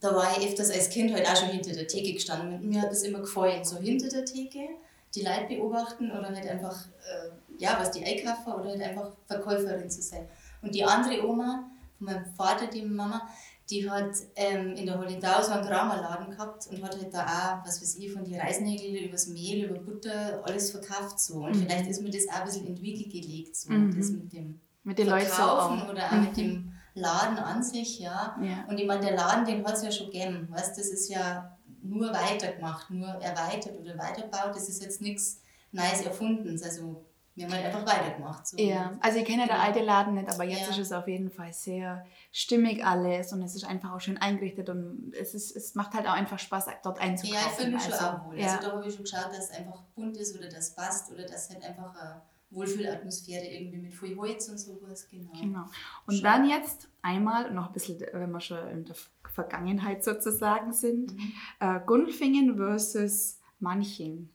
da 0.00 0.14
war 0.14 0.36
ich 0.36 0.46
öfters 0.46 0.70
als 0.70 0.88
Kind 0.88 1.12
halt 1.12 1.26
auch 1.28 1.36
schon 1.36 1.50
hinter 1.50 1.72
der 1.72 1.86
Theke 1.86 2.14
gestanden. 2.14 2.54
Und 2.54 2.64
mir 2.64 2.80
hat 2.80 2.90
das 2.90 3.02
immer 3.02 3.20
gefallen, 3.20 3.64
so 3.64 3.78
hinter 3.78 4.08
der 4.08 4.24
Theke, 4.24 4.68
die 5.14 5.22
Leute 5.22 5.46
beobachten 5.48 6.10
oder 6.10 6.34
halt 6.34 6.48
einfach, 6.48 6.86
äh, 6.86 7.28
ja, 7.58 7.76
was 7.78 7.90
die 7.90 8.04
einkaufen 8.04 8.52
oder 8.52 8.70
halt 8.70 8.82
einfach 8.82 9.10
Verkäuferin 9.26 9.90
zu 9.90 10.00
sein. 10.00 10.26
Und 10.62 10.74
die 10.74 10.84
andere 10.84 11.26
Oma, 11.26 11.70
von 11.98 12.06
meinem 12.06 12.24
Vater, 12.34 12.66
die 12.66 12.82
Mama, 12.82 13.28
die 13.70 13.88
hat 13.88 14.16
ähm, 14.34 14.74
in 14.74 14.86
der 14.86 14.98
Hollindau 14.98 15.42
so 15.42 15.52
einen 15.52 15.64
Kramerladen 15.64 16.30
gehabt 16.30 16.66
und 16.66 16.82
hat 16.82 16.96
halt 16.96 17.14
da 17.14 17.22
auch, 17.24 17.66
was 17.66 17.80
weiß 17.80 17.96
ich, 17.96 18.12
von 18.12 18.24
den 18.24 18.40
Reisnägeln 18.40 19.04
über 19.04 19.12
das 19.12 19.28
Mehl, 19.28 19.64
über 19.64 19.78
Butter, 19.78 20.42
alles 20.44 20.72
verkauft 20.72 21.20
so. 21.20 21.44
Und 21.44 21.56
mhm. 21.56 21.62
vielleicht 21.62 21.86
ist 21.86 22.02
mir 22.02 22.10
das 22.10 22.28
auch 22.28 22.40
ein 22.40 22.44
bisschen 22.46 22.66
in 22.66 22.74
die 22.74 22.82
Wiege 22.82 23.08
gelegt, 23.08 23.56
so 23.56 23.72
mhm. 23.72 23.96
das 23.96 24.10
mit 24.10 24.32
dem 24.32 24.60
mit 24.82 24.98
den 24.98 25.08
Verkaufen 25.08 25.76
Leuten 25.76 25.86
so 25.86 25.92
oder 25.92 26.06
auch 26.06 26.12
mhm. 26.12 26.24
mit 26.24 26.36
dem 26.36 26.72
Laden 26.94 27.38
an 27.38 27.62
sich, 27.62 28.00
ja. 28.00 28.36
ja. 28.42 28.64
Und 28.68 28.78
ich 28.78 28.86
meine, 28.86 29.06
der 29.06 29.16
Laden, 29.16 29.44
den 29.44 29.64
hat 29.64 29.76
es 29.76 29.84
ja 29.84 29.92
schon 29.92 30.06
gegeben, 30.06 30.48
weißt 30.50 30.76
das 30.76 30.88
ist 30.88 31.08
ja 31.08 31.56
nur 31.82 32.12
weitergemacht, 32.12 32.90
nur 32.90 33.08
erweitert 33.08 33.78
oder 33.78 33.96
weiterbaut, 33.96 34.54
das 34.54 34.68
ist 34.68 34.82
jetzt 34.82 35.00
nichts 35.00 35.40
Neues 35.72 36.02
Erfundenes. 36.02 36.62
Also 36.62 37.04
wir 37.40 37.46
haben 37.56 37.64
halt 37.64 37.74
einfach 37.74 37.86
weitergemacht. 37.86 38.46
So. 38.46 38.56
Ja, 38.58 38.92
also 39.00 39.18
ich 39.18 39.24
kenne 39.24 39.42
ja 39.42 39.46
der 39.46 39.56
Genau. 39.56 39.66
alte 39.66 39.80
Laden 39.80 40.14
nicht, 40.14 40.28
aber 40.32 40.44
jetzt 40.44 40.62
Ja. 40.62 40.68
ist 40.70 40.78
es 40.78 40.92
auf 40.92 41.08
jeden 41.08 41.30
Fall 41.30 41.52
sehr 41.52 42.04
stimmig 42.30 42.84
alles 42.84 43.32
und 43.32 43.42
es 43.42 43.54
ist 43.54 43.64
einfach 43.64 43.92
auch 43.92 44.00
schön 44.00 44.18
eingerichtet 44.18 44.68
und 44.68 45.12
es, 45.18 45.34
ist, 45.34 45.56
es 45.56 45.74
macht 45.74 45.94
halt 45.94 46.06
auch 46.06 46.12
einfach 46.14 46.38
Spaß, 46.38 46.66
dort 46.82 47.00
einzukaufen. 47.00 47.40
Ja, 47.40 47.46
ich 47.50 47.56
fühle 47.56 47.70
mich 47.72 47.82
schon 47.82 47.92
also, 47.92 48.04
auch 48.06 48.26
wohl. 48.26 48.38
Ja. 48.38 48.46
Also 48.56 48.68
da 48.68 48.76
habe 48.76 48.86
ich 48.88 48.94
schon 48.94 49.04
geschaut, 49.04 49.28
dass 49.30 49.50
es 49.50 49.50
einfach 49.50 49.82
bunt 49.94 50.16
ist 50.16 50.38
oder 50.38 50.48
das 50.48 50.74
passt 50.74 51.10
oder 51.12 51.24
dass 51.26 51.48
halt 51.50 51.64
einfach 51.64 51.94
eine 52.00 52.22
Wohlfühlatmosphäre 52.52 53.44
irgendwie 53.46 53.78
mit 53.78 53.94
viel 53.94 54.16
Holz 54.16 54.48
und 54.48 54.58
sowas, 54.58 55.08
genau. 55.08 55.30
Genau. 55.40 55.64
Und 56.06 56.14
Schön. 56.14 56.24
dann 56.24 56.48
jetzt 56.48 56.88
einmal 57.02 57.50
noch 57.52 57.68
ein 57.68 57.72
bisschen, 57.72 58.00
wenn 58.12 58.30
wir 58.32 58.40
schon 58.40 58.66
in 58.68 58.84
der 58.84 58.96
Vergangenheit 59.32 60.02
sozusagen 60.04 60.72
sind, 60.72 61.14
Mhm. 61.14 61.32
äh, 61.60 61.80
Gundelfingen 61.86 62.56
versus 62.56 63.38
Manching. 63.60 64.28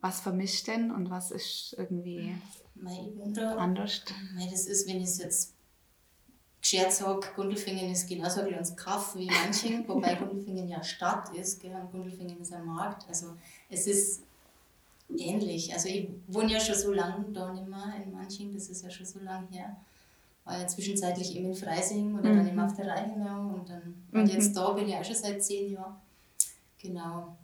Was 0.00 0.20
vermischt 0.20 0.66
denn 0.68 0.90
und 0.92 1.10
was 1.10 1.30
ist 1.30 1.74
irgendwie 1.76 2.34
wohne 2.74 3.32
da 3.34 3.56
anders? 3.56 4.02
Mei, 4.34 4.48
das 4.50 4.66
ist, 4.66 4.86
wenn 4.88 4.98
ich 4.98 5.04
es 5.08 5.18
jetzt 5.18 5.52
geschert 6.60 6.92
sage, 6.92 7.26
Gundelfingen 7.34 7.90
ist 7.90 8.08
genauso 8.08 8.40
ein 8.40 8.48
kleines 8.48 8.76
Kaff 8.76 9.16
wie 9.16 9.26
Manching, 9.26 9.86
wobei 9.88 10.14
Gundelfingen 10.14 10.68
ja 10.68 10.82
Stadt 10.82 11.34
ist, 11.34 11.60
gell? 11.60 11.74
und 11.74 11.90
Gundelfingen 11.90 12.40
ist 12.40 12.52
ein 12.52 12.64
Markt. 12.64 13.08
Also 13.08 13.34
es 13.70 13.86
ist 13.86 14.22
ähnlich. 15.16 15.72
Also 15.72 15.88
ich 15.88 16.08
wohne 16.28 16.52
ja 16.52 16.60
schon 16.60 16.74
so 16.76 16.92
lange 16.92 17.24
da 17.32 17.52
nicht 17.52 17.66
mehr 17.66 17.94
in 18.04 18.12
Manching, 18.12 18.52
das 18.54 18.68
ist 18.68 18.82
ja 18.82 18.90
schon 18.90 19.06
so 19.06 19.18
lange 19.20 19.48
her. 19.50 19.76
War 20.44 20.58
ja 20.60 20.66
zwischenzeitlich 20.66 21.34
eben 21.36 21.46
in 21.46 21.54
Freising 21.54 22.14
oder 22.14 22.30
dann 22.34 22.42
Mhm. 22.42 22.48
eben 22.48 22.60
auf 22.60 22.74
der 22.74 22.86
Reichenau 22.88 23.54
und 23.54 23.68
dann 23.68 23.94
Mhm. 24.12 24.20
und 24.20 24.26
jetzt 24.32 24.56
da 24.56 24.72
bin 24.72 24.88
ich 24.88 24.94
auch 24.94 25.04
schon 25.04 25.16
seit 25.16 25.42
zehn 25.42 25.72
Jahren. 25.72 25.96
Genau. 26.80 27.36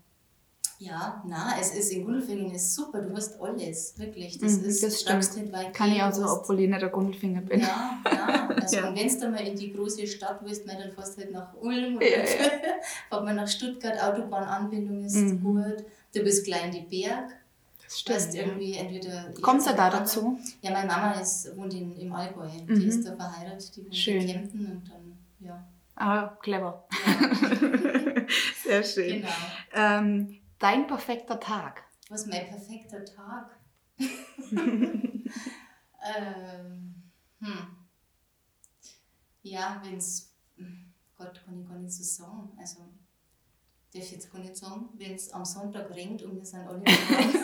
Ja, 0.84 1.22
na, 1.26 1.54
es 1.60 1.74
ist 1.74 1.92
in 1.92 2.04
Gundelfingen 2.04 2.52
ist 2.54 2.74
super, 2.74 3.00
du 3.00 3.14
hast 3.16 3.40
alles, 3.40 3.94
wirklich. 3.98 4.38
Das 4.38 4.58
Mhm, 4.58 4.64
ist 4.68 4.82
das 4.82 5.00
stimmt. 5.00 5.36
nicht 5.36 5.52
weit 5.52 5.72
Kann 5.74 5.90
ich 5.92 6.02
auch 6.02 6.12
so, 6.12 6.24
hast- 6.24 6.40
obwohl 6.42 6.60
ich 6.60 6.68
nicht 6.68 6.82
der 6.82 6.88
Gundelfinger 6.90 7.40
bin. 7.40 7.60
ja, 7.60 8.00
ja. 8.12 8.48
Also, 8.60 8.76
Ja. 8.76 8.88
Und 8.88 8.96
wenn 8.96 9.20
du 9.20 9.28
mal 9.30 9.46
in 9.46 9.56
die 9.56 9.72
große 9.72 10.06
Stadt 10.06 10.40
willst, 10.42 10.66
dann 10.68 10.76
fährst 10.92 11.16
du 11.16 11.22
halt 11.22 11.32
nach 11.32 11.54
Ulm 11.60 11.94
Ja, 12.00 12.08
oder 12.08 12.08
ja. 12.08 12.50
fahrt 13.10 13.24
man 13.24 13.36
nach 13.36 13.48
Stuttgart, 13.48 13.98
Autobahnanbindung 14.02 15.04
ist 15.04 15.16
Mhm. 15.16 15.42
gut. 15.42 15.84
Du 16.14 16.22
bist 16.22 16.44
klein 16.44 16.70
die 16.70 16.80
Berg. 16.82 17.30
Das 17.82 17.92
hast 17.94 17.98
stimmt. 18.00 18.34
Ja. 18.34 18.40
irgendwie 18.42 18.74
entweder. 18.74 19.32
Kommst 19.42 19.66
du 19.68 19.74
da 19.74 19.90
dazu? 19.90 20.38
Ja, 20.62 20.70
meine 20.72 20.86
Mama 20.86 21.12
ist, 21.20 21.54
wohnt 21.56 21.72
in, 21.74 21.96
im 21.98 22.12
Allgäu. 22.12 22.46
Mhm. 22.66 22.78
Die 22.80 22.86
ist 22.86 23.06
da 23.06 23.14
verheiratet, 23.16 23.76
die 23.76 23.84
wohnt 23.84 23.96
Schön. 23.96 24.20
in 24.22 24.26
Kempten 24.28 24.66
und 24.66 24.82
dann, 24.90 25.18
ja. 25.40 25.64
Ah, 25.96 26.36
clever. 26.42 26.84
ja 27.06 28.24
Sehr 28.64 28.82
schön. 28.82 29.20
genau. 29.22 29.28
Ähm, 29.74 30.36
dein 30.64 30.86
perfekter 30.86 31.38
Tag. 31.38 31.84
Was 32.08 32.22
ist 32.22 32.28
mein 32.28 32.46
perfekter 32.46 33.04
Tag? 33.04 33.58
ähm, 33.98 35.30
hm. 37.40 37.66
Ja, 39.42 39.82
wenn 39.84 39.98
es. 39.98 40.32
Gott, 41.16 41.44
kann 41.44 41.60
ich 41.60 41.68
gar 41.68 41.78
nicht 41.78 41.92
so 41.92 42.02
sagen. 42.02 42.50
Also, 42.58 42.80
darf 43.92 44.02
ich 44.02 44.12
jetzt 44.12 44.32
gar 44.32 44.38
nicht 44.40 44.56
sagen, 44.56 44.88
wenn 44.94 45.14
es 45.14 45.30
am 45.32 45.44
Sonntag 45.44 45.94
regnet 45.94 46.22
und 46.22 46.36
wir 46.36 46.44
sind 46.46 46.66
alle 46.66 46.80
daheim. 46.80 47.34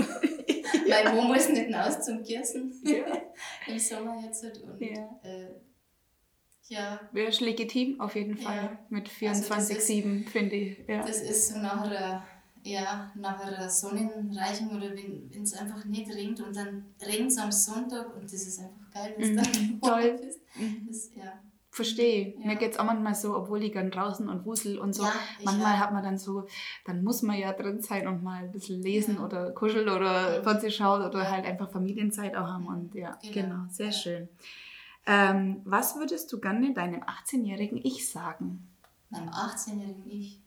Weil 0.88 1.16
wo 1.16 1.22
muss 1.22 1.48
nicht 1.50 1.66
hinaus 1.66 2.02
zum 2.02 2.22
Gießen 2.22 2.82
Ja. 2.84 3.04
im 3.66 3.78
Sommer 3.78 4.18
jetzt. 4.24 4.42
halt 4.42 4.58
Und, 4.62 4.80
Ja. 4.80 5.20
Äh, 5.22 5.50
ja, 6.68 7.00
Wäre 7.12 7.28
ist 7.28 7.40
legitim, 7.40 8.00
auf 8.00 8.14
jeden 8.14 8.36
Fall. 8.36 8.56
Ja. 8.56 8.78
Mit 8.90 9.10
Also 9.28 9.48
das 9.48 9.68
24-7, 9.68 10.28
finde 10.28 10.54
ich. 10.54 10.78
Ja. 10.88 11.02
Das 11.04 11.20
ist 11.20 11.48
so 11.48 11.58
nach 11.58 11.82
einer, 11.82 12.24
ja, 12.62 13.10
nach 13.14 13.40
einer 13.40 13.68
Sonnenreichung 13.68 14.70
oder 14.70 14.90
wenn 14.94 15.42
es 15.42 15.54
einfach 15.54 15.84
nicht 15.84 16.10
regnet 16.14 16.40
und 16.40 16.54
dann 16.56 16.84
regnet 17.04 17.30
es 17.32 17.38
am 17.38 17.50
Sonntag 17.52 18.14
und 18.14 18.24
das 18.24 18.32
ist 18.32 18.58
einfach 18.58 18.90
geil, 18.92 19.14
es 19.18 19.28
Mhm, 19.28 19.36
dann 19.36 19.80
toll. 19.80 20.18
warm 20.18 20.28
ist. 20.28 20.40
Mhm. 20.56 20.86
Das, 20.88 21.10
ja. 21.14 21.32
Verstehe. 21.72 22.34
Ja. 22.40 22.46
Mir 22.46 22.56
geht 22.56 22.72
es 22.72 22.78
auch 22.78 22.84
manchmal 22.84 23.14
so, 23.14 23.36
obwohl 23.36 23.62
ich 23.62 23.72
gern 23.72 23.90
draußen 23.92 24.28
und 24.28 24.44
wusel 24.44 24.76
und 24.78 24.92
so. 24.92 25.04
Ja, 25.04 25.12
manchmal 25.44 25.78
hat 25.78 25.92
man 25.92 26.02
dann 26.02 26.18
so, 26.18 26.46
dann 26.84 27.04
muss 27.04 27.22
man 27.22 27.38
ja 27.38 27.52
drin 27.52 27.80
sein 27.80 28.08
und 28.08 28.22
mal 28.24 28.42
ein 28.42 28.50
bisschen 28.52 28.82
lesen 28.82 29.14
Ja. 29.16 29.24
oder 29.24 29.52
kuscheln 29.52 29.88
oder 29.88 30.36
Ja. 30.36 30.42
Fernsehen 30.42 30.72
schauen 30.72 31.02
oder 31.06 31.30
halt 31.30 31.44
einfach 31.46 31.70
Familienzeit 31.70 32.34
auch 32.34 32.48
haben. 32.48 32.66
Und 32.66 32.94
ja, 32.96 33.16
genau, 33.22 33.32
Genau. 33.32 33.56
sehr 33.70 33.92
schön. 33.92 34.28
Ähm, 35.06 35.62
was 35.64 35.96
würdest 35.96 36.30
du 36.32 36.40
gerne 36.40 36.74
deinem 36.74 37.02
18-jährigen 37.04 37.78
Ich 37.84 38.10
sagen? 38.10 38.68
Meinem 39.08 39.28
18-jährigen 39.30 40.10
Ich. 40.10 40.40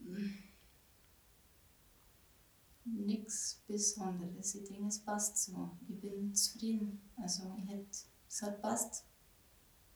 hm, 0.00 0.38
Nichts 2.96 3.60
Besonderes. 3.66 4.54
Ich 4.54 4.68
denke, 4.68 4.88
es 4.88 4.98
passt 4.98 5.38
so. 5.44 5.70
Ich 5.88 6.00
bin 6.00 6.34
zufrieden. 6.34 7.00
Also, 7.16 7.54
ich 7.62 7.68
hätte, 7.70 7.86
es 8.28 8.42
hat 8.42 8.60
passt. 8.62 9.04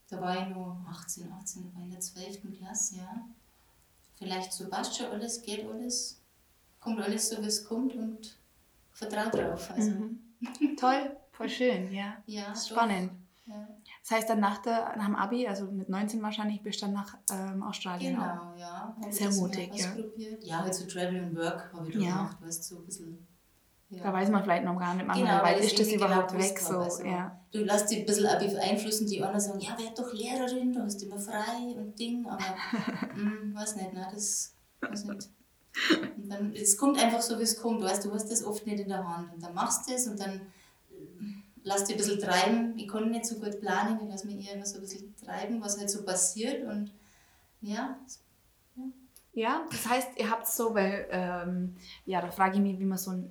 Da 0.09 0.21
war 0.21 0.43
ich 0.43 0.55
nur 0.55 0.85
18, 0.89 1.31
18, 1.33 1.63
da 1.65 1.75
war 1.75 1.81
ich 1.81 1.85
in 1.87 1.91
der 1.91 2.01
12. 2.01 2.59
Klasse, 2.59 2.97
ja. 2.97 3.29
Vielleicht 4.17 4.53
so 4.53 4.69
passt 4.69 4.97
schon 4.97 5.07
alles, 5.07 5.43
geht 5.43 5.67
alles, 5.67 6.21
kommt 6.81 7.01
alles 7.01 7.31
so, 7.31 7.41
wie 7.43 7.47
es 7.47 7.65
kommt 7.65 7.95
und 7.95 8.37
vertraue 8.93 9.31
drauf. 9.31 9.71
Also, 9.71 9.91
Mhm. 9.91 10.19
Toll, 10.77 11.17
voll 11.31 11.49
schön, 11.49 11.93
ja. 11.93 12.17
ja. 12.27 12.55
Spannend. 12.55 13.13
Ja. 13.47 13.69
Das 14.03 14.11
heißt, 14.11 14.29
dann 14.31 14.41
nach, 14.41 14.59
der, 14.63 14.97
nach 14.97 15.07
dem 15.07 15.15
Abi, 15.15 15.47
also 15.47 15.67
mit 15.71 15.89
19 15.89 16.21
wahrscheinlich, 16.23 16.61
bist 16.63 16.83
du 16.83 16.87
dann 16.87 16.95
nach 16.95 17.17
ähm, 17.31 17.63
Australien 17.63 18.19
auch. 18.19 18.23
Genau, 18.53 18.55
ja. 18.59 18.97
Hab 19.01 19.13
Sehr 19.13 19.31
mutig, 19.31 19.71
ja. 19.77 19.95
Ja, 20.41 20.59
halt 20.63 20.75
so 20.75 20.87
Travel 20.87 21.23
and 21.23 21.37
Work 21.37 21.73
habe 21.73 21.87
ich 21.89 21.95
da 21.95 22.01
Ja. 22.01 22.17
gemacht, 22.17 22.37
weißt 22.43 22.71
du, 22.71 22.75
so 22.75 22.81
ein 22.81 22.87
bisschen. 22.87 23.27
Ja. 23.91 24.03
Da 24.05 24.13
weiß 24.13 24.31
man 24.31 24.43
vielleicht 24.43 24.65
noch 24.65 24.79
gar 24.79 24.95
nicht, 24.95 25.07
manchmal, 25.07 25.31
Genau, 25.33 25.45
weil 25.45 25.59
ist 25.61 25.67
ich 25.67 25.75
das 25.75 25.87
irgendwie 25.89 26.05
überhaupt 26.07 26.29
genau 26.33 26.43
weg 26.43 26.59
so. 26.59 26.79
also- 26.79 27.05
ja. 27.05 27.39
Du 27.53 27.59
lässt 27.61 27.91
dich 27.91 27.99
ein 28.01 28.07
bisschen 28.07 28.27
auch 28.27 28.39
beeinflussen, 28.39 29.07
die 29.07 29.23
anderen 29.23 29.41
sagen, 29.41 29.61
ja, 29.61 29.79
werd 29.79 29.99
doch 29.99 30.13
Lehrerin, 30.15 30.73
du 30.73 30.83
hast 30.83 31.03
immer 31.03 31.19
frei 31.19 31.75
und 31.77 31.97
Ding, 31.99 32.27
aber 32.27 32.43
hm, 33.15 33.53
weiß 33.55 33.77
nicht, 33.77 33.93
ne, 33.93 34.09
das 34.13 34.55
weiß 34.81 35.05
nicht. 35.05 35.31
Und 36.17 36.29
dann, 36.29 36.53
es 36.55 36.77
kommt 36.77 36.99
einfach 37.03 37.21
so, 37.21 37.39
wie 37.39 37.43
es 37.43 37.61
kommt, 37.61 37.83
weißt 37.83 38.05
du, 38.05 38.09
du 38.09 38.15
hast 38.15 38.31
das 38.33 38.43
oft 38.45 38.67
nicht 38.67 38.81
in 38.81 38.89
der 38.89 39.07
Hand 39.07 39.33
und 39.35 39.43
dann 39.43 39.55
machst 39.55 39.89
du 39.89 39.95
es 39.95 40.07
und 40.09 40.19
dann 40.19 40.41
äh, 41.65 41.69
lass 41.69 41.85
dich 41.85 41.97
ein 41.97 41.99
bisschen 41.99 42.21
treiben. 42.21 42.79
Ich 42.79 42.89
kann 42.89 43.11
nicht 43.11 43.27
so 43.27 43.37
gut 43.37 43.61
planen, 43.61 43.99
ich 44.03 44.09
lasse 44.09 44.27
mich 44.27 44.47
eher 44.47 44.55
immer 44.55 44.67
so 44.67 44.77
ein 44.77 44.83
bisschen 44.83 45.15
treiben, 45.17 45.61
was 45.63 45.79
halt 45.79 45.91
so 45.91 46.05
passiert 46.05 46.65
und 46.67 46.93
ja, 47.61 47.99
Ja, 49.35 49.67
das 49.71 49.89
heißt, 49.89 50.09
ihr 50.19 50.31
habt 50.31 50.47
so, 50.47 50.75
weil, 50.75 51.07
ähm, 51.11 51.77
ja, 52.05 52.21
da 52.21 52.31
frage 52.31 52.57
ich 52.57 52.61
mich, 52.61 52.79
wie 52.79 52.85
man 52.85 52.99
so 52.99 53.13
ein 53.13 53.31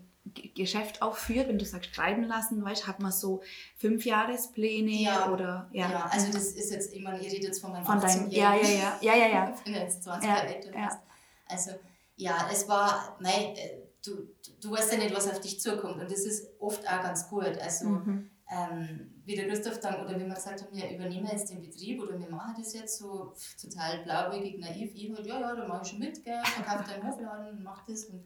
Geschäft 0.55 1.01
auch 1.01 1.17
führt, 1.17 1.47
wenn 1.47 1.59
du 1.59 1.65
sagst, 1.65 1.93
schreiben 1.93 2.23
lassen, 2.23 2.63
weißt 2.63 2.87
hat 2.87 2.99
man 2.99 3.11
so 3.11 3.41
Fünfjahrespläne 3.77 4.91
Ja. 4.91 5.31
oder, 5.31 5.69
ja. 5.73 5.91
ja, 5.91 6.05
also 6.05 6.31
das 6.31 6.53
ist 6.53 6.71
jetzt, 6.71 6.93
ich 6.93 7.03
meine, 7.03 7.19
ihr 7.19 7.31
redet 7.31 7.43
jetzt 7.43 7.61
von 7.61 7.71
meinem 7.71 7.85
von 7.85 7.99
deinem, 7.99 8.29
ja, 8.29 8.55
ja, 8.55 8.67
ja, 8.67 8.97
ja, 9.01 9.15
ja, 9.15 9.27
ja. 9.27 9.53
Ich 9.57 9.63
bin 9.63 9.73
jetzt 9.73 10.03
20 10.03 10.29
Ja, 10.29 10.43
ja. 10.73 11.01
Also, 11.47 11.71
ja, 12.15 12.49
es 12.51 12.67
war, 12.67 13.17
nein, 13.19 13.55
äh, 13.55 13.81
du, 14.05 14.27
du, 14.61 14.71
weißt 14.71 14.93
ja 14.93 14.99
nicht, 14.99 15.15
was 15.15 15.29
auf 15.29 15.39
dich 15.41 15.59
zukommt. 15.59 16.01
Und 16.01 16.11
das 16.11 16.21
ist 16.25 16.49
oft 16.59 16.87
auch 16.87 17.01
ganz 17.01 17.29
gut. 17.29 17.57
Also, 17.59 17.89
Mhm. 17.89 18.29
ähm, 18.49 19.21
wie 19.25 19.35
der 19.35 19.47
Christoph 19.47 19.79
dann, 19.79 20.01
oder 20.03 20.15
wie 20.19 20.25
wir 20.25 20.35
gesagt 20.35 20.61
haben, 20.61 20.75
wir 20.75 20.89
übernehmen 20.93 21.27
jetzt 21.31 21.49
den 21.49 21.61
Betrieb 21.61 22.01
oder 22.01 22.19
wir 22.19 22.29
machen 22.29 22.55
das 22.57 22.73
jetzt 22.73 22.97
so 22.99 23.33
total 23.61 24.03
blauäugig, 24.03 24.59
naiv. 24.59 24.91
Ich 24.93 25.11
halt, 25.15 25.25
ja, 25.25 25.39
ja, 25.39 25.55
da 25.55 25.67
mache 25.67 25.83
ich 25.83 25.89
schon 25.89 25.99
mit, 25.99 26.23
gell, 26.23 26.41
verkaufe 26.43 26.89
deinen 26.89 27.07
Hofladen 27.07 27.57
und 27.57 27.63
mach 27.63 27.85
das. 27.85 28.05
Und 28.05 28.25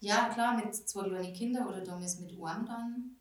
ja, 0.00 0.30
klar, 0.30 0.56
mit 0.56 0.74
zwei 0.74 1.04
kleinen 1.08 1.32
Kindern 1.32 1.68
oder 1.68 1.80
damals 1.80 2.18
mit 2.18 2.30
einem 2.30 2.66
dann, 2.66 3.16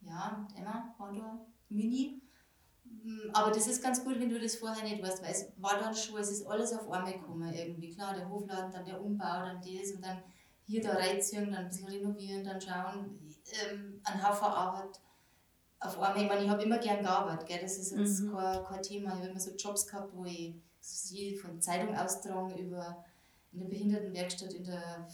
ja, 0.00 0.46
mit 0.48 0.58
Emma 0.58 0.94
war 0.98 1.12
da, 1.12 1.46
Mini. 1.68 2.22
Mm, 2.84 3.30
Aber 3.34 3.50
das 3.50 3.66
ist 3.66 3.82
ganz 3.82 4.02
gut, 4.02 4.18
wenn 4.18 4.30
du 4.30 4.40
das 4.40 4.56
vorher 4.56 4.82
nicht 4.84 5.02
weißt, 5.02 5.22
weil 5.22 5.32
es 5.32 5.52
war 5.58 5.78
dann 5.78 5.94
schon, 5.94 6.18
es 6.20 6.30
ist 6.30 6.46
alles 6.46 6.72
auf 6.72 6.90
einmal 6.90 7.12
gekommen 7.12 7.52
irgendwie. 7.52 7.90
Klar, 7.94 8.14
der 8.14 8.28
Hofladen, 8.28 8.72
dann 8.72 8.84
der 8.84 9.00
Umbau, 9.02 9.40
dann 9.40 9.60
das 9.60 9.92
und 9.92 10.02
dann 10.04 10.22
hier 10.66 10.82
da 10.82 10.92
reinziehen, 10.94 11.46
dann 11.52 11.64
ein 11.64 11.68
bisschen 11.68 11.88
renovieren, 11.88 12.44
dann 12.44 12.60
schauen, 12.60 13.18
ähm, 13.70 14.00
ein 14.04 14.28
Haufen 14.28 14.46
Arbeit. 14.46 15.00
Auf 15.80 15.98
einmal, 15.98 16.22
ich 16.22 16.28
meine, 16.28 16.44
ich 16.44 16.48
habe 16.50 16.62
immer 16.62 16.78
gern 16.78 17.02
gearbeitet, 17.02 17.46
gell? 17.48 17.60
das 17.60 17.76
ist 17.76 17.90
jetzt 17.90 18.20
Mhm. 18.20 18.32
kein, 18.34 18.64
kein 18.64 18.82
Thema. 18.82 19.08
Ich 19.10 19.16
habe 19.16 19.28
immer 19.28 19.40
so 19.40 19.50
Jobs 19.56 19.86
gehabt, 19.86 20.14
wo 20.14 20.24
ich 20.24 20.54
sie 20.80 21.36
von 21.36 21.60
Zeitung 21.60 21.96
austragen 21.96 22.56
über 22.56 23.04
in 23.52 23.60
der 23.60 23.66
Behindertenwerkstatt, 23.66 24.52
in 24.54 24.64
der, 24.64 25.06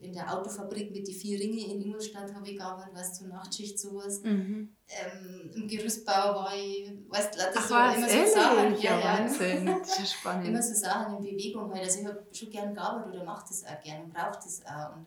in 0.00 0.12
der 0.12 0.32
Autofabrik 0.32 0.92
mit 0.92 1.08
die 1.08 1.12
vier 1.14 1.40
Ringe 1.40 1.60
in 1.72 1.82
Ingolstadt 1.82 2.32
habe 2.32 2.48
ich 2.48 2.56
gearbeitet, 2.56 2.94
weißt 2.94 3.20
du, 3.20 3.26
Nachtschicht 3.26 3.78
sowas 3.78 4.22
Mhm. 4.22 4.76
ähm, 4.88 5.50
im 5.54 5.66
Gerüstbau 5.68 6.12
war 6.36 6.54
ich, 6.56 6.92
weißt 7.08 7.34
du, 7.34 7.38
das 7.38 7.70
was, 7.70 7.96
immer 7.96 8.08
so? 8.08 8.32
Sachen, 8.34 8.78
ja, 8.80 8.98
ja, 8.98 9.18
Wahnsinn, 9.18 9.66
das 9.66 9.98
ist 9.98 10.12
spannend. 10.20 10.46
immer 10.48 10.62
so 10.62 10.74
Sachen 10.74 11.16
in 11.16 11.22
Bewegung 11.22 11.72
halt. 11.72 11.82
Also 11.84 11.98
ich 12.00 12.06
habe 12.06 12.26
schon 12.32 12.50
gern 12.50 12.74
gearbeitet 12.74 13.14
oder 13.14 13.24
mache 13.24 13.46
das 13.48 13.64
auch 13.64 13.80
gern 13.82 14.04
und 14.04 14.12
brauche 14.14 14.34
das 14.44 14.62
auch. 14.66 14.96
Und, 14.96 15.06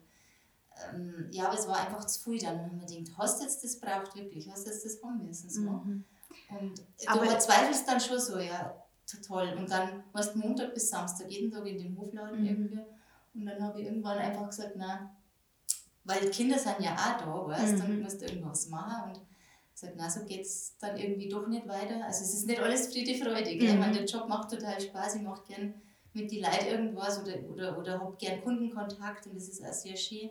ähm, 0.93 1.27
ja, 1.32 1.45
aber 1.47 1.58
es 1.58 1.67
war 1.67 1.80
einfach 1.88 2.06
zu 2.06 2.19
viel 2.30 2.39
dann. 2.39 2.60
Und 2.71 2.84
ich 2.91 2.97
gedacht, 2.97 3.17
hast 3.17 3.39
du 3.39 3.43
jetzt 3.45 3.63
das 3.63 3.80
braucht 3.80 4.15
wirklich, 4.15 4.49
hast 4.51 4.65
du 4.65 4.71
jetzt 4.71 4.86
das 4.86 5.01
haben 5.04 5.25
müssen 5.25 5.49
so. 5.49 5.62
Mhm. 5.62 6.04
Und 6.49 6.82
Aber- 7.08 7.23
du 7.23 7.30
verzweifelst 7.32 7.88
dann 7.88 7.99
schon 8.01 8.19
so, 8.19 8.38
ja, 8.39 8.75
toll. 9.25 9.54
Und 9.58 9.69
dann 9.71 10.04
warst 10.12 10.36
du 10.36 10.39
Montag 10.39 10.73
bis 10.73 10.89
Samstag 10.89 11.30
jeden 11.30 11.49
Tag 11.51 11.65
in 11.65 11.77
dem 11.77 11.97
Hofladen 11.97 12.41
Mhm. 12.41 12.45
irgendwie. 12.45 12.80
Und 13.34 13.46
dann 13.46 13.62
habe 13.63 13.80
ich 13.80 13.88
irgendwann 13.88 14.17
einfach 14.17 14.48
gesagt, 14.48 14.76
nein, 14.76 15.10
weil 16.04 16.22
die 16.22 16.30
Kinder 16.30 16.58
sind 16.58 16.80
ja 16.80 16.94
auch 16.94 17.17
da, 17.17 17.48
weißt, 17.48 17.76
mhm. 17.76 17.80
dann 17.80 18.02
musst 18.02 18.22
du 18.22 18.26
irgendwas 18.26 18.67
machen 18.70 19.12
und 19.12 19.22
sagt, 19.74 19.94
na, 19.96 20.10
so 20.10 20.26
geht 20.26 20.41
es 20.41 20.78
dann 20.80 20.98
irgendwie 20.98 21.30
doch 21.30 21.48
nicht 21.48 21.67
weiter. 21.67 22.04
Also 22.06 22.24
es 22.24 22.34
ist 22.34 22.48
nicht 22.48 22.60
alles 22.60 22.91
Friede, 22.91 23.13
Freude. 23.24 23.54
Mhm. 23.54 23.62
Ich 23.62 23.76
meine, 23.76 23.94
der 23.94 24.06
Job 24.06 24.28
macht 24.28 24.50
total 24.50 24.80
Spaß, 24.80 25.15
ich 25.15 25.22
mache 25.22 25.44
gern 25.48 25.74
mit 26.13 26.32
den 26.32 26.44
Leuten 26.44 26.65
irgendwas 26.65 27.22
oder, 27.22 27.39
oder, 27.50 27.78
oder 27.78 28.00
habe 28.00 28.17
gern 28.17 28.41
Kundenkontakt 28.41 29.28
und 29.28 29.36
das 29.36 29.48
ist 29.48 29.63
auch 29.63 29.74
sehr 29.74 29.96
schön. 29.96 30.30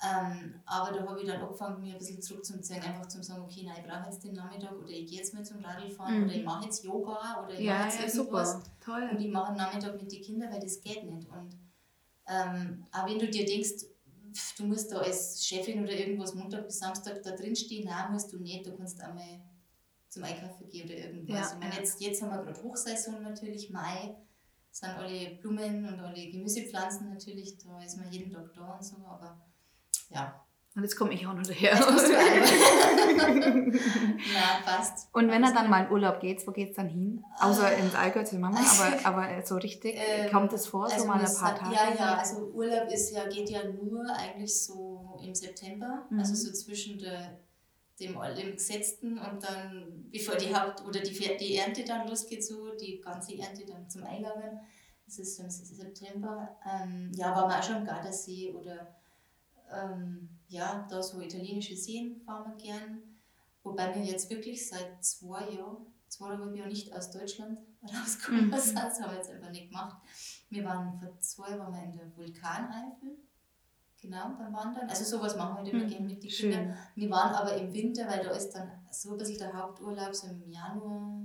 Ähm, 0.00 0.60
aber 0.64 0.96
da 0.96 1.04
habe 1.08 1.20
ich 1.20 1.26
dann 1.26 1.40
angefangen, 1.40 1.80
mich 1.80 1.92
ein 1.92 1.98
bisschen 1.98 2.22
zurückzuziehen, 2.22 2.80
einfach 2.80 3.06
zu 3.06 3.20
sagen, 3.20 3.42
okay, 3.42 3.64
nein, 3.64 3.78
ich 3.80 3.90
brauche 3.90 4.04
jetzt 4.04 4.22
den 4.22 4.34
Nachmittag 4.34 4.72
oder 4.72 4.90
ich 4.90 5.06
gehe 5.06 5.18
jetzt 5.18 5.34
mal 5.34 5.44
zum 5.44 5.64
Radlfahren 5.64 6.18
mhm. 6.18 6.24
oder 6.24 6.34
ich 6.34 6.44
mache 6.44 6.64
jetzt 6.66 6.84
Yoga 6.84 7.42
oder 7.42 7.54
ich 7.54 7.64
ja, 7.64 7.78
mache 7.78 7.84
jetzt 7.86 8.14
ja, 8.14 8.20
irgendwas. 8.20 8.52
Super. 8.52 8.64
Toll. 8.84 9.08
Und 9.10 9.20
ich 9.20 9.32
mache 9.32 9.48
einen 9.48 9.56
Nachmittag 9.56 10.00
mit 10.00 10.12
den 10.12 10.22
Kindern, 10.22 10.52
weil 10.52 10.60
das 10.60 10.80
geht 10.80 11.02
nicht. 11.02 11.28
Und 11.28 11.56
ähm, 12.28 12.86
auch 12.92 13.06
wenn 13.06 13.18
du 13.18 13.28
dir 13.28 13.44
denkst, 13.44 13.84
du 14.56 14.64
musst 14.64 14.92
da 14.92 14.98
als 14.98 15.44
Chefin 15.44 15.82
oder 15.82 15.92
irgendwas 15.92 16.34
Montag 16.34 16.66
bis 16.66 16.78
Samstag 16.78 17.22
da 17.22 17.32
drin 17.32 17.56
stehen, 17.56 17.86
nein, 17.86 18.12
musst 18.12 18.32
du 18.32 18.38
nicht, 18.38 18.66
du 18.66 18.76
kannst 18.76 19.00
einmal 19.00 19.40
zum 20.08 20.24
Einkaufen 20.24 20.68
gehen 20.68 20.86
oder 20.86 20.96
irgendwas. 20.96 21.36
Ja, 21.36 21.52
ich 21.52 21.58
meine, 21.58 21.74
jetzt, 21.76 22.00
jetzt 22.00 22.22
haben 22.22 22.30
wir 22.30 22.42
gerade 22.42 22.62
Hochsaison 22.62 23.22
natürlich, 23.22 23.70
Mai, 23.70 24.16
sind 24.70 24.90
alle 24.90 25.36
Blumen 25.36 25.86
und 25.88 26.00
alle 26.00 26.30
Gemüsepflanzen 26.30 27.10
natürlich, 27.10 27.58
da 27.58 27.80
ist 27.82 27.96
man 27.96 28.12
jeden 28.12 28.30
Tag 28.30 28.52
da 28.54 28.74
und 28.74 28.84
so, 28.84 28.96
aber 28.98 29.40
ja. 30.10 30.44
Und 30.74 30.82
jetzt 30.82 30.96
komme 30.96 31.12
ich 31.12 31.26
auch 31.26 31.34
noch 31.34 31.46
daher. 31.46 31.74
Na, 34.34 34.60
passt. 34.64 35.08
Und 35.12 35.28
wenn 35.28 35.42
er 35.42 35.52
dann 35.52 35.68
mal 35.68 35.86
in 35.86 35.90
Urlaub 35.90 36.20
geht, 36.20 36.46
wo 36.46 36.52
geht 36.52 36.70
es 36.70 36.76
dann 36.76 36.88
hin? 36.88 37.24
Außer 37.40 37.76
ins 37.76 37.94
Allgäu 37.94 38.22
zu 38.22 38.36
Mama, 38.36 38.60
aber, 39.04 39.24
aber 39.24 39.44
so 39.44 39.56
richtig, 39.56 39.96
ähm, 39.96 40.30
kommt 40.30 40.52
es 40.52 40.68
vor, 40.68 40.84
also 40.84 41.00
so 41.00 41.06
mal 41.06 41.18
ein 41.18 41.34
paar 41.34 41.56
Tage? 41.56 41.74
Ja, 41.74 41.92
ja, 41.98 42.14
also 42.18 42.52
Urlaub 42.52 42.88
ist 42.92 43.12
ja, 43.12 43.26
geht 43.26 43.50
ja 43.50 43.64
nur 43.64 44.04
eigentlich 44.14 44.62
so 44.62 45.18
im 45.24 45.34
September, 45.34 46.06
mhm. 46.10 46.20
also 46.20 46.34
so 46.34 46.52
zwischen 46.52 46.98
der, 46.98 47.40
dem, 47.98 48.16
dem 48.36 48.52
Gesetzten 48.52 49.18
und 49.18 49.42
dann, 49.42 50.06
bevor 50.12 50.36
die 50.36 50.54
Haupt- 50.54 50.84
oder 50.86 51.00
die, 51.00 51.12
die 51.38 51.56
Ernte 51.56 51.82
dann 51.84 52.06
losgeht, 52.06 52.44
so 52.44 52.70
die 52.76 53.00
ganze 53.00 53.36
Ernte 53.36 53.64
dann 53.66 53.90
zum 53.90 54.04
Eingangen, 54.04 54.60
das 55.06 55.18
ist 55.18 55.40
im 55.40 55.50
September. 55.50 56.56
Ähm, 56.70 57.10
ja, 57.14 57.34
war 57.34 57.48
wir 57.48 57.58
auch 57.58 57.62
schon 57.62 57.78
im 57.78 57.84
Gardasee 57.84 58.52
oder 58.52 58.94
ähm, 59.72 60.28
ja, 60.48 60.86
da 60.90 61.02
so 61.02 61.20
italienische 61.20 61.76
Seen 61.76 62.20
fahren 62.24 62.52
wir 62.52 62.64
gern. 62.64 63.02
Wobei 63.62 63.94
wir 63.94 64.02
jetzt 64.02 64.30
wirklich 64.30 64.68
seit 64.68 65.04
zwei 65.04 65.50
Jahren, 65.50 65.86
zweieinhalb 66.08 66.56
Jahren 66.56 66.68
nicht 66.68 66.92
aus 66.94 67.10
Deutschland 67.10 67.58
rausgekommen 67.82 68.46
mhm. 68.46 68.56
sind. 68.58 68.76
Das 68.76 69.00
haben 69.00 69.10
wir 69.10 69.18
jetzt 69.18 69.30
einfach 69.30 69.50
nicht 69.50 69.68
gemacht. 69.68 69.96
Wir 70.48 70.64
waren 70.64 70.98
vor 70.98 71.18
zwei 71.20 71.50
Jahren 71.50 71.74
in 71.74 71.92
der 71.92 72.16
Vulkaneifel. 72.16 73.18
Genau, 74.00 74.30
beim 74.38 74.54
Wandern. 74.54 74.88
Also 74.88 75.04
sowas 75.04 75.36
machen 75.36 75.54
wir 75.54 75.58
halt 75.58 75.68
immer 75.68 75.84
mhm. 75.84 75.88
gerne 75.88 76.06
mit 76.06 76.22
den 76.22 76.30
Kindern. 76.30 76.78
Wir 76.94 77.10
waren 77.10 77.34
aber 77.34 77.56
im 77.56 77.72
Winter, 77.74 78.06
weil 78.06 78.22
da 78.22 78.30
ist 78.30 78.50
dann 78.50 78.70
so 78.90 79.12
ein 79.12 79.18
bisschen 79.18 79.38
der 79.38 79.52
Haupturlaub, 79.52 80.14
so 80.14 80.28
im 80.28 80.48
Januar, 80.48 81.20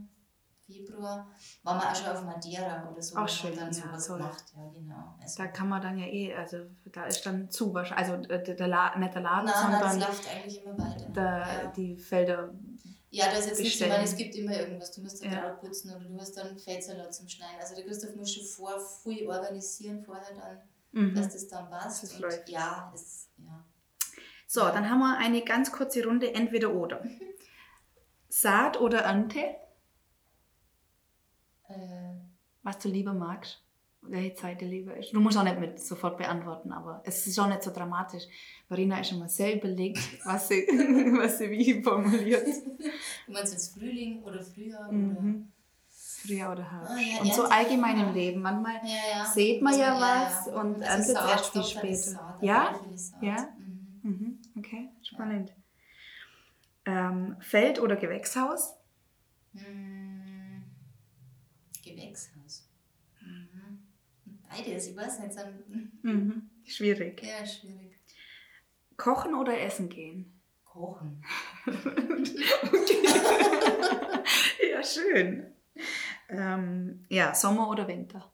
Februar, 0.66 1.30
waren 1.64 1.82
wir 1.82 1.92
auch 1.92 1.96
schon 1.96 2.08
auf 2.08 2.24
Madeira 2.24 2.90
oder 2.90 3.02
so. 3.02 3.18
Auch 3.18 3.28
schön, 3.28 3.56
dann 3.56 3.72
ja, 3.72 3.74
sowas 3.74 4.08
gemacht. 4.08 4.44
Ja, 4.56 4.70
genau. 4.74 5.16
Also 5.22 5.44
da 5.44 5.48
kann 5.48 5.70
man 5.70 5.82
dann 5.82 5.98
ja 5.98 6.08
eh, 6.08 6.34
also 6.34 6.58
da 6.86 7.06
ist 7.06 7.26
dann 7.26 7.50
zu 7.50 7.74
wahrscheinlich, 7.74 8.10
also 8.10 8.28
der, 8.28 8.40
der 8.40 8.68
La 8.68 8.98
nicht 8.98 9.14
der 9.14 9.22
Laden, 9.22 9.46
nein, 9.46 9.56
sondern 9.62 9.82
nein, 9.82 10.00
das 10.00 10.08
läuft 10.08 10.36
eigentlich 10.36 10.64
immer 10.64 10.78
weiter. 10.78 11.10
Der, 11.10 11.24
ja. 11.24 11.72
Die 11.76 11.98
Felder 11.98 12.54
ja, 13.16 13.28
da 13.28 13.38
ist 13.38 13.46
jetzt 13.46 13.60
nicht, 13.60 13.80
ich 13.80 13.88
meine, 13.88 14.04
es 14.04 14.16
gibt 14.16 14.34
immer 14.34 14.58
irgendwas. 14.58 14.92
Du 14.92 15.02
musst 15.02 15.24
dann 15.24 15.32
ja. 15.32 15.50
putzen 15.50 15.92
oder 15.96 16.04
du 16.04 16.20
hast 16.20 16.36
dann 16.36 16.58
Feldsalat 16.58 17.14
zum 17.14 17.30
Schneiden. 17.30 17.58
Also 17.60 17.76
der 17.76 17.86
Christoph 17.86 18.16
muss 18.16 18.34
schon 18.34 18.44
vor, 18.44 18.80
viel 19.04 19.28
organisieren 19.28 20.04
vorher 20.04 20.34
dann, 20.34 21.10
mhm. 21.10 21.14
dass 21.14 21.32
das 21.32 21.48
dann 21.48 21.70
passt. 21.70 22.02
Das 22.02 22.14
Und 22.14 22.50
ja, 22.50 22.92
es, 22.92 23.30
ja. 23.38 23.64
So, 24.48 24.62
dann 24.62 24.90
haben 24.90 24.98
wir 24.98 25.16
eine 25.20 25.44
ganz 25.44 25.72
kurze 25.72 26.04
Runde 26.04 26.34
entweder 26.34 26.74
oder. 26.74 27.06
Saat 28.30 28.82
oder 28.82 29.02
Ernte? 29.02 29.58
Äh, 31.74 32.16
was 32.64 32.80
du 32.80 32.90
lieber 32.90 33.14
magst, 33.14 33.62
welche 34.02 34.36
Zeit 34.36 34.62
du 34.62 34.66
lieber 34.66 34.96
ist. 34.96 35.14
Du 35.14 35.20
musst 35.20 35.38
auch 35.38 35.44
nicht 35.44 35.60
mit 35.60 35.80
sofort 35.80 36.18
beantworten, 36.18 36.72
aber 36.72 37.02
es 37.06 37.26
ist 37.28 37.40
auch 37.40 37.48
nicht 37.48 37.64
so 37.64 37.72
dramatisch. 37.72 38.24
Marina 38.70 39.00
ist 39.00 39.10
schon 39.10 39.20
mal 39.20 39.30
sehr 39.30 39.56
überlegt, 39.56 40.00
was 40.26 40.48
sie, 40.48 40.62
was 41.18 41.38
sie 41.38 41.50
wie 41.52 41.82
formuliert. 41.82 42.46
Du 43.26 43.32
meinst 43.32 43.54
jetzt 43.54 43.74
Frühling 43.78 44.24
oder 44.24 44.42
Frühjahr? 44.42 44.92
Mhm. 44.92 45.52
Frühjahr 45.90 46.52
oder 46.54 46.72
Herbst. 46.72 46.94
Oh, 46.94 47.16
ja, 47.16 47.22
und 47.22 47.34
so 47.34 47.44
allgemein 47.44 48.00
im 48.00 48.14
Leben. 48.14 48.42
Manchmal 48.42 48.76
ja, 48.76 49.20
ja. 49.20 49.26
sieht 49.26 49.62
man 49.62 49.78
ja 49.78 50.00
was 50.00 50.48
und 50.48 50.82
erntet 50.82 51.18
erst 51.18 51.52
viel 51.52 51.64
später. 51.64 52.38
Ja? 52.40 52.80
Ja? 53.20 53.50
Mhm. 53.58 54.00
Mhm. 54.04 54.42
Okay, 54.58 54.90
spannend. 55.04 55.54
Ähm, 56.86 57.36
Feld- 57.40 57.80
oder 57.80 57.96
Gewächshaus? 57.96 58.76
Mhm. 59.54 59.93
Gewächshaus. 62.04 62.70
Mhm. 63.22 63.80
Beides, 64.50 64.88
ich 64.88 64.96
weiß 64.96 65.20
nicht. 65.20 65.36
Mhm. 66.04 66.50
Schwierig. 66.66 67.22
Ja, 67.24 67.46
schwierig. 67.46 68.00
Kochen 68.98 69.34
oder 69.36 69.60
essen 69.60 69.90
gehen? 69.90 70.40
Kochen. 70.66 71.24
ja, 74.72 74.84
schön. 74.84 75.54
Ähm, 76.30 77.06
ja, 77.10 77.34
Sommer 77.34 77.70
oder 77.70 77.88
Winter? 77.88 78.32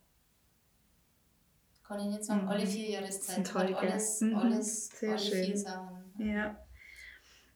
Kann 1.84 2.00
ich 2.00 2.08
nicht 2.08 2.24
sagen. 2.24 2.44
Mhm. 2.44 2.50
Alle 2.50 2.68
vier 2.68 2.90
Jahreszeiten. 2.90 3.44
Toll, 3.44 3.76
alles, 3.76 4.22
mhm. 4.22 4.36
alles, 4.36 4.88
Sehr 4.90 5.12
alle 5.12 5.20
schön. 5.20 5.46
vier 5.46 5.58
Sachen. 5.58 6.14
Ja. 6.18 6.58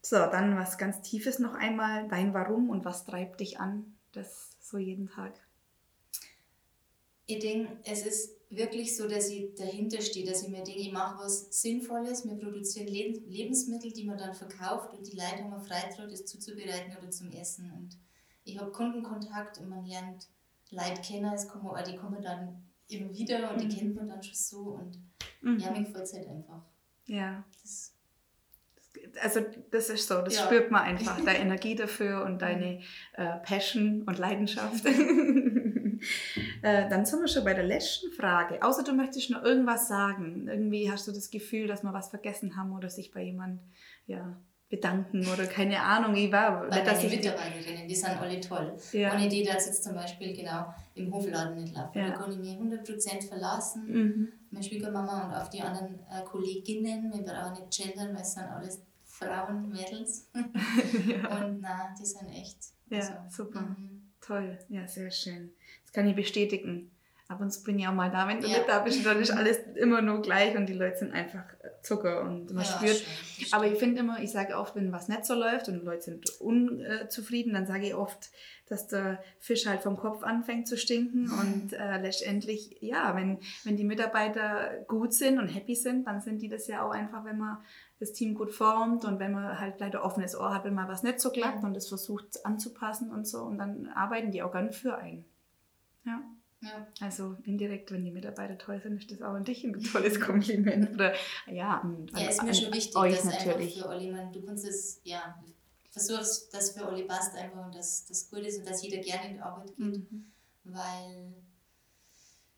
So, 0.02 0.17
dann 0.17 0.58
was 0.58 0.78
ganz 0.78 1.02
Tiefes 1.02 1.39
noch 1.39 1.54
einmal. 1.56 2.08
Dein 2.10 2.34
Warum 2.34 2.69
und 2.69 2.84
was 2.84 3.06
treibt 3.06 3.39
dich 3.39 3.60
an? 3.60 3.97
Das 4.12 4.58
so 4.60 4.78
jeden 4.78 5.08
Tag 5.08 5.34
ich 7.25 7.39
denke, 7.39 7.77
es 7.83 8.05
ist 8.05 8.36
wirklich 8.49 8.95
so, 8.95 9.07
dass 9.07 9.29
ich 9.29 9.55
dahinter 9.55 10.01
stehe, 10.01 10.25
dass 10.25 10.43
ich 10.43 10.49
mir 10.49 10.63
denke, 10.63 10.81
ich 10.81 10.91
mache 10.91 11.23
was 11.23 11.62
Sinnvolles, 11.62 12.25
wir 12.25 12.36
produzieren 12.36 12.88
Lebensmittel, 12.88 13.91
die 13.91 14.05
man 14.05 14.17
dann 14.17 14.33
verkauft 14.33 14.93
und 14.93 15.07
die 15.07 15.15
Leute 15.15 15.43
haben 15.43 15.63
Freitraut, 15.63 16.12
das 16.12 16.25
zuzubereiten 16.25 16.95
oder 16.97 17.09
zum 17.09 17.31
Essen. 17.31 17.71
Und 17.71 17.97
ich 18.43 18.59
habe 18.59 18.71
Kundenkontakt 18.71 19.59
und 19.59 19.69
man 19.69 19.86
lernt 19.86 20.27
Leute 20.69 21.01
kennen, 21.01 21.33
es 21.33 21.47
kommen, 21.47 21.71
die 21.88 21.95
kommen 21.95 22.21
dann 22.21 22.63
immer 22.89 23.12
wieder 23.13 23.51
und 23.51 23.62
die 23.62 23.67
mhm. 23.67 23.79
kennt 23.79 23.95
man 23.95 24.09
dann 24.09 24.23
schon 24.23 24.36
so 24.36 24.57
und 24.57 24.99
mhm. 25.41 25.59
ja, 25.59 25.71
mir 25.71 25.83
gefällt 25.83 26.03
es 26.03 26.13
halt 26.13 26.27
einfach. 26.27 26.62
Ja. 27.05 27.43
Das, 27.62 27.93
also 29.21 29.41
das 29.71 29.89
ist 29.89 30.07
so, 30.07 30.21
das 30.21 30.36
ja. 30.36 30.45
spürt 30.45 30.69
man 30.71 30.83
einfach, 30.83 31.19
deine 31.25 31.39
Energie 31.39 31.75
dafür 31.75 32.23
und 32.23 32.41
deine 32.41 32.81
äh, 33.13 33.38
Passion 33.43 34.03
und 34.03 34.17
Leidenschaft. 34.19 34.86
Äh, 36.63 36.88
dann 36.88 37.06
sind 37.06 37.19
wir 37.19 37.28
schon 37.28 37.43
bei 37.43 37.54
der 37.54 37.65
letzten 37.65 38.10
Frage. 38.13 38.63
Außer 38.63 38.86
du 38.86 38.93
möchtest 38.93 39.30
noch 39.30 39.43
irgendwas 39.43 39.89
sagen. 39.89 40.47
Irgendwie 40.47 40.89
hast 40.89 41.06
du 41.06 41.12
das 41.12 41.30
Gefühl, 41.30 41.67
dass 41.67 41.84
wir 41.84 41.91
was 41.93 42.10
vergessen 42.10 42.56
haben 42.56 42.71
oder 42.71 42.89
sich 42.89 43.12
bei 43.12 43.21
jemand 43.21 43.60
ja, 44.08 44.38
bedanken 44.69 45.28
oder 45.28 45.45
keine 45.45 45.82
Ahnung. 45.82 46.15
Ich 46.15 46.32
war, 46.32 46.69
bei 46.69 46.82
nicht, 46.82 47.17
Mitarbeiterinnen, 47.17 47.86
die 47.86 47.95
sind 47.95 48.17
alle 48.17 48.39
toll. 48.39 48.78
Ja. 48.93 49.13
Ohne 49.13 49.28
die, 49.28 49.43
dass 49.43 49.65
jetzt 49.65 49.84
zum 49.84 49.93
Beispiel 49.93 50.34
genau 50.34 50.73
im 50.95 51.13
Hofladen 51.13 51.62
nicht 51.62 51.76
laufen. 51.76 51.99
Ja. 51.99 52.12
Da 52.12 52.15
kann 52.15 52.32
ich 52.32 52.38
mich 52.38 52.56
100% 52.58 53.28
verlassen. 53.28 53.86
Mhm. 53.86 54.28
Meine 54.49 54.63
Schwiegermama 54.63 55.28
und 55.28 55.34
auf 55.34 55.49
die 55.49 55.60
anderen 55.60 55.99
äh, 56.10 56.23
Kolleginnen. 56.23 57.12
Wir 57.12 57.23
brauchen 57.23 57.65
nicht 57.65 57.78
gendern, 57.78 58.15
weil 58.15 58.21
es 58.21 58.36
sind 58.36 58.45
alles 58.45 58.82
Frauen, 59.04 59.67
Mädels. 59.67 60.32
ja. 60.34 61.45
Und 61.45 61.60
na, 61.60 61.93
die 61.99 62.06
sind 62.06 62.30
echt. 62.30 62.58
Ja, 62.88 62.99
also, 62.99 63.13
super. 63.30 63.60
Mhm. 63.60 64.12
Toll, 64.21 64.58
ja, 64.69 64.88
sehr 64.88 65.12
schön 65.12 65.52
kann 65.93 66.08
ich 66.08 66.15
bestätigen. 66.15 66.89
Ab 67.29 67.39
und 67.39 67.51
zu 67.51 67.63
bin 67.63 67.79
ich 67.79 67.88
auch 67.88 67.93
mal 67.93 68.12
da, 68.12 68.27
wenn 68.27 68.41
du 68.41 68.47
ja. 68.47 68.58
nicht 68.58 68.67
da 68.67 68.79
bist, 68.79 69.06
dann 69.06 69.19
ist 69.19 69.32
alles 69.32 69.58
immer 69.75 70.01
nur 70.01 70.21
gleich 70.21 70.58
und 70.58 70.67
die 70.67 70.73
Leute 70.73 70.97
sind 70.97 71.13
einfach 71.13 71.45
Zucker 71.82 72.21
und 72.21 72.53
man 72.53 72.65
ja, 72.65 72.69
spürt. 72.69 72.97
Schön, 72.97 73.53
Aber 73.53 73.65
ich 73.65 73.79
finde 73.79 74.01
immer, 74.01 74.21
ich 74.21 74.32
sage 74.32 74.58
oft, 74.58 74.75
wenn 74.75 74.91
was 74.91 75.08
nicht 75.08 75.25
so 75.25 75.34
läuft 75.34 75.69
und 75.69 75.79
die 75.79 75.86
Leute 75.86 76.01
sind 76.01 76.29
unzufrieden, 76.41 77.53
dann 77.53 77.65
sage 77.65 77.88
ich 77.88 77.95
oft, 77.95 78.29
dass 78.67 78.88
der 78.88 79.23
Fisch 79.39 79.65
halt 79.65 79.82
vom 79.82 79.95
Kopf 79.95 80.23
anfängt 80.23 80.67
zu 80.67 80.77
stinken 80.77 81.29
und 81.29 81.73
äh, 81.73 81.97
letztendlich, 82.01 82.77
ja, 82.82 83.15
wenn, 83.15 83.39
wenn 83.63 83.77
die 83.77 83.84
Mitarbeiter 83.86 84.84
gut 84.88 85.13
sind 85.13 85.39
und 85.39 85.47
happy 85.47 85.75
sind, 85.75 86.06
dann 86.06 86.19
sind 86.19 86.41
die 86.41 86.49
das 86.49 86.67
ja 86.67 86.86
auch 86.86 86.91
einfach, 86.91 87.23
wenn 87.23 87.38
man 87.38 87.58
das 87.99 88.12
Team 88.12 88.36
gut 88.36 88.53
formt 88.53 89.06
und 89.06 89.19
wenn 89.19 89.32
man 89.32 89.60
halt 89.60 89.79
leider 89.79 90.03
offenes 90.03 90.36
Ohr 90.36 90.53
hat, 90.53 90.65
wenn 90.65 90.73
mal 90.73 90.89
was 90.89 91.03
nicht 91.03 91.21
so 91.21 91.29
klappt 91.29 91.63
und 91.63 91.75
es 91.77 91.88
versucht 91.88 92.45
anzupassen 92.45 93.12
und 93.12 93.25
so 93.25 93.43
und 93.43 93.58
dann 93.58 93.88
arbeiten 93.88 94.32
die 94.32 94.43
auch 94.43 94.51
gern 94.51 94.73
für 94.73 94.97
einen. 94.97 95.25
Ja. 96.05 96.21
Ja. 96.61 96.87
Also 97.01 97.35
indirekt, 97.43 97.91
wenn 97.91 98.05
die 98.05 98.11
Mitarbeiter 98.11 98.57
toll 98.57 98.79
sind, 98.81 98.97
ist 98.97 99.11
das 99.11 99.21
auch 99.21 99.33
an 99.33 99.43
dich 99.43 99.65
ein 99.65 99.73
tolles 99.83 100.21
Kompliment. 100.21 100.93
Oder, 100.93 101.13
ja, 101.51 101.81
an, 101.81 102.07
ja, 102.15 102.29
ist 102.29 102.41
mir 102.41 102.53
schon 102.53 102.73
wichtig, 102.73 102.93
dass 102.93 103.25
natürlich. 103.25 103.75
einfach 103.75 103.89
für 103.89 103.89
Olli, 103.89 104.11
man, 104.11 104.31
du 104.31 104.41
kannst 104.41 104.65
es, 104.65 105.01
ja, 105.03 105.43
versuchst, 105.91 106.53
dass 106.53 106.71
für 106.71 106.87
Olli 106.87 107.03
passt 107.03 107.35
einfach 107.35 107.65
und 107.65 107.75
dass 107.75 108.05
das 108.05 108.29
gut 108.29 108.39
ist 108.39 108.59
und 108.59 108.69
dass 108.69 108.81
jeder 108.81 108.99
gerne 108.99 109.27
in 109.27 109.33
die 109.33 109.41
Arbeit 109.41 109.75
geht. 109.75 109.79
Mhm. 109.79 110.31
Weil, 110.63 111.33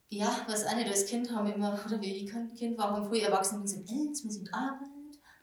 ja, 0.10 0.46
was 0.48 0.68
auch 0.68 0.76
nicht, 0.76 0.88
als 0.88 1.08
Kind 1.08 1.32
haben 1.32 1.48
wir 1.48 1.56
immer, 1.56 1.74
oder 1.88 2.00
wie 2.00 2.14
ich 2.14 2.32
Kind 2.32 2.78
war, 2.78 2.92
haben 2.92 3.08
früher 3.08 3.24
Erwachsene 3.24 3.64
gesagt, 3.64 3.90
hey, 3.90 4.06
jetzt 4.08 4.24
muss 4.24 4.36
ich 4.36 4.42
in 4.42 4.46
die 4.46 4.54
Arbeit 4.54 4.90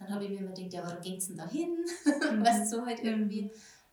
dann 0.03 0.15
habe 0.15 0.25
ich 0.25 0.31
mir 0.31 0.39
immer 0.39 0.53
gedacht, 0.53 0.73
ja, 0.73 0.83
warum 0.85 1.01
ging 1.01 1.17
es 1.17 1.29
denn 1.29 1.37
da 1.37 1.49
hin? 1.49 1.77
Mhm. 2.33 2.45
weißt 2.45 2.73
du, 2.73 2.77
so 2.77 2.87
halt 2.87 3.01
irgendwie. 3.01 3.51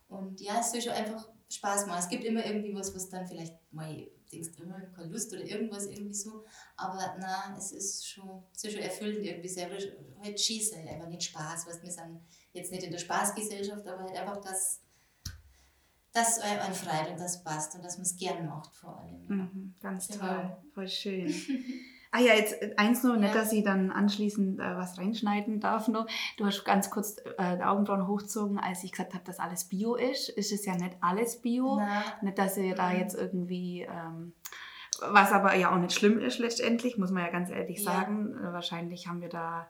Und 0.07 0.39
ja, 0.41 0.59
es 0.59 0.71
soll 0.71 0.81
schon 0.81 0.93
einfach 0.93 1.27
Spaß 1.49 1.87
machen. 1.87 1.99
Es 1.99 2.09
gibt 2.09 2.23
immer 2.23 2.45
irgendwie 2.45 2.73
was, 2.75 2.93
was 2.95 3.09
dann 3.09 3.27
vielleicht 3.27 3.55
mal 3.71 4.07
denkst, 4.31 4.49
immer 4.59 4.79
keine 4.95 5.09
Lust 5.09 5.33
oder 5.33 5.43
irgendwas 5.43 5.87
irgendwie 5.87 6.13
so. 6.13 6.45
Aber 6.77 7.15
nein, 7.19 7.57
es 7.57 7.71
ist 7.71 8.07
schon, 8.07 8.43
es 8.55 8.63
ist 8.63 8.73
schon 8.73 8.81
erfüllend 8.81 9.25
irgendwie 9.25 9.47
selber. 9.47 9.75
Halt 10.21 10.39
Schieße, 10.39 10.77
einfach 10.77 11.07
nicht 11.07 11.23
Spaß. 11.23 11.67
Weißt, 11.67 11.83
wir 11.83 11.91
sind 11.91 12.21
jetzt 12.53 12.71
nicht 12.71 12.83
in 12.83 12.91
der 12.91 12.99
Spaßgesellschaft, 12.99 13.87
aber 13.87 14.03
halt 14.03 14.15
einfach 14.15 14.41
das, 14.41 14.81
das 16.11 16.39
ein 16.39 16.73
freut 16.73 17.11
und 17.11 17.19
das 17.19 17.43
passt 17.43 17.75
und 17.75 17.83
dass 17.83 17.97
man 17.97 18.05
es 18.05 18.15
gern 18.15 18.45
macht 18.45 18.75
vor 18.75 18.99
allem. 18.99 19.25
Mhm, 19.27 19.75
ganz 19.81 20.07
genau. 20.07 20.25
toll, 20.25 20.57
voll 20.73 20.87
schön. 20.87 21.33
Ah 22.11 22.19
ja, 22.19 22.33
jetzt 22.33 22.59
äh, 22.61 22.73
eins 22.77 23.03
nur, 23.03 23.15
ja. 23.15 23.21
nicht, 23.21 23.35
dass 23.35 23.51
ich 23.51 23.63
dann 23.63 23.91
anschließend 23.91 24.59
äh, 24.59 24.77
was 24.77 24.97
reinschneiden 24.97 25.59
darf 25.59 25.87
noch. 25.87 26.07
Du 26.37 26.45
hast 26.45 26.63
ganz 26.65 26.89
kurz 26.89 27.17
äh, 27.37 27.57
die 27.57 27.63
Augenbrauen 27.63 28.07
hochgezogen, 28.07 28.57
als 28.59 28.83
ich 28.83 28.91
gesagt 28.91 29.13
habe, 29.13 29.23
dass 29.25 29.39
alles 29.39 29.65
Bio 29.65 29.95
ist. 29.95 30.29
Ist 30.29 30.51
es 30.51 30.65
ja 30.65 30.75
nicht 30.75 30.97
alles 31.01 31.41
Bio. 31.41 31.77
Na. 31.77 32.03
Nicht, 32.21 32.37
dass 32.37 32.57
ihr 32.57 32.75
da 32.75 32.91
jetzt 32.91 33.15
irgendwie... 33.15 33.81
Ähm, 33.81 34.33
was 35.01 35.31
aber 35.31 35.55
ja 35.55 35.73
auch 35.73 35.79
nicht 35.79 35.93
schlimm 35.93 36.19
ist 36.19 36.39
letztendlich, 36.39 36.97
muss 36.97 37.11
man 37.11 37.23
ja 37.23 37.31
ganz 37.31 37.49
ehrlich 37.49 37.77
ja. 37.77 37.91
sagen. 37.91 38.35
Äh, 38.37 38.53
wahrscheinlich 38.53 39.07
haben 39.07 39.21
wir 39.21 39.29
da 39.29 39.67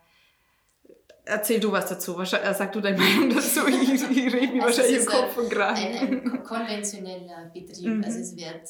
Erzähl 1.25 1.59
du 1.59 1.71
was 1.71 1.87
dazu. 1.87 2.19
Äh, 2.19 2.25
sag 2.25 2.71
du 2.71 2.81
deine 2.81 2.97
Meinung 3.01 3.29
dazu. 3.29 3.67
Ich, 3.67 3.93
ich 3.93 4.33
rede 4.33 4.53
mir 4.53 4.63
also 4.63 4.79
wahrscheinlich 4.79 4.99
im 4.99 5.05
Kopf 5.05 5.37
und. 5.37 5.57
Ein, 5.57 6.31
ein 6.31 6.43
konventioneller 6.43 7.51
Betrieb. 7.53 7.97
Mhm. 7.97 8.03
Also 8.03 8.19
es 8.19 8.35
wird, 8.35 8.61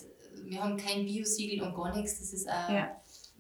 wir 0.44 0.62
haben 0.62 0.76
kein 0.76 1.06
Biosiegel 1.06 1.62
und 1.62 1.74
gar 1.74 1.96
nichts. 1.96 2.20
Das 2.20 2.34
ist 2.34 2.50
auch 2.50 2.70
ja. 2.70 2.92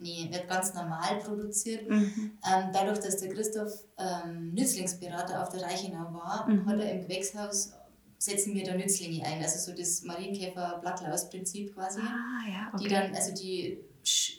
Nee, 0.01 0.29
wird 0.31 0.47
ganz 0.47 0.73
normal 0.73 1.19
produziert. 1.19 1.89
Mhm. 1.89 2.31
Ähm, 2.45 2.69
dadurch, 2.71 2.99
dass 2.99 3.17
der 3.17 3.29
Christoph 3.29 3.83
ähm, 3.97 4.53
Nützlingsberater 4.53 5.43
auf 5.43 5.49
der 5.49 5.63
Reichenau 5.63 6.13
war, 6.13 6.47
mhm. 6.47 6.65
hat 6.65 6.79
er 6.79 6.93
im 6.93 7.01
Gewächshaus 7.01 7.73
setzen 8.17 8.53
wir 8.53 8.65
da 8.65 8.75
Nützlinge 8.75 9.25
ein, 9.25 9.41
also 9.41 9.71
so 9.71 9.77
das 9.77 10.03
Marienkäfer-Blattlaus-Prinzip 10.03 11.73
quasi. 11.73 12.01
Ah, 12.01 12.49
ja, 12.49 12.71
okay. 12.73 12.83
Die 12.83 12.89
dann, 12.89 13.15
also 13.15 13.33
die 13.33 13.79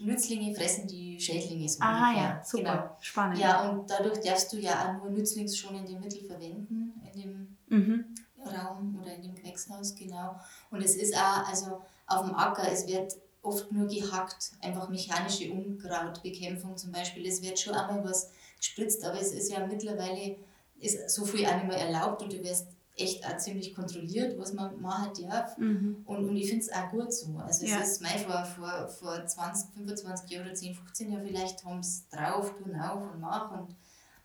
Nützlinge 0.01 0.55
fressen 0.55 0.87
die 0.87 1.19
Schädlinge 1.19 1.69
so 1.69 1.79
Ah 1.81 2.09
ungefähr. 2.09 2.23
ja, 2.23 2.43
super, 2.45 2.63
genau. 2.63 2.97
spannend. 3.01 3.39
Ja, 3.39 3.71
und 3.71 3.91
dadurch 3.91 4.21
darfst 4.21 4.53
du 4.53 4.59
ja 4.59 4.73
auch 4.87 5.03
nur 5.03 5.11
nützlingsschonende 5.11 5.99
Mittel 5.99 6.25
verwenden 6.25 6.93
in 7.13 7.21
dem 7.21 7.57
mhm. 7.69 8.05
Raum 8.45 8.99
oder 9.01 9.15
in 9.15 9.23
dem 9.23 9.35
Gewächshaus, 9.35 9.95
genau. 9.95 10.39
Und 10.71 10.83
es 10.83 10.97
ist 10.97 11.17
auch, 11.17 11.49
also 11.49 11.83
auf 12.07 12.27
dem 12.27 12.35
Acker, 12.35 12.71
es 12.71 12.87
wird 12.87 13.15
oft 13.43 13.73
nur 13.73 13.89
gehackt, 13.89 14.53
einfach 14.61 14.89
mechanische 14.89 15.51
Unkrautbekämpfung 15.51 16.77
zum 16.77 16.93
Beispiel. 16.93 17.27
Es 17.27 17.43
wird 17.43 17.59
schon 17.59 17.75
einmal 17.75 18.05
was 18.05 18.31
gespritzt, 18.59 19.05
aber 19.05 19.21
es 19.21 19.33
ist 19.33 19.51
ja 19.51 19.67
mittlerweile 19.67 20.37
ist 20.79 21.11
so 21.11 21.25
viel 21.25 21.47
auch 21.47 21.55
nicht 21.55 21.69
mehr 21.69 21.79
erlaubt 21.79 22.23
und 22.23 22.33
du 22.33 22.43
wirst 22.43 22.67
echt 22.97 23.25
auch 23.27 23.37
ziemlich 23.39 23.75
kontrolliert, 23.75 24.39
was 24.39 24.53
man 24.53 24.81
machen 24.81 25.13
darf. 25.29 25.57
Mhm. 25.59 26.03
Und, 26.07 26.29
und 26.29 26.37
ich 26.37 26.49
finde 26.49 26.65
es 26.65 26.73
auch 26.73 26.91
gut 26.91 27.13
so. 27.13 27.37
Also 27.39 27.67
ja. 27.67 27.81
es 27.81 27.93
ist 27.93 28.03
mein, 28.03 28.19
vor, 28.19 28.45
vor, 28.45 28.89
vor 28.89 29.27
20, 29.27 29.75
25 29.75 30.31
Jahren 30.31 30.47
oder 30.47 30.55
10, 30.55 30.75
15 30.75 31.13
Jahren 31.13 31.27
vielleicht 31.27 31.65
haben 31.65 31.81
es 31.81 32.09
drauf, 32.09 32.55
tun 32.59 32.79
auf 32.79 33.13
und 33.13 33.21
mach. 33.21 33.51
Und, 33.53 33.75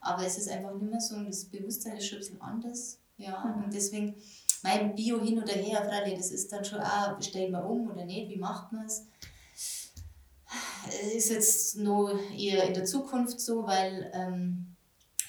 aber 0.02 0.26
es 0.26 0.38
ist 0.38 0.50
einfach 0.50 0.74
nicht 0.74 0.92
mehr 0.92 1.00
so 1.00 1.16
und 1.16 1.28
das 1.28 1.46
Bewusstsein 1.46 1.98
ist 1.98 2.08
schon 2.08 2.18
ein 2.18 2.22
bisschen 2.22 2.42
anders. 2.42 3.00
Ja, 3.18 3.46
mhm. 3.46 3.66
und 3.66 3.74
deswegen 3.74 4.16
mein 4.66 4.96
Bio 4.96 5.22
hin 5.22 5.38
oder 5.38 5.54
her, 5.54 5.86
Frage, 5.88 6.16
das 6.16 6.32
ist 6.32 6.52
dann 6.52 6.66
schon 6.66 6.80
auch, 6.80 7.22
stellt 7.22 7.52
man 7.52 7.64
um 7.64 7.92
oder 7.92 8.04
nicht, 8.04 8.30
wie 8.32 8.40
macht 8.40 8.72
man 8.72 8.86
es? 8.86 9.06
Es 10.88 11.14
ist 11.14 11.30
jetzt 11.30 11.78
nur 11.78 12.20
eher 12.32 12.64
in 12.68 12.74
der 12.74 12.86
Zukunft 12.86 13.40
so, 13.40 13.66
weil 13.68 14.12
ähm, 14.14 14.76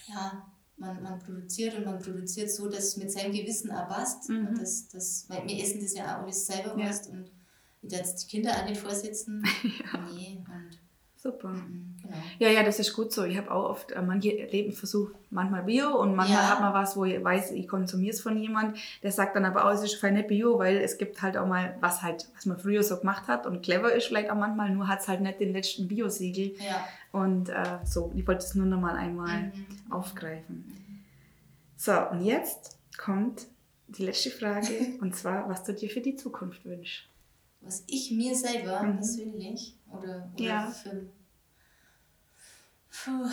ja, 0.07 0.47
man, 0.79 1.03
man 1.03 1.19
produziert 1.19 1.77
und 1.77 1.85
man 1.85 1.99
produziert 1.99 2.51
so, 2.51 2.69
dass 2.69 2.85
es 2.85 2.97
mit 2.97 3.13
seinem 3.13 3.33
Gewissen 3.33 3.71
auch 3.71 3.89
passt. 3.89 4.29
Mhm. 4.31 4.49
Und 4.49 4.61
das, 4.61 4.89
das, 4.89 5.27
weil 5.29 5.47
wir 5.47 5.63
essen 5.63 5.83
das 5.83 5.95
ja 5.95 6.17
auch 6.17 6.23
alles 6.23 6.47
selber 6.47 6.79
ja. 6.79 6.89
und 7.11 7.31
ich 7.83 7.93
werde 7.93 8.09
jetzt 8.09 8.23
die 8.23 8.27
Kinder 8.29 8.53
auch 8.53 8.67
nicht 8.67 8.81
vorsitzen. 8.81 9.45
ja. 9.63 10.09
Nee, 10.15 10.39
und 10.39 10.79
Super. 11.27 11.49
Mhm, 11.49 11.97
genau. 12.03 12.17
Ja, 12.39 12.49
ja, 12.51 12.63
das 12.63 12.79
ist 12.79 12.93
gut 12.93 13.13
so. 13.13 13.25
Ich 13.25 13.37
habe 13.37 13.51
auch 13.51 13.71
oft, 13.71 13.91
äh, 13.91 14.01
manche 14.01 14.31
Leben 14.31 14.73
versucht 14.73 15.15
manchmal 15.31 15.65
Bio 15.65 16.01
und 16.01 16.15
manchmal 16.15 16.43
ja. 16.43 16.51
hat 16.51 16.61
man 16.61 16.73
was, 16.73 16.97
wo 16.97 17.05
ich 17.05 17.23
weiß, 17.23 17.51
ich 17.51 17.67
konsumiere 17.67 18.15
es 18.15 18.21
von 18.21 18.39
jemand, 18.39 18.79
der 19.03 19.11
sagt 19.11 19.35
dann 19.35 19.45
aber 19.45 19.65
auch, 19.65 19.73
es 19.73 19.83
ist 19.83 20.01
nicht 20.03 20.29
Bio, 20.29 20.59
weil 20.59 20.77
es 20.77 20.99
gibt 20.99 21.21
halt 21.21 21.37
auch 21.37 21.47
mal, 21.47 21.77
was 21.81 22.03
halt, 22.03 22.29
was 22.37 22.47
man 22.47 22.59
früher 22.59 22.85
so 22.85 22.97
gemacht 22.99 23.27
hat 23.27 23.45
und 23.47 23.63
clever 23.63 23.93
ist 23.93 24.07
vielleicht 24.07 24.31
auch 24.31 24.37
manchmal, 24.37 24.71
nur 24.71 24.87
hat 24.87 25.01
es 25.01 25.09
halt 25.09 25.21
nicht 25.21 25.41
den 25.41 25.53
letzten 25.53 25.89
Bio-Siegel. 25.89 26.55
Ja. 26.59 26.87
Und 27.11 27.49
äh, 27.49 27.79
so, 27.85 28.13
ich 28.15 28.27
wollte 28.27 28.45
es 28.45 28.55
nur 28.55 28.67
noch 28.67 28.81
mal 28.81 28.95
einmal 28.95 29.47
mhm. 29.47 29.93
aufgreifen. 29.93 30.65
So, 31.77 31.93
und 32.11 32.25
jetzt 32.25 32.79
kommt 32.97 33.47
die 33.89 34.05
letzte 34.05 34.31
Frage 34.31 34.69
und 35.01 35.17
zwar, 35.17 35.49
was 35.49 35.65
du 35.65 35.75
dir 35.75 35.91
für 35.91 36.01
die 36.01 36.15
Zukunft 36.15 36.65
wünschst. 36.65 37.09
Was 37.63 37.83
ich 37.89 38.13
mir 38.13 38.37
selber 38.37 38.81
mhm. 38.83 38.95
persönlich 38.97 39.75
oder, 39.91 40.31
oder 40.35 40.45
ja. 40.45 40.71
für 40.71 41.09
Puh. 43.05 43.31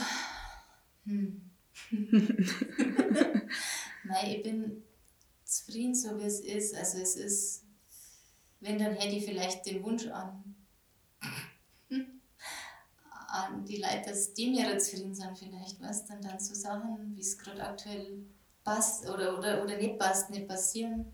Hm. 1.05 1.49
Nein, 4.03 4.29
ich 4.29 4.43
bin 4.43 4.83
zufrieden, 5.45 5.95
so 5.95 6.19
wie 6.19 6.23
es 6.23 6.39
ist. 6.39 6.75
Also 6.75 6.99
es 6.99 7.15
ist, 7.15 7.63
wenn, 8.59 8.77
dann 8.77 8.93
hätte 8.95 9.15
ich 9.15 9.25
vielleicht 9.25 9.65
den 9.65 9.83
Wunsch 9.83 10.07
an, 10.07 10.55
an 13.27 13.65
die 13.65 13.77
Leute, 13.77 14.09
dass 14.09 14.33
die 14.33 14.51
mir 14.51 14.77
zufrieden 14.77 15.15
sind 15.15 15.37
vielleicht, 15.37 15.81
was 15.81 16.05
dann 16.05 16.21
dann 16.21 16.39
so 16.39 16.53
Sachen, 16.53 17.15
wie 17.15 17.21
es 17.21 17.37
gerade 17.37 17.63
aktuell 17.63 18.25
passt 18.63 19.09
oder, 19.09 19.37
oder, 19.37 19.63
oder 19.63 19.77
nicht 19.77 19.97
passt, 19.97 20.29
nicht 20.29 20.47
passieren. 20.47 21.05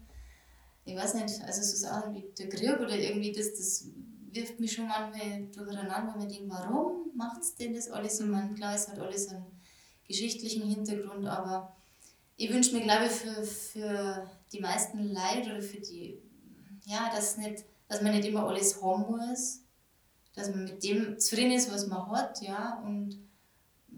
Ich 0.86 0.96
weiß 0.96 1.14
nicht, 1.16 1.42
also 1.42 1.62
so 1.62 1.78
Sachen 1.78 2.14
wie 2.16 2.26
der 2.38 2.50
Krieg 2.50 2.80
oder 2.80 2.98
irgendwie 2.98 3.32
das, 3.32 3.54
das 3.54 3.86
wirft 4.34 4.60
mich 4.60 4.74
schon 4.74 4.88
manchmal 4.88 5.48
durcheinander, 5.48 6.12
weil 6.12 6.20
man 6.20 6.30
denkt, 6.30 6.50
warum 6.50 7.12
macht 7.16 7.42
es 7.42 7.56
denn 7.56 7.74
das 7.74 7.90
alles? 7.90 8.20
Ich 8.20 8.26
meine, 8.26 8.54
klar, 8.54 8.76
es 8.76 8.88
hat 8.88 9.00
alles 9.00 9.30
einen 9.30 9.46
geschichtlichen 10.08 10.68
Hintergrund, 10.68 11.28
aber 11.28 11.76
ich 12.36 12.52
wünsche 12.52 12.76
mir, 12.76 12.82
glaube 12.84 13.06
ich, 13.06 13.12
für, 13.12 13.44
für 13.44 14.32
die 14.52 14.60
meisten 14.60 15.14
Leute 15.14 15.52
oder 15.52 15.62
für 15.62 15.80
die, 15.80 16.20
ja, 16.86 17.10
dass, 17.14 17.38
nicht, 17.38 17.66
dass 17.88 18.02
man 18.02 18.16
nicht 18.16 18.28
immer 18.28 18.48
alles 18.48 18.82
haben 18.82 19.12
muss, 19.12 19.62
dass 20.34 20.50
man 20.50 20.64
mit 20.64 20.84
dem 20.84 21.20
zufrieden 21.20 21.52
ist, 21.52 21.72
was 21.72 21.88
man 21.88 22.10
hat, 22.10 22.42
ja, 22.42 22.82
und 22.86 23.20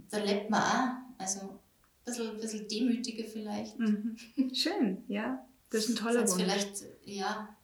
da 0.10 0.18
lebt 0.18 0.50
man 0.50 0.62
auch, 0.62 1.22
also 1.22 1.40
ein 1.42 1.60
bisschen, 2.04 2.38
bisschen 2.38 2.68
demütiger 2.68 3.26
vielleicht. 3.26 3.78
Mhm. 3.78 4.18
Schön, 4.54 5.04
ja, 5.08 5.46
das 5.70 5.86
ist 5.86 5.90
ein 5.90 5.96
toller 5.96 6.28
Wunsch. 6.28 6.42
vielleicht, 6.42 6.84
ja, 7.06 7.56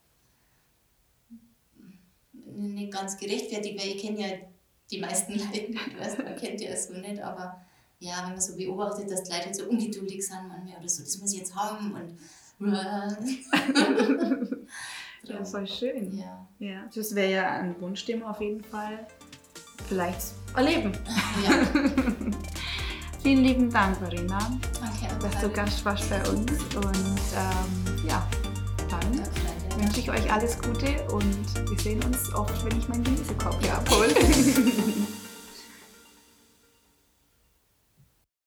nicht 2.58 2.92
ganz 2.92 3.18
gerechtfertigt, 3.18 3.80
weil 3.80 3.92
ich 3.96 4.02
kenne 4.02 4.22
ja 4.22 4.28
die 4.92 5.00
meisten 5.00 5.34
Leute 5.40 5.72
nicht, 5.72 6.00
weißt, 6.00 6.20
man 6.20 6.36
kennt 6.36 6.62
ja 6.62 6.76
so 6.76 6.94
nicht, 6.94 7.22
aber 7.22 7.62
ja, 8.00 8.24
wenn 8.24 8.32
man 8.32 8.42
so 8.42 8.56
beobachtet, 8.56 9.10
dass 9.10 9.24
die 9.24 9.32
Leute 9.32 9.54
so 9.54 9.66
ungeduldig 9.66 10.26
sind 10.26 10.48
manchmal 10.48 10.80
oder 10.80 10.90
so, 10.90 11.04
das 11.04 11.18
muss 11.18 11.34
ich 11.34 11.40
jetzt 11.40 11.56
haben 11.56 11.94
und 11.94 12.18
ja, 15.24 15.46
voll 15.46 15.68
schön. 15.68 16.18
Ja. 16.18 16.48
ja 16.58 16.90
das 16.94 17.14
wäre 17.14 17.32
ja 17.32 17.52
ein 17.52 17.80
Wunschthema 17.80 18.32
auf 18.32 18.42
jeden 18.42 18.64
Fall. 18.64 19.06
Vielleicht 19.88 20.34
erleben. 20.56 20.92
Ja. 21.46 21.52
Vielen 23.22 23.44
lieben 23.44 23.70
Dank, 23.70 23.98
Verena, 23.98 24.60
okay, 24.78 25.10
dass 25.22 25.40
du 25.42 25.50
Gast 25.50 25.86
warst 25.86 26.10
bei 26.10 26.20
uns. 26.30 26.52
Und 26.76 27.20
ähm, 27.36 28.08
ja, 28.08 28.28
dann 28.90 29.22
wünsche 29.80 30.00
ich 30.00 30.10
euch 30.10 30.32
alles 30.32 30.60
Gute 30.60 30.88
und 31.12 31.70
wir 31.70 31.80
sehen 31.80 32.04
uns 32.04 32.34
oft, 32.34 32.66
wenn 32.66 32.78
ich 32.78 32.88
meinen 32.88 33.04
Gemüsekorb 33.04 33.58
hier 33.62 33.74
abhole. 33.74 34.10